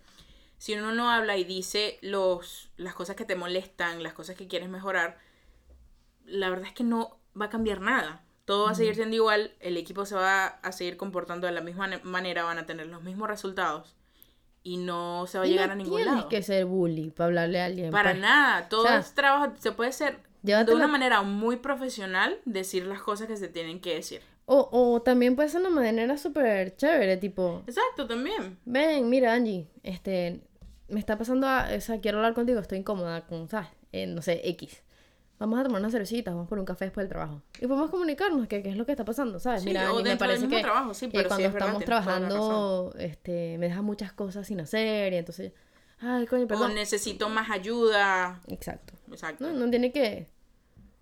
si 0.58 0.74
uno 0.74 0.92
no 0.92 1.10
habla 1.10 1.36
y 1.36 1.44
dice 1.44 1.98
los, 2.02 2.70
las 2.76 2.94
cosas 2.94 3.14
que 3.14 3.24
te 3.24 3.36
molestan, 3.36 4.02
las 4.02 4.12
cosas 4.14 4.34
que 4.36 4.48
quieres 4.48 4.68
mejorar, 4.68 5.18
la 6.26 6.50
verdad 6.50 6.66
es 6.66 6.74
que 6.74 6.84
no 6.84 7.18
va 7.40 7.46
a 7.46 7.50
cambiar 7.50 7.80
nada. 7.80 8.22
Todo 8.50 8.64
va 8.64 8.70
a 8.72 8.74
seguir 8.74 8.96
siendo 8.96 9.14
igual, 9.14 9.52
el 9.60 9.76
equipo 9.76 10.04
se 10.04 10.16
va 10.16 10.46
a 10.46 10.72
seguir 10.72 10.96
comportando 10.96 11.46
de 11.46 11.52
la 11.52 11.60
misma 11.60 11.86
ne- 11.86 12.00
manera, 12.02 12.42
van 12.42 12.58
a 12.58 12.66
tener 12.66 12.88
los 12.88 13.00
mismos 13.02 13.28
resultados 13.28 13.94
y 14.64 14.76
no 14.76 15.26
se 15.28 15.38
va 15.38 15.44
a 15.44 15.46
Y 15.46 15.50
llegar 15.50 15.68
no 15.68 15.72
a 15.74 15.76
ningún 15.76 15.96
tienes 15.98 16.14
lado. 16.14 16.28
que 16.28 16.42
ser 16.42 16.64
bully 16.64 17.10
para 17.10 17.26
hablarle 17.28 17.60
a 17.60 17.66
alguien. 17.66 17.90
Para 17.92 18.10
pues. 18.10 18.20
nada, 18.22 18.68
todo 18.68 18.82
O 18.82 18.86
sea, 18.86 18.98
es 18.98 19.14
trabajo, 19.14 19.52
se 19.58 19.70
puede 19.70 19.90
hacer 19.90 20.18
de 20.42 20.74
una 20.74 20.88
manera 20.88 21.22
muy 21.22 21.56
profesional, 21.56 22.38
decir 22.44 22.86
las 22.86 23.00
cosas 23.02 23.28
que 23.28 23.36
se 23.36 23.46
tienen 23.48 23.80
que 23.80 23.94
decir. 23.94 24.20
O, 24.46 24.68
o 24.72 25.00
también 25.00 25.36
puede 25.36 25.48
ser 25.48 25.60
una 25.60 25.70
manera 25.70 26.18
súper 26.18 26.74
chévere, 26.76 27.18
tipo, 27.18 27.62
Exacto, 27.68 28.08
también. 28.08 28.58
ven, 28.64 29.08
mira 29.08 29.32
Angie, 29.32 29.68
este, 29.84 30.40
me 30.88 30.98
está 30.98 31.16
pasando, 31.16 31.46
a, 31.46 31.68
o 31.76 31.80
sea, 31.80 32.00
quiero 32.00 32.18
hablar 32.18 32.34
contigo, 32.34 32.58
estoy 32.58 32.78
incómoda 32.78 33.24
con, 33.28 33.48
¿sabes? 33.48 33.68
Eh, 33.92 34.06
no 34.08 34.22
sé, 34.22 34.40
X. 34.48 34.82
Vamos 35.40 35.58
a 35.58 35.64
tomar 35.64 35.80
unas 35.80 35.90
cervecitas, 35.90 36.32
vamos 36.34 36.48
por 36.48 36.58
un 36.58 36.64
café 36.66 36.84
después 36.84 37.02
del 37.04 37.08
trabajo. 37.08 37.42
Y 37.58 37.66
podemos 37.66 37.90
comunicarnos 37.90 38.46
qué, 38.46 38.62
qué 38.62 38.68
es 38.68 38.76
lo 38.76 38.84
que 38.86 38.92
está 38.92 39.04
pasando, 39.04 39.40
¿sabes? 39.40 39.62
Sí, 39.62 39.68
mira, 39.68 39.92
o 39.92 40.00
me 40.02 40.16
parece 40.16 40.46
que, 40.46 40.60
trabajo, 40.60 40.94
sí, 40.94 41.06
que 41.06 41.12
pero 41.16 41.30
sí 41.30 41.42
cuando 41.42 41.48
es 41.48 41.54
estamos 41.54 41.84
trabajando, 41.84 42.94
este, 42.98 43.56
me 43.58 43.66
dejas 43.68 43.82
muchas 43.82 44.12
cosas 44.12 44.46
sin 44.46 44.60
hacer 44.60 45.12
y 45.12 45.16
entonces, 45.16 45.52
ay, 46.00 46.26
coño, 46.26 46.44
O 46.44 46.46
perdón. 46.46 46.74
necesito 46.74 47.28
más 47.30 47.50
ayuda. 47.50 48.40
Exacto. 48.48 48.94
Exacto. 49.10 49.44
No, 49.50 49.54
no 49.58 49.70
tiene 49.70 49.92
que, 49.92 50.28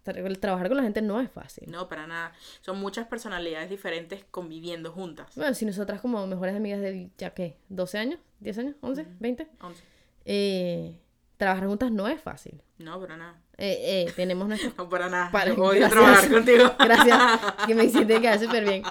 tra- 0.05 0.39
trabajar 0.41 0.69
con 0.69 0.77
la 0.77 0.85
gente 0.85 1.03
no 1.03 1.21
es 1.21 1.31
fácil. 1.33 1.69
No, 1.69 1.89
para 1.89 2.07
nada. 2.07 2.33
Son 2.61 2.79
muchas 2.79 3.09
personalidades 3.09 3.69
diferentes 3.71 4.25
conviviendo 4.31 4.93
juntas. 4.93 5.33
Bueno, 5.35 5.53
si 5.55 5.67
nosotras 5.67 6.01
como 6.01 6.25
mejores 6.29 6.55
amigas 6.55 6.81
de, 6.81 7.11
ya 7.19 7.31
qué, 7.35 7.57
12 7.71 7.99
años, 7.99 8.21
10 8.39 8.59
años, 8.59 8.77
11, 8.83 9.05
20, 9.19 9.49
Once. 9.63 9.83
eh, 10.25 10.97
trabajar 11.39 11.67
juntas 11.67 11.91
no 11.91 12.07
es 12.07 12.21
fácil. 12.21 12.63
No, 12.79 13.01
para 13.01 13.17
nada. 13.17 13.41
Eh, 13.61 14.07
eh, 14.07 14.13
tenemos 14.15 14.47
nuestros... 14.47 14.77
No, 14.79 14.89
para 14.89 15.09
nada. 15.09 15.31
Para- 15.33 15.53
odio 15.53 15.81
gracias. 15.81 15.91
trabajar 15.91 16.31
contigo. 16.31 16.73
Gracias, 16.79 17.41
que 17.67 17.75
me 17.75 17.85
hiciste 17.85 18.21
quedar 18.21 18.39
súper 18.39 18.65
bien. 18.65 18.83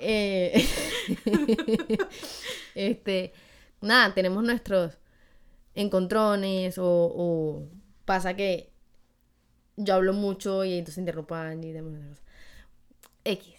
Eh, 0.00 0.66
este, 2.74 3.32
nada, 3.80 4.12
tenemos 4.14 4.42
nuestros 4.42 4.98
encontrones 5.74 6.78
o, 6.78 6.84
o 6.86 7.68
pasa 8.04 8.34
que 8.34 8.72
yo 9.76 9.94
hablo 9.94 10.12
mucho 10.12 10.64
y 10.64 10.74
entonces 10.78 10.98
interrumpo 10.98 11.36
a 11.36 11.48
Angie 11.50 11.70
y 11.70 11.72
demás 11.72 12.00
cosas. 12.00 12.22
X. 13.24 13.54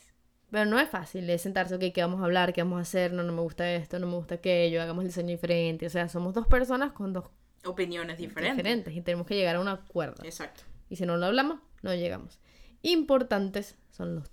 Pero 0.52 0.66
no 0.66 0.80
es 0.80 0.90
fácil, 0.90 1.30
es 1.30 1.44
sentarse, 1.44 1.76
ok, 1.76 1.84
¿qué 1.94 2.02
vamos 2.02 2.22
a 2.22 2.26
hablar? 2.26 2.52
¿Qué 2.54 2.64
vamos 2.64 2.80
a 2.80 2.82
hacer? 2.82 3.14
No, 3.14 3.24
no 3.24 3.32
me 3.32 3.42
gusta 3.42 3.72
esto, 3.72 4.00
no 4.00 4.08
me 4.08 4.16
gusta 4.16 4.36
aquello, 4.36 4.82
hagamos 4.82 5.04
el 5.04 5.10
diseño 5.10 5.30
diferente. 5.30 5.86
O 5.86 5.90
sea, 5.90 6.10
somos 6.10 6.34
dos 6.34 6.48
personas 6.48 6.92
con 6.92 7.14
dos 7.14 7.26
Opiniones 7.66 8.18
diferentes. 8.18 8.58
diferentes 8.58 8.96
y 8.96 9.02
tenemos 9.02 9.28
que 9.28 9.36
llegar 9.36 9.56
a 9.58 9.60
un 9.60 9.68
acuerdo. 9.68 10.24
Exacto. 10.24 10.64
Y 10.90 10.96
si 10.96 11.06
no 11.06 11.18
lo 11.18 11.26
hablamos, 11.26 11.60
no 11.82 11.94
llegamos. 11.94 12.40
Importantes 12.82 13.76
son 13.92 14.16
los 14.16 14.32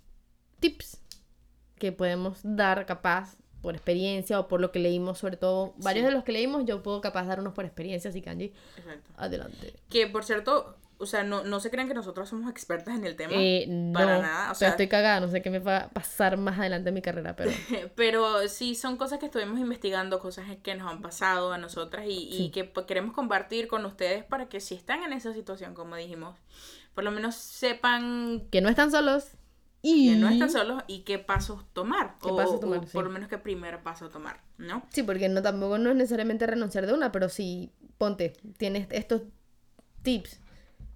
tips 0.61 1.01
que 1.79 1.93
podemos 1.93 2.41
dar 2.43 2.87
capaz 2.87 3.37
por 3.61 3.75
experiencia 3.75 4.39
o 4.39 4.49
por 4.49 4.61
lo 4.61 4.71
que 4.71 4.79
leímos, 4.79 5.19
sobre 5.19 5.37
todo 5.37 5.75
varios 5.79 6.05
Sí. 6.05 6.09
de 6.09 6.15
los 6.15 6.25
que 6.25 6.33
leímos 6.33 6.65
yo 6.67 6.83
puedo 6.83 7.01
capaz 7.01 7.25
dar 7.27 7.41
unos 7.41 7.53
por 7.53 7.65
experiencia, 7.65 8.11
así 8.11 8.23
que 8.23 8.31
Angie, 8.31 8.53
Exacto. 8.79 9.11
adelante. 9.17 9.75
Que 9.89 10.07
por 10.07 10.25
cierto, 10.25 10.77
o 10.99 11.07
sea, 11.07 11.23
no, 11.25 11.45
no 11.45 11.61
se 11.61 11.71
crean 11.71 11.89
que 11.89 11.95
nosotros 11.95 12.29
somos 12.29 12.51
expertas 12.51 12.95
en 12.97 13.05
el 13.05 13.17
tema. 13.17 13.35
Eh, 13.37 13.67
no, 13.69 13.93
para 13.93 14.21
nada, 14.23 14.45
o 14.45 14.49
pero 14.49 14.55
sea- 14.55 14.69
estoy 14.71 14.89
cagada, 14.89 15.21
no 15.21 15.29
sé 15.29 15.43
qué 15.43 15.51
me 15.51 15.59
va 15.59 15.77
a 15.79 15.89
pasar 15.91 16.37
más 16.37 16.59
adelante 16.59 16.89
en 16.89 16.95
mi 16.95 17.03
carrera, 17.03 17.37
pero 17.37 17.51
Pero 17.97 18.49
sí 18.49 18.75
son 18.75 18.97
cosas 18.97 19.19
que 19.19 19.27
estuvimos 19.27 19.59
investigando, 19.61 20.19
cosas 20.21 20.47
que 20.63 20.75
nos 20.75 20.91
han 20.91 21.03
pasado 21.03 21.53
a 21.53 21.59
nosotras 21.59 22.07
y, 22.07 22.29
y 22.29 22.37
Sí. 22.37 22.51
que 22.51 22.65
pues, 22.65 22.87
queremos 22.87 23.13
compartir 23.15 23.69
con 23.69 23.85
ustedes 23.87 24.25
para 24.25 24.49
que 24.49 24.61
si 24.61 24.75
están 24.75 25.03
en 25.03 25.13
esa 25.13 25.33
situación, 25.33 25.75
como 25.75 25.97
dijimos, 25.97 26.37
por 26.95 27.05
lo 27.05 27.11
menos 27.11 27.35
sepan 27.35 28.47
que 28.51 28.61
no 28.61 28.69
están 28.69 28.91
solos 28.91 29.29
y 29.83 30.13
que 30.15 30.17
no 30.19 30.29
están 30.29 30.51
solos 30.51 30.83
y 30.87 31.01
qué 31.01 31.19
pasos 31.19 31.65
tomar. 31.73 32.17
¿Qué 32.23 32.31
o, 32.31 32.37
pasos 32.37 32.55
o 32.57 32.61
tomar? 32.61 32.81
por 32.81 32.89
Sí. 32.89 32.99
lo 32.99 33.11
menos 33.11 33.29
qué 33.29 33.39
primer 33.39 33.83
paso 33.83 34.09
tomar, 34.09 34.41
¿no? 34.59 34.83
Sí, 34.91 35.03
porque 35.03 35.29
no 35.29 35.43
tampoco 35.43 35.79
no 35.79 35.91
es 35.91 35.97
necesariamente 35.97 36.47
renunciar 36.47 36.87
de 36.87 36.95
una, 36.95 37.13
pero 37.13 37.29
si 37.29 37.71
ponte, 37.99 38.33
tienes 38.59 38.89
estos 38.91 39.23
tips 40.03 40.41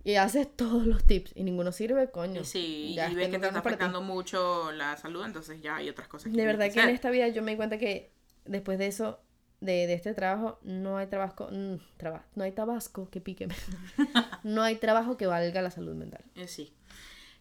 y 0.04 0.14
haces 0.14 0.48
todos 0.56 0.86
los 0.86 1.04
tips 1.04 1.32
y 1.34 1.44
ninguno 1.44 1.72
sirve, 1.72 2.10
coño. 2.10 2.42
Y 2.54 2.94
ya 2.94 3.04
y 3.06 3.08
este 3.10 3.14
ves 3.16 3.28
que 3.28 3.32
no 3.38 3.40
te 3.42 3.46
es 3.48 3.56
está 3.56 3.58
afectando 3.60 4.00
mucho 4.02 4.72
la 4.72 4.96
salud, 4.96 5.24
entonces 5.24 5.60
ya 5.60 5.76
hay 5.76 5.88
otras 5.88 6.08
cosas 6.08 6.32
que 6.32 6.38
De 6.38 6.46
verdad 6.46 6.72
que 6.72 6.80
en 6.80 6.88
esta 6.90 7.10
vida 7.10 7.28
yo 7.28 7.42
me 7.42 7.50
di 7.52 7.56
cuenta 7.56 7.78
que 7.78 8.12
después 8.46 8.78
de 8.78 8.86
eso, 8.86 9.20
de, 9.60 9.86
de 9.86 9.92
este 9.94 10.14
trabajo, 10.14 10.58
no 10.62 10.96
hay 10.96 11.06
trabajo, 11.06 11.48
mm, 11.52 11.74
traba- 11.98 12.24
no 12.34 12.44
hay 12.44 12.52
tabasco 12.52 13.10
que 13.10 13.20
pique. 13.20 13.46
no 14.42 14.62
hay 14.62 14.76
trabajo 14.76 15.16
que 15.16 15.26
valga 15.26 15.60
la 15.62 15.70
salud 15.70 15.94
mental. 15.94 16.24
Eh, 16.34 16.48
sí. 16.48 16.72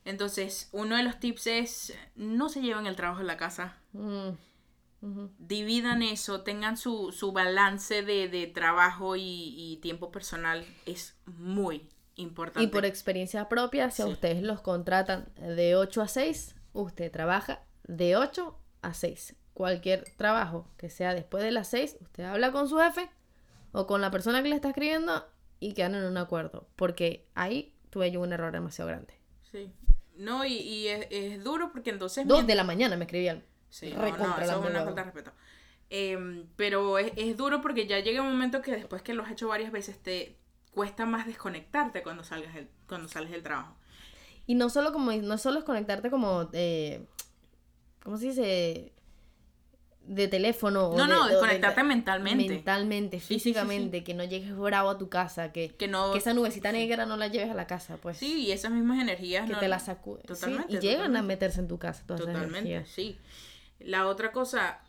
Entonces, 0.06 0.70
uno 0.72 0.96
de 0.98 1.04
los 1.04 1.20
tips 1.20 1.48
es 1.48 1.94
no 2.16 2.50
se 2.50 2.62
lleven 2.62 2.88
el 2.88 2.96
trabajo 2.96 3.22
a 3.22 3.24
la 3.24 3.38
casa. 3.38 3.78
Mm, 3.94 4.30
dividan 5.38 6.02
eso, 6.02 6.42
tengan 6.42 6.76
su, 6.78 7.12
su 7.14 7.32
balance 7.32 8.04
de, 8.04 8.28
de 8.28 8.48
trabajo 8.48 9.16
y, 9.16 9.54
y 9.56 9.78
tiempo 9.82 10.12
personal. 10.12 10.66
Es 10.86 11.16
muy 11.26 11.88
importante. 12.20 12.64
Y 12.64 12.68
por 12.68 12.86
experiencia 12.86 13.50
propia, 13.50 13.90
si 13.92 14.02
a 14.02 14.06
Sí. 14.06 14.12
ustedes 14.12 14.44
los 14.44 14.62
contratan 14.62 15.30
de 15.36 15.76
8 15.76 16.02
a 16.02 16.08
6, 16.08 16.56
usted 16.74 17.12
trabaja 17.12 17.64
de 17.84 18.16
8 18.18 18.58
a 18.82 18.94
6. 18.94 19.36
Cualquier 19.54 20.04
trabajo 20.16 20.68
que 20.78 20.90
sea 20.90 21.14
después 21.14 21.44
de 21.44 21.52
las 21.52 21.68
6, 21.70 21.98
usted 22.02 22.24
habla 22.24 22.52
con 22.52 22.70
su 22.70 22.78
jefe 22.78 23.10
o 23.72 23.88
con 23.88 24.02
la 24.02 24.12
persona 24.12 24.42
que 24.42 24.50
le 24.50 24.56
está 24.56 24.70
escribiendo 24.70 25.26
y 25.60 25.74
quedan 25.74 25.96
en 25.96 26.04
un 26.06 26.18
acuerdo. 26.18 26.68
Porque 26.76 27.28
ahí 27.36 27.76
tuve 27.90 28.12
yo 28.12 28.22
un 28.22 28.32
error 28.32 28.52
demasiado 28.54 28.90
grande. 28.90 29.14
Sí. 29.52 29.72
No, 30.16 30.46
y, 30.46 30.54
y 30.54 30.88
es, 30.88 31.08
es 31.10 31.44
duro 31.44 31.72
porque 31.72 31.90
entonces... 31.90 32.28
Dos 32.28 32.46
de 32.48 32.56
la 32.56 32.64
mañana 32.64 32.96
me 32.98 33.06
escribían. 33.06 33.44
Sí, 33.70 33.94
no, 33.94 34.02
no, 34.02 34.38
eso 34.40 34.64
es 34.64 34.70
una 34.70 34.84
falta 34.84 35.02
de 35.02 35.04
respeto. 35.04 35.32
Em, 35.90 36.46
pero 36.56 36.98
es, 37.00 37.12
es 37.16 37.36
duro 37.36 37.62
porque 37.62 37.88
ya 37.88 38.00
llega 38.00 38.22
un 38.22 38.30
momento 38.30 38.62
que 38.62 38.72
después 38.72 39.02
que 39.02 39.14
lo 39.14 39.24
has 39.24 39.32
hecho 39.32 39.48
varias 39.48 39.72
veces 39.72 39.98
te, 40.02 40.38
cuesta 40.74 41.06
más 41.06 41.26
desconectarte 41.26 42.04
cuando 42.04 42.24
salgas 42.24 42.54
del, 42.54 42.70
cuando 42.88 43.08
sales 43.08 43.32
del 43.32 43.44
trabajo. 43.44 43.76
Y 44.48 44.56
no 44.56 44.70
solo 44.70 44.92
como, 44.92 45.12
no 45.12 45.38
solo 45.38 45.60
es 45.60 45.66
conectarte 45.66 46.10
como, 46.10 46.50
eh, 46.54 47.06
¿cómo 48.04 48.18
se 48.18 48.28
dice? 48.28 48.94
De 50.06 50.28
teléfono. 50.28 50.88
o 50.90 50.98
No, 50.98 51.04
de- 51.04 51.10
no, 51.14 51.22
o 51.22 51.26
de- 51.26 51.32
desconectarte 51.34 51.84
mentalmente. 51.84 52.50
Mentalmente, 52.50 53.20
Sí, 53.20 53.26
sí, 53.28 53.34
sí, 53.34 53.40
físicamente, 53.50 54.04
que 54.04 54.16
no 54.16 54.24
llegues 54.24 54.58
bravo 54.58 54.90
a 54.90 54.98
tu 54.98 55.08
casa, 55.08 55.52
que, 55.52 55.70
Que 55.76 55.88
no... 55.88 56.12
que 56.14 56.18
esa 56.18 56.34
nubecita 56.34 56.72
negra 56.72 57.06
no 57.06 57.16
la 57.16 57.28
lleves 57.28 57.52
a 57.52 57.54
la 57.54 57.68
casa, 57.68 57.98
pues. 57.98 58.18
Sí, 58.18 58.46
y 58.48 58.52
esas 58.52 58.72
mismas 58.72 59.00
energías... 59.00 59.46
que 59.46 59.54
no- 59.54 59.60
te 59.60 59.68
la 59.68 59.78
sacude. 59.80 60.24
Totalmente, 60.24 60.74
y 60.74 60.80
llegan 60.80 61.16
a 61.16 61.22
meterse 61.22 61.60
en 61.60 61.68
tu 61.68 61.78
casa 61.78 62.02
todas 62.08 62.22
esas 62.22 62.34
Totalmente, 62.34 62.70
energías. 62.72 62.90
sí. 62.90 63.20
La 63.80 64.08
otra 64.08 64.32
cosa, 64.32 64.80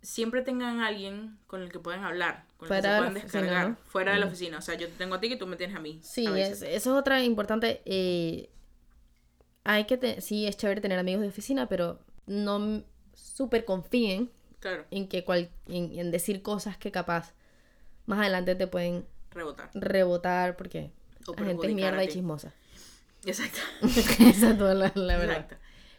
siempre 0.00 0.40
tengan 0.40 0.80
alguien 0.80 1.38
con 1.46 1.60
el 1.60 1.70
que 1.70 1.78
puedan 1.78 2.02
hablar, 2.04 2.46
con 2.60 2.68
Fuera 2.68 2.82
que 2.82 2.88
se 2.88 3.10
de 3.14 3.18
oficina, 3.20 3.22
descargar, 3.42 3.68
¿no? 3.70 3.76
fuera 3.86 4.12
de 4.14 4.20
la 4.20 4.26
oficina. 4.26 4.58
O 4.58 4.62
sea, 4.62 4.76
yo 4.76 4.88
te 4.88 4.94
tengo 4.94 5.14
a 5.16 5.20
ti 5.20 5.28
que 5.28 5.36
tú 5.36 5.46
me 5.48 5.56
tienes 5.56 5.76
a 5.76 5.80
mí. 5.80 6.00
Sí, 6.02 6.26
a 6.26 6.38
es, 6.38 6.60
veces. 6.62 6.62
eso 6.62 6.92
es 6.94 7.00
otra 7.00 7.22
importante. 7.24 7.82
eh, 7.86 8.50
hay 9.64 9.84
que, 9.86 9.96
te- 9.96 10.20
sí, 10.20 10.46
es 10.46 10.56
chévere 10.56 10.80
tener 10.80 10.98
amigos 10.98 11.22
de 11.22 11.28
oficina, 11.28 11.68
pero 11.68 12.00
no 12.26 12.82
súper 13.14 13.64
confíen 13.64 14.30
Claro, 14.60 14.84
en 14.90 15.08
que 15.08 15.24
cual, 15.24 15.50
en, 15.68 15.98
en 15.98 16.10
decir 16.10 16.42
cosas 16.42 16.76
que 16.78 16.90
capaz 16.90 17.34
más 18.06 18.20
adelante 18.20 18.54
te 18.54 18.66
pueden 18.66 19.06
rebotar. 19.30 19.70
rebotar 19.74 20.56
porque 20.56 20.92
O 21.26 21.34
la 21.34 21.44
gente 21.46 21.66
es 21.68 21.74
mierda 21.74 22.04
y 22.04 22.08
chismosa. 22.08 22.52
Exacto. 23.24 23.60
Esa 23.82 24.50
es 24.50 24.58
toda 24.58 24.74
la, 24.74 24.92
la 24.94 25.16
verdad. 25.16 25.36
Exacto. 25.40 25.56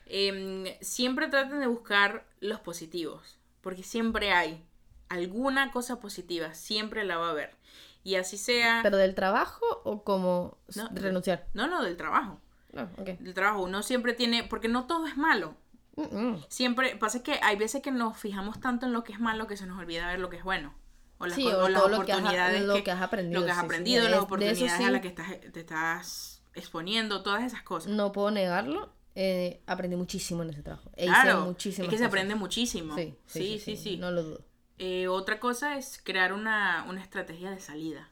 Em, 0.07 0.65
siempre 0.81 1.27
traten 1.29 1.59
de 1.59 1.67
buscar 1.67 2.25
los 2.39 2.59
positivos, 2.59 3.37
porque 3.61 3.83
siempre 3.83 4.31
hay 4.31 4.65
alguna 5.11 5.71
cosa 5.71 5.99
positiva, 5.99 6.53
siempre 6.53 7.03
la 7.05 7.17
va 7.17 7.27
a 7.27 7.31
haber. 7.31 7.55
Y 8.03 8.15
así 8.15 8.37
sea... 8.37 8.79
¿Pero 8.83 8.97
del 8.97 9.13
trabajo 9.13 9.63
o 9.83 10.03
como 10.03 10.57
No. 10.75 10.89
renunciar? 10.93 11.47
No, 11.53 11.67
no, 11.67 11.83
del 11.83 11.97
trabajo. 11.97 12.39
No, 12.73 12.83
ok. 12.97 13.19
Del 13.19 13.33
trabajo. 13.33 13.61
Uno 13.63 13.83
siempre 13.83 14.13
tiene... 14.13 14.43
Porque 14.43 14.67
no 14.67 14.87
todo 14.87 15.05
es 15.05 15.17
malo. 15.17 15.55
Mm, 15.97 16.17
mm. 16.17 16.43
Siempre... 16.49 16.95
Pasa 16.95 17.21
que 17.21 17.33
hay 17.43 17.57
veces 17.57 17.81
que 17.83 17.91
nos 17.91 18.17
fijamos 18.17 18.59
tanto 18.59 18.87
en 18.87 18.93
lo 18.93 19.03
que 19.03 19.13
es 19.13 19.19
malo 19.19 19.45
que 19.45 19.55
se 19.57 19.67
nos 19.67 19.77
olvida 19.77 20.07
ver 20.07 20.19
lo 20.19 20.29
que 20.29 20.37
es 20.37 20.43
bueno. 20.43 20.73
O 21.19 21.27
las, 21.27 21.35
Sí, 21.35 21.45
o 21.45 21.65
o 21.65 21.69
las 21.69 21.79
todo 21.79 21.89
lo 21.89 22.03
que 22.05 22.11
has- 22.11 22.17
oportunidades 22.17 22.61
lo 22.63 22.83
que 22.83 22.89
has 22.91 23.01
aprendido, 23.03 23.39
Lo 23.41 23.45
que 23.45 23.51
has 23.51 23.57
sí, 23.57 23.61
sí. 23.61 23.65
aprendido, 23.67 24.09
las 24.09 24.19
oportunidades 24.21 24.71
a 24.73 24.77
sí. 24.77 24.83
las 24.89 25.01
que 25.01 25.07
estás, 25.09 25.27
te 25.53 25.59
estás 25.59 26.43
exponiendo, 26.55 27.21
todas 27.21 27.43
esas 27.43 27.61
cosas. 27.61 27.91
No 27.91 28.11
puedo 28.11 28.31
negarlo. 28.31 28.91
eh, 29.13 29.61
aprendí 29.67 29.95
muchísimo 29.97 30.41
en 30.41 30.49
ese 30.51 30.63
trabajo. 30.63 30.89
E 30.95 31.05
hice 31.05 31.13
Claro, 31.13 31.39
es 31.41 31.45
muchísimas 31.45 31.89
que 31.89 31.97
se 31.97 32.03
cosas. 32.03 32.07
aprende 32.07 32.33
muchísimo. 32.35 32.95
Sí, 32.95 33.15
sí, 33.27 33.59
sí, 33.59 33.75
sí. 33.77 33.97
No 33.97 34.09
lo 34.09 34.23
dudo. 34.23 34.45
Eh, 34.83 35.07
otra 35.07 35.39
cosa 35.39 35.77
es 35.77 36.01
crear 36.03 36.33
una, 36.33 36.85
una 36.89 37.03
estrategia 37.03 37.51
de 37.51 37.59
salida, 37.59 38.09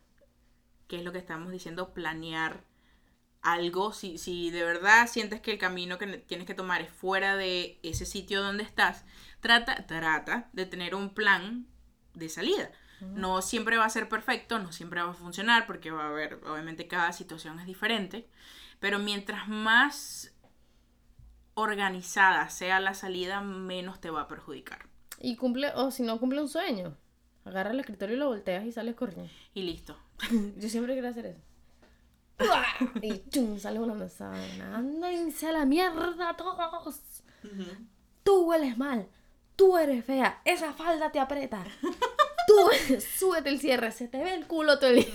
que 0.88 0.98
es 0.98 1.04
lo 1.04 1.12
que 1.12 1.18
estamos 1.18 1.52
diciendo, 1.52 1.96
planear 1.96 2.64
algo. 3.42 3.92
Si, 3.92 4.20
si 4.20 4.52
de 4.52 4.64
verdad 4.64 5.08
sientes 5.08 5.42
que 5.42 5.52
el 5.52 5.58
camino 5.58 5.98
que 5.98 6.06
tienes 6.20 6.46
que 6.46 6.54
tomar 6.54 6.84
es 6.84 6.92
fuera 6.92 7.36
de 7.36 7.80
ese 7.82 8.06
sitio 8.06 8.44
donde 8.44 8.62
estás, 8.62 9.04
trata, 9.40 9.88
trata 9.88 10.48
de 10.54 10.68
tener 10.68 10.94
un 10.94 11.16
plan 11.16 11.66
de 12.14 12.30
salida. 12.30 12.70
No 13.02 13.42
siempre 13.42 13.78
va 13.78 13.86
a 13.86 13.90
ser 13.90 14.08
perfecto, 14.08 14.60
no 14.60 14.72
siempre 14.72 15.02
va 15.02 15.10
a 15.10 15.16
funcionar, 15.16 15.66
porque 15.66 15.90
va 15.90 16.04
a 16.04 16.10
haber, 16.10 16.36
obviamente 16.46 16.88
cada 16.88 17.14
situación 17.14 17.60
es 17.60 17.66
diferente, 17.66 18.30
pero 18.80 19.00
mientras 19.00 19.48
más 19.48 20.36
organizada 21.56 22.48
sea 22.50 22.80
la 22.80 22.94
salida, 22.94 23.42
menos 23.42 24.00
te 24.00 24.12
va 24.12 24.22
a 24.22 24.28
perjudicar. 24.28 24.89
Y 25.20 25.36
cumple, 25.36 25.72
o 25.76 25.92
si 25.92 26.04
no 26.04 26.20
cumple 26.20 26.42
un 26.42 26.50
sueño, 26.50 26.96
agarra 27.44 27.72
el 27.72 27.80
escritorio 27.80 28.16
y 28.16 28.20
lo 28.20 28.28
volteas 28.28 28.66
y 28.66 28.72
sales 28.72 28.96
corriendo. 28.96 29.30
Y 29.54 29.64
listo. 29.64 29.98
Yo 30.58 30.70
siempre 30.70 30.94
quiero 30.94 31.10
hacer 31.10 31.26
eso. 31.26 31.42
Y 33.02 33.30
chum, 33.30 33.60
sale 33.60 33.80
una 33.80 33.94
manzana. 33.94 34.78
Ándense 34.78 35.48
a 35.48 35.52
la 35.52 35.66
mierda 35.66 36.36
todos. 36.38 37.02
Tú 38.24 38.46
hueles 38.46 38.78
mal. 38.78 39.08
Tú 39.56 39.78
eres 39.78 40.06
fea. 40.06 40.42
Esa 40.46 40.72
falda 40.74 41.12
te 41.12 41.20
aprieta. 41.20 41.66
Tú 42.48 42.56
súbete 43.18 43.50
el 43.50 43.60
cierre. 43.60 43.92
Se 43.92 44.08
te 44.08 44.24
ve 44.24 44.34
el 44.34 44.48
culo 44.48 44.80
todo 44.80 44.92
el 44.92 44.98
día. 44.98 45.14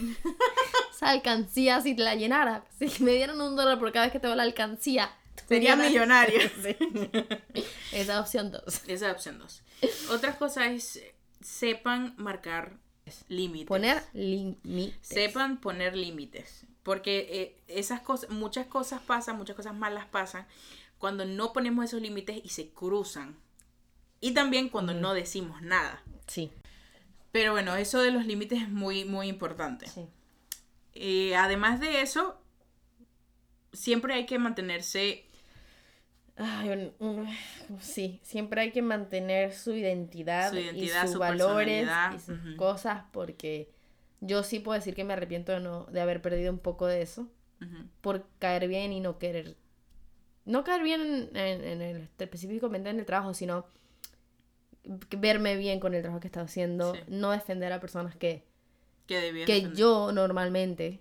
Esa 0.91 1.11
alcancía, 1.11 1.81
si 1.81 1.95
te 1.95 2.03
la 2.03 2.15
llenara. 2.15 2.65
Si 2.79 3.03
me 3.03 3.13
dieran 3.13 3.41
un 3.41 3.57
dólar 3.57 3.79
por 3.79 3.91
cada 3.93 4.07
vez 4.07 4.13
que 4.13 4.21
te 4.21 4.27
veo 4.27 4.37
la 4.37 4.43
alcancía. 4.43 5.11
Sería 5.49 5.77
millonario. 5.77 6.41
Sí. 6.63 6.77
Esa 7.93 8.21
opción 8.21 8.51
dos. 8.51 8.83
Esa 8.87 9.09
es 9.09 9.13
opción 9.13 9.39
dos. 9.39 9.63
Otra 10.11 10.37
cosa 10.37 10.71
es, 10.71 11.01
sepan 11.41 12.15
marcar 12.17 12.79
límites. 13.29 13.69
Poner 13.69 14.03
límites. 14.13 14.97
Sepan 15.03 15.61
poner 15.61 15.97
límites. 15.97 16.67
Porque 16.83 17.29
eh, 17.31 17.63
esas 17.69 18.01
cosas, 18.01 18.31
muchas 18.31 18.67
cosas 18.67 19.01
pasan, 19.03 19.37
muchas 19.37 19.57
cosas 19.57 19.75
malas 19.75 20.07
pasan 20.07 20.47
cuando 20.99 21.25
no 21.25 21.53
ponemos 21.53 21.85
esos 21.85 22.01
límites 22.01 22.41
y 22.43 22.49
se 22.49 22.71
cruzan. 22.71 23.37
Y 24.21 24.33
también 24.33 24.69
cuando 24.69 24.95
no 24.95 25.13
decimos 25.15 25.61
nada. 25.63 26.03
Sí. 26.27 26.51
Pero 27.33 27.53
bueno, 27.53 27.75
eso 27.77 28.01
de 28.01 28.11
los 28.11 28.27
límites 28.27 28.63
es 28.63 28.69
muy, 28.69 29.05
muy 29.05 29.29
importante. 29.29 29.87
Sí. 29.89 30.07
Eh, 30.95 31.37
además 31.37 31.81
de 31.81 32.01
eso, 32.01 32.41
siempre 33.73 34.15
hay 34.15 34.27
que 34.27 34.39
mantenerse 34.39 35.27
Ay, 36.37 36.69
un- 36.71 36.93
un- 37.07 37.29
sí, 37.81 38.19
siempre 38.23 38.61
hay 38.61 38.73
que 38.73 38.83
mantener 38.83 39.53
su 39.53 39.73
identidad, 39.75 40.51
Su 40.51 40.59
identidad, 40.59 41.03
y 41.05 41.07
sus 41.07 41.13
su 41.13 41.19
valores 41.21 41.89
y 42.15 42.19
sus 42.19 42.39
cosas, 42.57 43.05
porque 43.13 43.71
yo 44.21 44.43
sí 44.43 44.59
puedo 44.59 44.77
decir 44.79 44.95
que 44.95 45.05
me 45.05 45.13
arrepiento 45.13 45.53
de, 45.53 45.61
no, 45.61 45.85
de 45.87 46.01
haber 46.01 46.21
perdido 46.23 46.53
un 46.53 46.59
poco 46.59 46.87
de 46.87 47.03
eso, 47.03 47.29
por 48.01 48.27
caer 48.41 48.67
bien 48.69 48.93
y 48.93 49.01
no 49.01 49.19
querer, 49.19 49.57
no 50.45 50.65
caer 50.65 50.83
bien 50.83 51.01
en, 51.01 51.37
en- 51.37 51.65
en 51.65 51.83
el, 51.83 52.09
específicamente 52.19 52.91
en 52.91 52.99
el 52.99 53.07
trabajo, 53.07 53.33
sino 53.33 53.67
verme 55.17 55.57
bien 55.57 55.81
con 55.81 55.95
el 55.95 56.03
trabajo 56.03 56.21
que 56.21 56.27
estaba 56.29 56.45
haciendo, 56.47 56.95
Sí. 56.95 57.01
no 57.09 57.31
defender 57.31 57.73
a 57.73 57.81
personas 57.81 58.17
que, 58.17 58.45
que 59.47 59.63
yo 59.77 60.13
normalmente, 60.13 61.01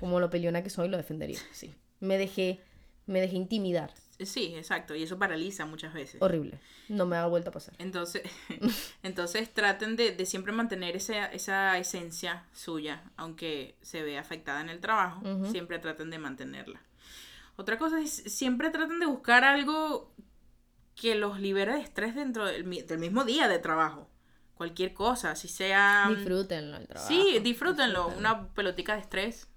como 0.00 0.18
lo 0.18 0.30
peleona 0.30 0.62
que 0.62 0.70
soy, 0.70 0.88
lo 0.88 0.96
defendería. 0.96 1.38
Sí. 1.52 1.74
Me 2.00 2.18
dejé, 2.18 2.60
me 3.06 3.20
dejé 3.20 3.36
intimidar. 3.36 3.92
Sí, 4.20 4.54
exacto. 4.56 4.94
Y 4.94 5.02
eso 5.02 5.18
paraliza 5.18 5.66
muchas 5.66 5.94
veces. 5.94 6.20
Horrible. 6.20 6.60
No 6.88 7.06
me 7.06 7.16
ha 7.16 7.26
vuelto 7.26 7.50
a 7.50 7.52
pasar. 7.52 7.74
Entonces, 7.78 8.22
entonces 9.02 9.52
traten 9.52 9.96
de, 9.96 10.12
de 10.12 10.26
siempre 10.26 10.52
mantener 10.52 10.96
esa, 10.96 11.26
esa 11.26 11.78
esencia 11.78 12.44
suya, 12.52 13.10
aunque 13.16 13.76
se 13.82 14.02
vea 14.02 14.20
afectada 14.20 14.60
en 14.60 14.68
el 14.68 14.80
trabajo, 14.80 15.22
siempre 15.50 15.78
traten 15.78 16.10
de 16.10 16.18
mantenerla. 16.18 16.82
Otra 17.56 17.78
cosa 17.78 18.00
es, 18.00 18.10
siempre 18.10 18.70
traten 18.70 18.98
de 19.00 19.06
buscar 19.06 19.44
algo 19.44 20.14
que 20.94 21.14
los 21.14 21.40
libere 21.40 21.74
de 21.74 21.80
estrés 21.80 22.14
dentro 22.14 22.46
del, 22.46 22.86
del 22.86 22.98
mismo 22.98 23.24
día 23.24 23.48
de 23.48 23.58
trabajo. 23.58 24.08
Cualquier 24.54 24.94
cosa, 24.94 25.34
si 25.34 25.48
sea... 25.48 26.06
Disfrútenlo 26.08 26.76
el 26.76 26.86
trabajo. 26.86 27.08
Sí, 27.08 27.40
disfrútenlo. 27.40 28.08
Una 28.08 28.48
pelotica 28.48 28.94
de 28.94 29.00
estrés 29.00 29.48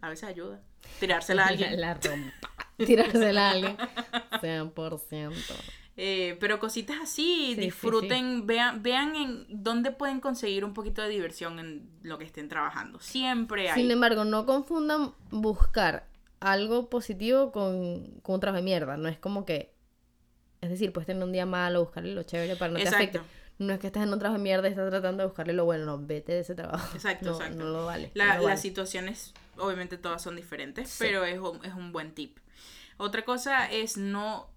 a 0.00 0.08
veces 0.08 0.28
ayuda. 0.28 0.60
Tirársela 0.98 1.44
a 1.44 1.46
alguien. 1.48 1.80
La 1.80 1.94
rompa. 1.94 2.32
Tirársela 2.86 3.48
a 3.48 3.50
alguien. 3.52 3.76
100%. 4.40 5.32
Eh, 5.96 6.36
pero 6.40 6.58
cositas 6.58 6.96
así, 7.02 7.52
sí, 7.54 7.60
disfruten, 7.60 8.46
Vean, 8.46 8.82
vean 8.82 9.16
en 9.16 9.46
dónde 9.50 9.90
pueden 9.90 10.20
conseguir 10.20 10.64
un 10.64 10.72
poquito 10.72 11.02
de 11.02 11.08
diversión 11.10 11.58
en 11.58 11.90
lo 12.02 12.16
que 12.16 12.24
estén 12.24 12.48
trabajando. 12.48 13.00
Siempre 13.00 13.68
hay. 13.70 13.80
Sin 13.82 13.90
embargo, 13.90 14.24
no 14.24 14.46
confundan 14.46 15.12
buscar 15.30 16.06
algo 16.40 16.88
positivo 16.88 17.52
con, 17.52 18.18
con 18.22 18.36
un 18.36 18.40
trabajo 18.40 18.56
de 18.58 18.62
mierda. 18.64 18.96
No 18.96 19.08
es 19.08 19.18
como 19.18 19.44
que. 19.44 19.74
Es 20.62 20.70
decir, 20.70 20.92
puedes 20.92 21.06
tener 21.06 21.22
un 21.22 21.32
día 21.32 21.44
malo, 21.46 21.80
buscarle 21.84 22.14
lo 22.14 22.22
chévere 22.22 22.56
para 22.56 22.70
no 22.72 22.76
te 22.78 22.84
Exacto. 22.84 23.18
afecte. 23.18 23.20
No 23.58 23.74
es 23.74 23.78
que 23.78 23.88
estés 23.88 24.02
en 24.02 24.12
un 24.12 24.18
trabajo 24.18 24.38
de 24.38 24.42
mierda 24.42 24.68
y 24.68 24.70
estás 24.70 24.88
tratando 24.88 25.22
de 25.22 25.26
buscarle 25.26 25.52
lo 25.52 25.66
bueno. 25.66 25.84
No, 25.84 25.98
vete 26.06 26.32
de 26.32 26.40
ese 26.40 26.54
trabajo. 26.54 26.94
Exacto, 26.94 27.26
no, 27.30 27.32
exacto. 27.36 27.56
No 27.58 27.64
lo 27.70 27.84
vale. 27.86 28.10
La- 28.14 28.24
no 28.24 28.30
lo 28.36 28.38
vale. 28.44 28.54
Las 28.54 28.62
situaciones, 28.62 29.34
obviamente 29.58 29.98
todas 29.98 30.22
son 30.22 30.36
diferentes, 30.36 30.96
pero 30.98 31.24
es 31.26 31.38
un, 31.38 31.62
es 31.64 31.74
un 31.74 31.92
buen 31.92 32.12
tip. 32.14 32.38
Otra 33.00 33.24
cosa 33.24 33.70
es 33.70 33.96
no 33.96 34.50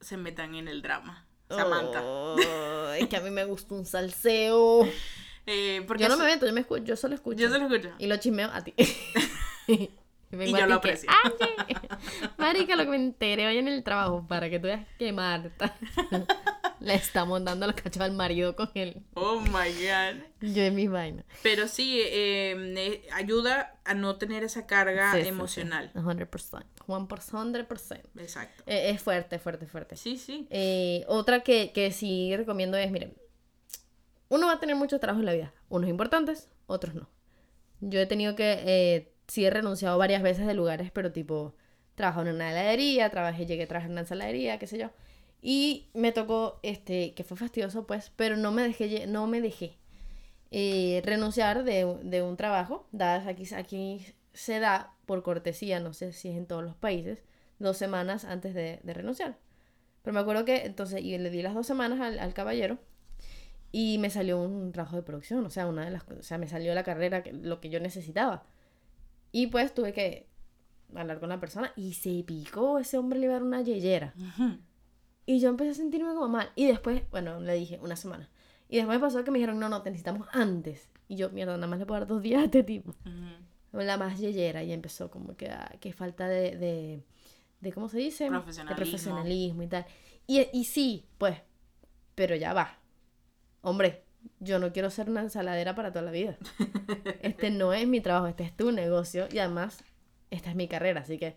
se 0.00 0.16
metan 0.16 0.56
en 0.56 0.66
el 0.66 0.82
drama. 0.82 1.26
Samantha. 1.48 2.02
Oh, 2.02 2.90
es 2.92 3.06
que 3.08 3.16
a 3.16 3.20
mí 3.20 3.30
me 3.30 3.44
gusta 3.44 3.74
un 3.74 3.86
salseo. 3.86 4.86
Eh, 5.46 5.84
porque 5.86 6.04
Yo 6.04 6.08
no 6.08 6.16
me 6.16 6.24
meto, 6.24 6.46
yo, 6.46 6.54
me 6.54 6.62
escucho, 6.62 6.84
yo 6.84 6.96
solo 6.96 7.14
escucho. 7.16 7.38
yo 7.38 7.50
se 7.50 7.58
lo 7.58 7.66
escucho. 7.66 7.94
Y 7.98 8.06
lo 8.06 8.16
chismeo 8.16 8.48
a 8.50 8.64
ti. 8.64 8.72
y 9.68 9.90
yo 10.30 10.66
lo 10.66 10.80
que, 10.80 10.88
aprecio. 10.88 11.10
"Oye, 11.38 11.76
Marica, 12.38 12.76
lo 12.76 12.84
que 12.84 12.88
me 12.88 12.96
enteré 12.96 13.46
hoy 13.46 13.58
en 13.58 13.68
el 13.68 13.84
trabajo 13.84 14.24
para 14.26 14.48
que 14.48 14.58
tú 14.58 14.68
veas 14.68 14.86
que 14.98 15.12
Marta 15.12 15.76
le 16.80 16.94
está 16.94 17.24
montando 17.24 17.66
los 17.66 17.76
cachos 17.76 18.02
al 18.02 18.12
marido 18.12 18.54
con 18.56 18.70
él. 18.74 19.02
Oh 19.14 19.40
my 19.40 19.50
god. 19.50 20.22
Yo 20.40 20.62
en 20.62 20.74
mis 20.74 20.90
vainas. 20.90 21.24
Pero 21.42 21.68
sí, 21.68 22.00
eh, 22.00 22.54
eh, 22.76 23.06
ayuda 23.12 23.78
a 23.84 23.94
no 23.94 24.16
tener 24.16 24.44
esa 24.44 24.66
carga 24.66 25.12
Sí, 25.12 25.18
sí, 25.18 25.22
sí. 25.24 25.28
emocional. 25.28 25.90
100%. 25.94 26.64
100%. 26.86 28.00
Exacto. 28.18 28.62
Eh, 28.66 28.90
es 28.90 29.00
fuerte, 29.02 29.38
fuerte, 29.38 29.66
fuerte. 29.66 29.96
Sí, 29.96 30.16
sí. 30.18 30.46
Eh, 30.50 31.04
otra 31.08 31.40
que, 31.40 31.72
que 31.72 31.92
sí 31.92 32.34
recomiendo 32.36 32.76
es, 32.76 32.90
miren, 32.90 33.14
uno 34.28 34.46
va 34.46 34.54
a 34.54 34.60
tener 34.60 34.76
muchos 34.76 35.00
trabajos 35.00 35.20
en 35.20 35.26
la 35.26 35.32
vida, 35.34 35.52
unos 35.68 35.88
importantes, 35.88 36.48
otros 36.66 36.94
no. 36.94 37.08
Yo 37.80 38.00
he 38.00 38.06
tenido 38.06 38.34
que 38.34 39.12
sí 39.28 39.44
he 39.44 39.50
renunciado 39.50 39.98
varias 39.98 40.22
veces 40.22 40.46
de 40.46 40.54
lugares, 40.54 40.90
pero 40.90 41.12
tipo, 41.12 41.54
trabajo 41.94 42.22
en 42.22 42.28
una 42.28 42.50
heladería, 42.50 43.10
trabajé, 43.10 43.46
llegué 43.46 43.64
a 43.64 43.68
trabajar 43.68 43.88
en 43.88 43.92
una 43.92 44.00
ensaladería, 44.02 44.58
qué 44.58 44.66
sé 44.66 44.78
yo. 44.78 44.90
Y 45.46 45.88
me 45.92 46.10
tocó, 46.10 46.58
este, 46.62 47.12
que 47.12 47.22
fue 47.22 47.36
fastidioso, 47.36 47.86
pues, 47.86 48.10
pero 48.16 48.38
no 48.38 48.50
me 48.50 48.62
dejé, 48.62 49.06
no 49.06 49.26
me 49.26 49.42
dejé 49.42 49.76
eh, 50.50 51.02
renunciar 51.04 51.64
de, 51.64 51.98
de 52.02 52.22
un 52.22 52.38
trabajo. 52.38 52.88
Dadas 52.92 53.26
aquí, 53.26 53.44
aquí 53.54 54.06
se 54.32 54.58
da 54.58 54.94
por 55.04 55.22
cortesía, 55.22 55.80
no 55.80 55.92
sé 55.92 56.12
si 56.14 56.30
es 56.30 56.36
en 56.38 56.46
todos 56.46 56.64
los 56.64 56.74
países, 56.76 57.22
dos 57.58 57.76
semanas 57.76 58.24
antes 58.24 58.54
de, 58.54 58.80
de 58.82 58.94
renunciar. 58.94 59.36
Pero 60.02 60.14
me 60.14 60.20
acuerdo 60.20 60.46
que 60.46 60.64
entonces 60.64 61.02
y 61.02 61.18
le 61.18 61.28
di 61.28 61.42
las 61.42 61.52
dos 61.52 61.66
semanas 61.66 62.00
al, 62.00 62.18
al 62.20 62.32
caballero 62.32 62.78
y 63.70 63.98
me 63.98 64.08
salió 64.08 64.40
un 64.40 64.72
trabajo 64.72 64.96
de 64.96 65.02
producción, 65.02 65.44
o 65.44 65.50
sea, 65.50 65.66
una 65.66 65.84
de 65.84 65.90
las, 65.90 66.04
o 66.08 66.22
sea, 66.22 66.38
me 66.38 66.48
salió 66.48 66.74
la 66.74 66.84
carrera, 66.84 67.22
que- 67.22 67.34
lo 67.34 67.60
que 67.60 67.68
yo 67.68 67.80
necesitaba. 67.80 68.44
Y 69.30 69.48
pues 69.48 69.74
tuve 69.74 69.92
que 69.92 70.26
hablar 70.94 71.20
con 71.20 71.28
la 71.28 71.38
persona 71.40 71.70
y 71.76 71.92
se 71.94 72.22
picó, 72.26 72.78
ese 72.78 72.96
hombre 72.96 73.18
le 73.18 73.26
iba 73.26 73.34
a 73.34 73.38
dar 73.40 73.42
una 73.46 73.60
yeyera. 73.60 74.14
Ujú. 74.16 74.58
Y 75.26 75.40
yo 75.40 75.48
empecé 75.48 75.70
a 75.70 75.74
sentirme 75.74 76.12
como 76.14 76.28
mal. 76.28 76.50
Y 76.54 76.66
después, 76.66 77.02
bueno, 77.10 77.40
le 77.40 77.54
dije 77.54 77.78
una 77.82 77.96
semana. 77.96 78.28
Y 78.68 78.76
después 78.76 78.98
pasó 78.98 79.24
que 79.24 79.30
me 79.30 79.38
dijeron, 79.38 79.58
no, 79.58 79.68
no, 79.68 79.82
te 79.82 79.90
necesitamos 79.90 80.26
antes. 80.32 80.88
Y 81.08 81.16
yo, 81.16 81.30
mierda, 81.30 81.54
nada 81.56 81.66
más 81.66 81.78
le 81.78 81.86
puedo 81.86 82.00
dar 82.00 82.08
dos 82.08 82.22
días 82.22 82.42
a 82.42 82.44
este 82.44 82.62
tipo. 82.62 82.90
Ujú. 83.06 83.78
La 83.82 83.96
más 83.96 84.18
yeyera. 84.18 84.62
Y 84.62 84.72
empezó 84.72 85.10
como 85.10 85.36
que, 85.36 85.50
ah, 85.50 85.72
que 85.80 85.92
falta 85.92 86.28
de, 86.28 86.56
de, 86.56 87.02
de, 87.60 87.72
¿cómo 87.72 87.88
se 87.88 87.98
dice? 87.98 88.24
De 88.24 88.30
Profesionalismo. 88.30 88.76
profesionalismo 88.76 89.62
y 89.62 89.66
tal. 89.66 89.86
Y, 90.26 90.46
y 90.52 90.64
sí, 90.64 91.06
pues, 91.18 91.38
pero 92.14 92.36
ya 92.36 92.52
va. 92.54 92.78
Hombre, 93.62 94.04
yo 94.40 94.58
no 94.58 94.72
quiero 94.72 94.90
ser 94.90 95.08
una 95.10 95.20
ensaladera 95.20 95.74
para 95.74 95.90
toda 95.92 96.04
la 96.04 96.10
vida. 96.10 96.36
Este 97.22 97.50
no 97.50 97.72
es 97.72 97.86
mi 97.88 98.00
trabajo, 98.00 98.26
este 98.26 98.44
es 98.44 98.54
tu 98.56 98.70
negocio. 98.72 99.26
Y 99.32 99.38
además, 99.38 99.82
esta 100.30 100.50
es 100.50 100.56
mi 100.56 100.68
carrera. 100.68 101.00
Así 101.00 101.18
que 101.18 101.36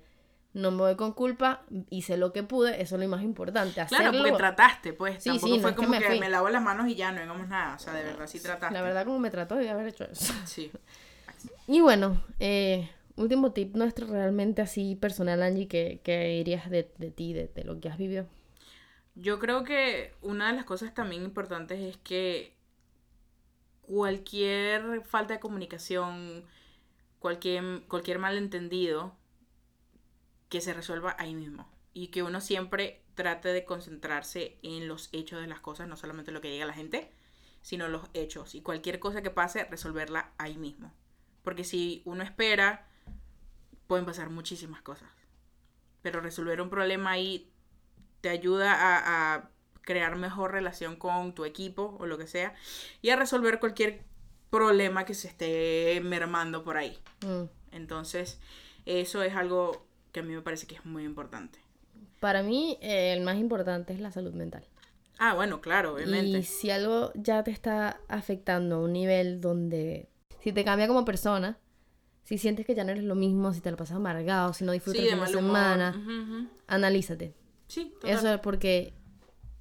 no 0.57 0.71
me 0.71 0.77
voy 0.77 0.95
con 0.95 1.13
culpa. 1.13 1.63
Hice 1.89 2.17
lo 2.17 2.33
que 2.33 2.43
pude, 2.43 2.81
eso 2.81 2.95
es 2.95 3.01
lo 3.01 3.07
más 3.07 3.23
importante. 3.23 3.85
Claro, 3.87 4.11
porque 4.11 4.31
trataste, 4.33 4.93
pues. 4.93 5.23
Sí, 5.23 5.29
Tampoco 5.29 5.47
sí, 5.47 5.55
no 5.55 5.61
fue 5.61 5.69
es 5.71 5.75
que 5.75 5.85
como 5.85 5.99
me 5.99 6.05
que, 6.05 6.19
me 6.19 6.29
lavo 6.29 6.49
las 6.49 6.61
manos 6.61 6.87
y 6.87 6.95
ya 6.95 7.11
no 7.11 7.21
hagamos 7.21 7.47
nada. 7.47 7.75
O 7.75 7.79
sea, 7.79 7.93
de 7.93 8.03
verdad, 8.03 8.27
sí 8.27 8.39
trataste. 8.39 8.73
La 8.73 8.81
verdad, 8.81 9.05
como 9.05 9.19
me 9.19 9.29
trató 9.29 9.55
de 9.55 9.69
haber 9.69 9.87
hecho 9.87 10.05
eso. 10.05 10.33
Sí. 10.45 10.71
Y 11.67 11.81
bueno, 11.81 12.21
eh, 12.39 12.89
último 13.15 13.51
tip 13.51 13.75
nuestro 13.75 14.07
realmente 14.07 14.61
así 14.61 14.95
personal, 14.95 15.43
Angie, 15.43 15.67
que, 15.67 15.99
que 16.03 16.29
dirías 16.29 16.69
de, 16.69 16.91
de 16.97 17.11
ti, 17.11 17.33
de, 17.33 17.47
de 17.47 17.63
lo 17.63 17.79
que 17.79 17.89
has 17.89 17.97
vivido. 17.97 18.25
Yo 19.15 19.37
creo 19.37 19.63
que 19.63 20.13
una 20.21 20.47
de 20.47 20.53
las 20.53 20.65
cosas 20.65 20.93
también 20.93 21.23
importantes 21.23 21.79
es 21.79 21.97
que 21.97 22.57
cualquier 23.81 25.01
falta 25.03 25.33
de 25.33 25.39
comunicación, 25.39 26.43
cualquier, 27.19 27.81
cualquier 27.87 28.19
malentendido, 28.19 29.15
que 30.49 30.61
se 30.61 30.73
resuelva 30.73 31.15
ahí 31.19 31.35
mismo. 31.35 31.69
Y 31.93 32.07
que 32.07 32.23
uno 32.23 32.41
siempre 32.41 33.03
trate 33.15 33.49
de 33.49 33.65
concentrarse 33.65 34.59
en 34.61 34.87
los 34.87 35.09
hechos 35.11 35.41
de 35.41 35.47
las 35.47 35.59
cosas, 35.59 35.87
no 35.87 35.97
solamente 35.97 36.31
lo 36.31 36.41
que 36.41 36.51
diga 36.51 36.65
la 36.65 36.73
gente, 36.73 37.11
sino 37.61 37.87
los 37.87 38.03
hechos. 38.13 38.55
Y 38.55 38.61
cualquier 38.61 38.99
cosa 38.99 39.21
que 39.21 39.31
pase, 39.31 39.63
resolverla 39.65 40.31
ahí 40.37 40.57
mismo. 40.57 40.93
Porque 41.43 41.63
si 41.63 42.01
uno 42.05 42.23
espera, 42.23 42.87
pueden 43.87 44.05
pasar 44.05 44.29
muchísimas 44.29 44.81
cosas. 44.81 45.09
Pero 46.01 46.21
resolver 46.21 46.61
un 46.61 46.69
problema 46.69 47.11
ahí 47.11 47.51
te 48.21 48.29
ayuda 48.29 48.73
a, 48.73 49.35
a 49.35 49.49
crear 49.81 50.17
mejor 50.17 50.51
relación 50.51 50.97
con 50.97 51.33
tu 51.33 51.45
equipo 51.45 51.95
o 51.99 52.05
lo 52.05 52.17
que 52.17 52.27
sea 52.27 52.53
y 53.01 53.09
a 53.09 53.15
resolver 53.15 53.59
cualquier 53.59 54.03
problema 54.49 55.05
que 55.05 55.13
se 55.13 55.29
esté 55.29 56.01
mermando 56.03 56.63
por 56.63 56.77
ahí. 56.77 56.99
Mm. 57.25 57.43
Entonces, 57.71 58.39
eso 58.85 59.23
es 59.23 59.35
algo 59.35 59.86
que 60.11 60.19
a 60.21 60.23
mí 60.23 60.33
me 60.33 60.41
parece 60.41 60.67
que 60.67 60.75
es 60.75 60.85
muy 60.85 61.03
importante. 61.03 61.59
Para 62.19 62.41
mí, 62.43 62.77
eh, 62.81 63.13
el 63.13 63.21
más 63.23 63.37
importante 63.37 63.93
es 63.93 63.99
la 63.99 64.11
salud 64.11 64.33
mental. 64.33 64.63
Ah, 65.19 65.33
bueno, 65.33 65.61
claro, 65.61 65.95
obviamente. 65.95 66.39
Y 66.39 66.43
si 66.43 66.69
algo 66.69 67.11
ya 67.15 67.43
te 67.43 67.51
está 67.51 67.99
afectando 68.07 68.75
a 68.75 68.79
un 68.79 68.93
nivel 68.93 69.41
donde, 69.41 70.09
si 70.41 70.51
te 70.51 70.63
cambia 70.63 70.87
como 70.87 71.05
persona, 71.05 71.57
si 72.23 72.37
sientes 72.37 72.65
que 72.65 72.75
ya 72.75 72.83
no 72.83 72.91
eres 72.91 73.03
lo 73.03 73.15
mismo, 73.15 73.53
si 73.53 73.61
te 73.61 73.71
lo 73.71 73.77
pasas 73.77 73.97
amargado, 73.97 74.53
si 74.53 74.63
no 74.65 74.71
disfrutas 74.73 75.01
Sí, 75.01 75.07
de 75.07 75.13
humor. 75.15 75.27
semana, 75.29 75.95
Ujú, 75.97 76.11
ujú. 76.11 76.47
analízate. 76.67 77.33
Sí, 77.67 77.93
total. 78.01 78.09
Eso 78.11 78.33
es 78.33 78.39
porque 78.41 78.93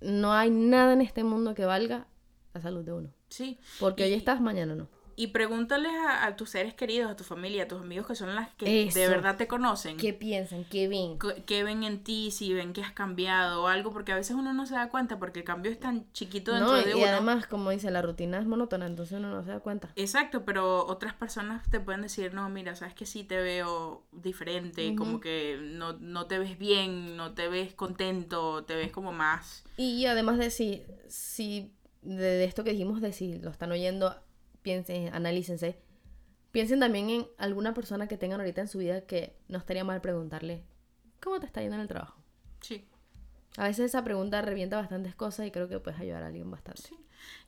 no 0.00 0.32
hay 0.32 0.50
nada 0.50 0.92
en 0.92 1.00
este 1.00 1.24
mundo 1.24 1.54
que 1.54 1.64
valga 1.64 2.06
la 2.54 2.60
salud 2.60 2.84
de 2.84 2.92
uno. 2.92 3.10
Sí. 3.28 3.58
Porque 3.80 4.04
hoy 4.04 4.10
Y- 4.10 4.14
estás, 4.14 4.40
mañana 4.40 4.74
no. 4.74 4.88
Y 5.18 5.28
pregúntales 5.28 5.92
a, 6.06 6.26
a 6.26 6.36
tus 6.36 6.50
seres 6.50 6.74
queridos, 6.74 7.10
a 7.10 7.16
tu 7.16 7.24
familia, 7.24 7.62
a 7.62 7.68
tus 7.68 7.80
amigos 7.80 8.06
que 8.06 8.14
son 8.14 8.34
las 8.34 8.50
que 8.56 8.66
de 8.92 9.08
verdad 9.08 9.36
te 9.38 9.46
conocen. 9.46 9.96
¿Qué 9.96 10.12
piensan? 10.12 10.64
¿Qué 10.64 10.88
ven? 10.88 11.18
¿Qué- 11.46 11.64
ven 11.64 11.84
en 11.84 12.04
ti? 12.04 12.30
Si 12.30 12.52
ven 12.52 12.74
que 12.74 12.82
has 12.82 12.92
cambiado 12.92 13.62
o 13.62 13.66
algo, 13.66 13.92
porque 13.92 14.12
a 14.12 14.16
veces 14.16 14.36
uno 14.36 14.52
no 14.52 14.66
se 14.66 14.74
da 14.74 14.90
cuenta 14.90 15.18
porque 15.18 15.38
el 15.40 15.44
cambio 15.46 15.72
es 15.72 15.80
tan 15.80 16.10
chiquito 16.12 16.52
dentro 16.52 16.72
No, 16.76 16.84
de 16.84 16.90
y 16.90 16.94
uno. 16.94 17.06
además, 17.06 17.46
como 17.46 17.70
dice, 17.70 17.90
la 17.90 18.02
rutina 18.02 18.38
es 18.38 18.46
monótona, 18.46 18.86
entonces 18.86 19.18
uno 19.18 19.30
no 19.30 19.42
se 19.42 19.50
da 19.50 19.60
cuenta. 19.60 19.90
Exacto, 19.96 20.44
pero 20.44 20.86
otras 20.86 21.14
personas 21.14 21.66
te 21.70 21.80
pueden 21.80 22.02
decir, 22.02 22.34
no, 22.34 22.48
mira, 22.50 22.76
sabes 22.76 22.92
que 22.94 23.06
sí 23.06 23.24
te 23.24 23.38
veo 23.38 24.04
diferente, 24.12 24.94
como 24.96 25.20
que 25.20 25.58
no, 25.62 25.94
no 25.94 26.26
te 26.26 26.38
ves 26.38 26.58
bien, 26.58 27.16
no 27.16 27.32
te 27.32 27.48
ves 27.48 27.72
contento, 27.72 28.64
te 28.64 28.76
ves 28.76 28.92
como 28.92 29.12
más... 29.12 29.64
Y 29.78 30.04
además 30.06 30.36
de 30.38 30.50
si, 30.50 30.82
si 31.08 31.72
de, 32.02 32.14
de 32.16 32.44
esto 32.44 32.64
que 32.64 32.72
dijimos, 32.72 33.00
de 33.00 33.12
si 33.12 33.38
lo 33.38 33.50
están 33.50 33.72
oyendo, 33.72 34.14
piensen, 34.66 35.14
analícense. 35.14 35.78
Piensen 36.50 36.80
también 36.80 37.08
en 37.10 37.26
alguna 37.38 37.72
persona 37.72 38.08
que 38.08 38.18
tengan 38.18 38.40
ahorita 38.40 38.62
en 38.62 38.68
su 38.68 38.78
vida 38.78 39.06
que 39.06 39.36
no 39.48 39.58
estaría 39.58 39.84
mal 39.84 40.00
preguntarle, 40.00 40.64
¿cómo 41.22 41.38
te 41.38 41.46
está 41.46 41.60
yendo 41.60 41.76
en 41.76 41.82
el 41.82 41.88
trabajo? 41.88 42.20
Sí, 42.60 42.84
A 43.58 43.64
veces 43.68 43.86
esa 43.86 44.02
pregunta 44.04 44.42
revienta 44.42 44.76
bastantes 44.76 45.14
cosas 45.14 45.46
y 45.46 45.50
creo 45.50 45.68
que 45.68 45.78
puedes 45.80 46.00
ayudar 46.00 46.22
a 46.22 46.26
alguien 46.28 46.50
bastante. 46.50 46.88
sí. 46.88 46.96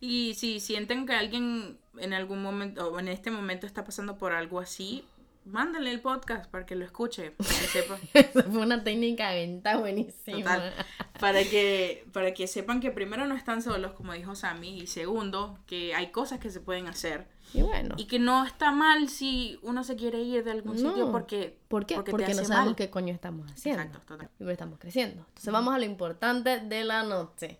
Y 0.01 0.35
si 0.35 0.61
sienten 0.61 1.07
que 1.07 1.13
alguien 1.15 1.79
en 1.99 2.13
algún 2.15 2.43
momento, 2.43 2.89
o 2.89 2.99
en 3.01 3.09
este 3.09 3.31
momento 3.31 3.67
está 3.67 3.85
pasando 3.85 4.17
por 4.19 4.33
algo 4.33 4.61
así, 4.61 5.05
mándale 5.49 5.91
el 5.91 6.01
podcast 6.01 6.49
para 6.51 6.65
que 6.67 6.75
lo 6.77 6.85
escuche, 6.85 7.33
para 7.33 7.49
que 7.49 7.67
sepa. 7.67 7.99
Esa 8.15 8.43
fue 8.45 8.61
una 8.61 8.85
técnica 8.85 9.31
de 9.31 9.47
venta 9.47 9.77
buenísima. 9.79 10.39
Total. 10.55 10.73
Para 11.19 11.43
que, 11.45 12.05
para 12.13 12.33
que 12.35 12.47
sepan 12.47 12.81
que 12.81 12.91
primero 12.91 13.27
no 13.27 13.35
están 13.35 13.63
solos, 13.63 13.93
como 13.93 14.13
dijo 14.13 14.35
Sammy, 14.35 14.79
y 14.81 14.87
segundo, 14.87 15.59
que 15.67 15.95
hay 15.95 16.11
cosas 16.11 16.39
que 16.39 16.51
se 16.51 16.61
pueden 16.61 16.87
hacer. 16.87 17.27
Y 17.55 17.63
bueno, 17.63 17.95
Y 17.97 18.07
que 18.07 18.19
no 18.19 18.45
está 18.45 18.73
mal 18.73 19.09
si 19.09 19.59
uno 19.63 19.83
se 19.83 19.97
quiere 19.97 20.21
ir 20.21 20.45
de 20.45 20.51
algún 20.51 20.77
sitio 20.77 21.11
porque, 21.11 21.57
¿por 21.69 21.87
qué? 21.87 21.95
porque 21.97 22.11
Porque, 22.11 22.27
te 22.27 22.35
no 22.35 22.45
sabemos 22.45 22.67
mal. 22.67 22.77
qué 22.77 22.91
coño 22.91 23.15
estamos 23.15 23.51
haciendo. 23.51 23.83
Exacto, 23.83 24.07
total. 24.07 24.29
Y 24.39 24.51
estamos 24.51 24.79
creciendo. 24.79 25.25
Entonces 25.29 25.53
vamos 25.53 25.75
a 25.75 25.79
lo 25.79 25.85
importante 25.87 26.61
de 26.61 26.85
la 26.85 27.03
noche. 27.05 27.59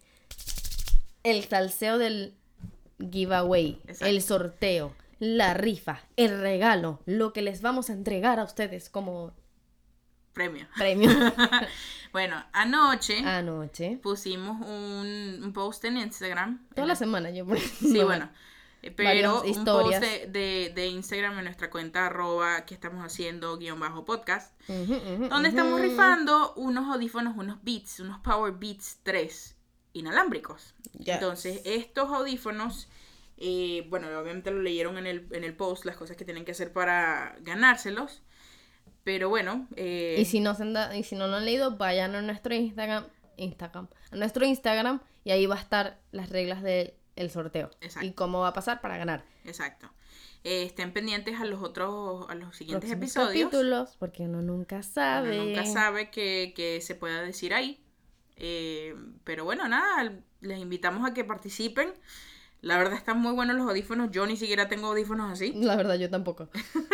El 1.25 1.43
salseo 1.45 1.97
del 1.99 2.35
giveaway, 3.11 3.79
Exacto. 3.87 4.07
el 4.07 4.23
sorteo, 4.23 4.93
la 5.19 5.55
rifa, 5.55 6.01
el 6.17 6.41
regalo, 6.41 7.01
lo 7.07 7.33
que 7.33 7.43
les 7.43 7.61
vamos 7.63 7.91
a 7.91 7.93
entregar 7.93 8.39
a 8.39 8.45
ustedes 8.45 8.89
como 8.91 9.35
Premio. 10.33 10.69
premio 10.77 11.11
Bueno, 12.13 12.45
anoche 12.53 13.19
anoche. 13.25 13.99
pusimos 14.03 14.65
un, 14.67 15.41
un 15.43 15.53
post 15.53 15.85
en 15.85 15.97
Instagram. 15.97 16.65
Toda 16.71 16.83
En 16.83 16.89
la 16.89 16.95
semana 16.97 17.31
yo 17.31 17.45
Sí, 17.81 17.99
no, 17.99 18.07
bueno. 18.07 18.31
eh, 18.83 18.93
Pero 18.93 19.43
un 19.43 19.65
post 19.65 19.99
de, 20.01 20.73
de, 20.75 20.87
Instagram 20.87 21.39
en 21.39 21.45
nuestra 21.47 21.71
cuenta 21.71 22.07
arroba 22.07 22.65
que 22.67 22.75
estamos 22.75 23.05
haciendo 23.05 23.59
guion 23.59 23.81
bajo 23.81 24.05
podcast. 24.05 24.55
Donde 24.69 25.49
estamos 25.49 25.81
rifando 25.81 26.55
unos 26.55 26.89
audífonos, 26.95 27.37
unos 27.37 27.63
Beats, 27.65 27.99
unos 28.01 28.21
Power 28.21 28.53
Beats 28.53 29.01
3 29.03 29.57
inalámbricos. 29.95 30.75
Yes. 30.99 31.09
Entonces, 31.17 31.63
estos 31.65 32.09
audífonos, 32.11 32.89
eh, 33.41 33.87
bueno, 33.89 34.09
obviamente 34.19 34.51
lo 34.51 34.61
leyeron 34.63 34.99
en 34.99 35.07
el, 35.07 35.29
en 35.33 35.45
el 35.45 35.55
post, 35.57 35.85
las 35.85 35.97
cosas 35.97 36.17
que 36.17 36.25
tienen 36.25 36.45
que 36.45 36.53
hacer 36.53 36.73
para 36.73 37.37
ganárselos. 37.41 38.23
Pero 39.05 39.29
bueno, 39.31 39.67
eh, 39.77 40.17
Y 40.19 40.25
si 40.27 40.41
no 40.41 40.55
se 40.55 40.65
han 40.65 40.75
y 40.97 41.03
si 41.03 41.15
no 41.17 41.29
lo 41.29 41.37
han 41.37 41.45
leído, 41.45 41.77
vayan 41.77 42.15
a 42.15 42.21
nuestro 42.23 42.55
Instagram, 42.55 43.07
Instagram, 43.37 43.89
a 44.11 44.17
nuestro 44.17 44.45
Instagram 44.45 45.01
y 45.25 45.31
ahí 45.31 45.47
va 45.47 45.55
a 45.57 45.61
estar 45.61 45.99
las 46.13 46.29
reglas 46.31 46.63
del 46.63 46.95
el 47.17 47.31
sorteo 47.31 47.71
Exacto. 47.81 48.07
y 48.07 48.13
cómo 48.13 48.41
va 48.41 48.49
a 48.49 48.53
pasar 48.53 48.81
para 48.81 48.97
ganar. 48.97 49.25
exacto. 49.45 49.91
Eh, 50.45 50.63
estén 50.63 50.93
pendientes 50.93 51.41
a 51.41 51.45
los 51.45 51.61
otros, 51.63 52.27
a 52.31 52.35
los 52.37 52.55
siguientes 52.57 52.91
Próximos 52.91 53.03
episodios. 53.27 53.51
capítulos, 53.51 53.97
porque 53.99 54.23
uno 54.23 54.41
nunca 54.41 54.77
Uno 54.77 54.83
sabe. 54.85 55.37
nunca 55.37 55.67
sabe 55.67 56.11
que, 56.11 56.53
que 56.55 56.81
se 56.81 56.95
pueda 56.95 57.23
decir 57.23 57.53
ahí. 57.55 57.83
Eh, 58.37 58.95
pero 59.25 59.45
bueno, 59.45 59.67
nada, 59.69 60.13
les 60.41 60.59
invitamos 60.61 61.09
a 61.09 61.13
que 61.13 61.25
participen. 61.25 61.93
La 62.61 62.77
verdad 62.77 62.95
están 62.95 63.21
muy 63.21 63.33
buenos 63.33 63.57
los 63.57 63.69
audífonos. 63.69 64.11
Yo 64.11 64.27
ni 64.27 64.37
siquiera 64.37 64.69
tengo 64.69 64.89
audífonos 64.89 65.31
así. 65.31 65.53
La 65.55 65.77
verdad, 65.77 65.95
yo 65.95 66.11
tampoco. 66.11 66.49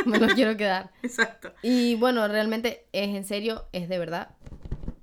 Me 0.04 0.18
los 0.18 0.34
quiero 0.34 0.56
quedar. 0.56 0.90
Exacto. 1.02 1.52
Y 1.62 1.94
bueno, 1.96 2.26
realmente 2.28 2.86
es 2.92 3.08
en 3.16 3.24
serio, 3.24 3.66
es 3.72 3.88
de 3.88 3.98
verdad. 3.98 4.34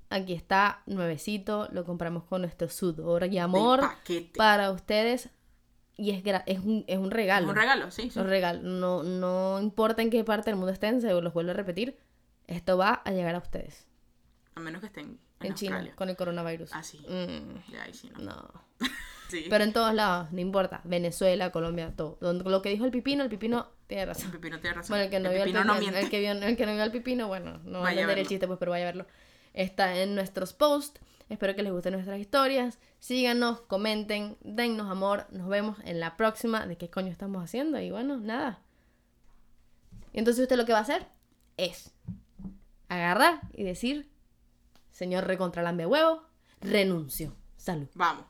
Aquí 0.10 0.34
está, 0.34 0.84
nuevecito, 0.86 1.68
lo 1.72 1.84
compramos 1.86 2.26
con 2.26 2.42
nuestro 2.42 2.70
sudor 2.70 3.26
y 3.32 3.40
amor 3.40 3.82
para 4.36 4.70
ustedes. 4.72 5.30
y 5.98 6.12
es, 6.12 6.24
gra- 6.24 6.44
es, 6.46 6.60
un, 6.60 6.84
es 6.88 6.98
un 6.98 7.12
regalo. 7.12 7.48
Un 7.50 7.56
regalo, 7.56 7.90
sí. 7.92 8.10
sí. 8.12 8.20
Los 8.20 8.28
regalos. 8.28 8.62
No, 8.64 9.04
no 9.04 9.60
importa 9.62 10.02
en 10.02 10.10
qué 10.10 10.24
parte 10.24 10.50
del 10.52 10.58
mundo 10.58 10.72
estén, 10.74 11.02
se 11.02 11.10
los 11.12 11.34
vuelvo 11.34 11.52
a 11.52 11.54
repetir. 11.56 11.98
Esto 12.48 12.78
va 12.78 13.02
a 13.06 13.12
llegar 13.12 13.34
a 13.36 13.40
ustedes. 13.40 13.88
A 14.56 14.60
menos 14.60 14.82
que 14.82 14.88
estén 14.88 15.18
en, 15.40 15.48
En, 15.48 15.54
China, 15.56 15.88
con 15.96 16.10
el 16.10 16.18
coronavirus. 16.18 16.72
Ah, 16.74 16.84
sí. 16.84 17.00
Mm, 17.08 17.72
Ya, 17.72 17.84
ahí 17.84 17.94
sí, 17.94 18.12
no. 18.20 18.26
no. 18.26 18.52
Sí. 19.32 19.46
Pero 19.50 19.64
en 19.64 19.74
todos 19.74 19.94
lados, 19.94 20.32
no 20.32 20.40
importa. 20.42 20.82
Venezuela, 20.84 21.52
Colombia, 21.52 21.94
todo. 21.96 22.18
Lo 22.22 22.62
que 22.62 22.70
dijo 22.70 22.86
el 22.86 22.92
pipino, 22.92 23.24
el 23.24 23.30
pipino 23.30 23.68
tiene 23.88 24.04
El 24.04 24.10
razón. 24.10 24.32
pipino 24.32 24.60
tiene 24.60 24.76
razón. 24.76 24.90
Bueno, 24.90 25.06
el 25.06 25.10
que 25.10 25.20
no, 25.20 25.30
vio, 25.30 25.40
el, 25.40 25.46
pipino 25.46 25.64
no 25.64 25.74
el- 25.76 25.80
miente. 25.80 26.00
el 26.02 26.10
que 26.10 26.20
vio, 26.20 26.32
el 26.34 26.58
que 26.58 26.66
no 26.66 26.74
vio 26.74 26.84
al 26.84 26.92
pipino, 26.92 27.28
bueno, 27.28 27.60
no 27.64 27.80
va 27.80 27.80
a 27.80 27.82
Vaya 27.84 28.00
a 28.00 28.02
entender 28.04 28.20
el 28.20 28.28
chiste, 28.28 28.48
pues, 28.48 28.60
pero 28.60 28.72
vaya 28.72 28.84
a 28.84 28.88
verlo. 28.88 29.06
Está 29.54 29.98
en 29.98 30.16
nuestros 30.16 30.54
posts. 30.54 31.00
Espero 31.30 31.56
que 31.56 31.64
les 31.64 31.72
gusten 31.72 31.94
nuestras 31.94 32.20
historias. 32.20 32.78
Síganos, 33.00 33.62
comenten, 33.62 34.38
dennos 34.42 34.90
amor. 34.92 35.26
Nos 35.32 35.48
vemos 35.48 35.78
en 35.86 36.00
la 36.02 36.18
próxima 36.18 36.66
de 36.68 36.78
qué 36.78 36.90
coño 36.90 37.10
estamos 37.10 37.42
haciendo. 37.44 37.80
Y 37.80 37.90
bueno, 37.90 38.18
nada. 38.18 38.60
Y 40.14 40.20
entonces 40.20 40.44
usted 40.44 40.58
lo 40.58 40.66
que 40.66 40.74
va 40.74 40.80
a 40.80 40.82
hacer 40.82 41.08
es 41.56 41.94
agarrar 42.90 43.40
y 43.54 43.64
decir, 43.64 44.10
señor 44.92 45.26
recontralambe 45.26 45.86
huevo, 45.86 46.24
renuncio. 46.60 47.34
Salud. 47.56 47.88
Vamos. 47.94 48.26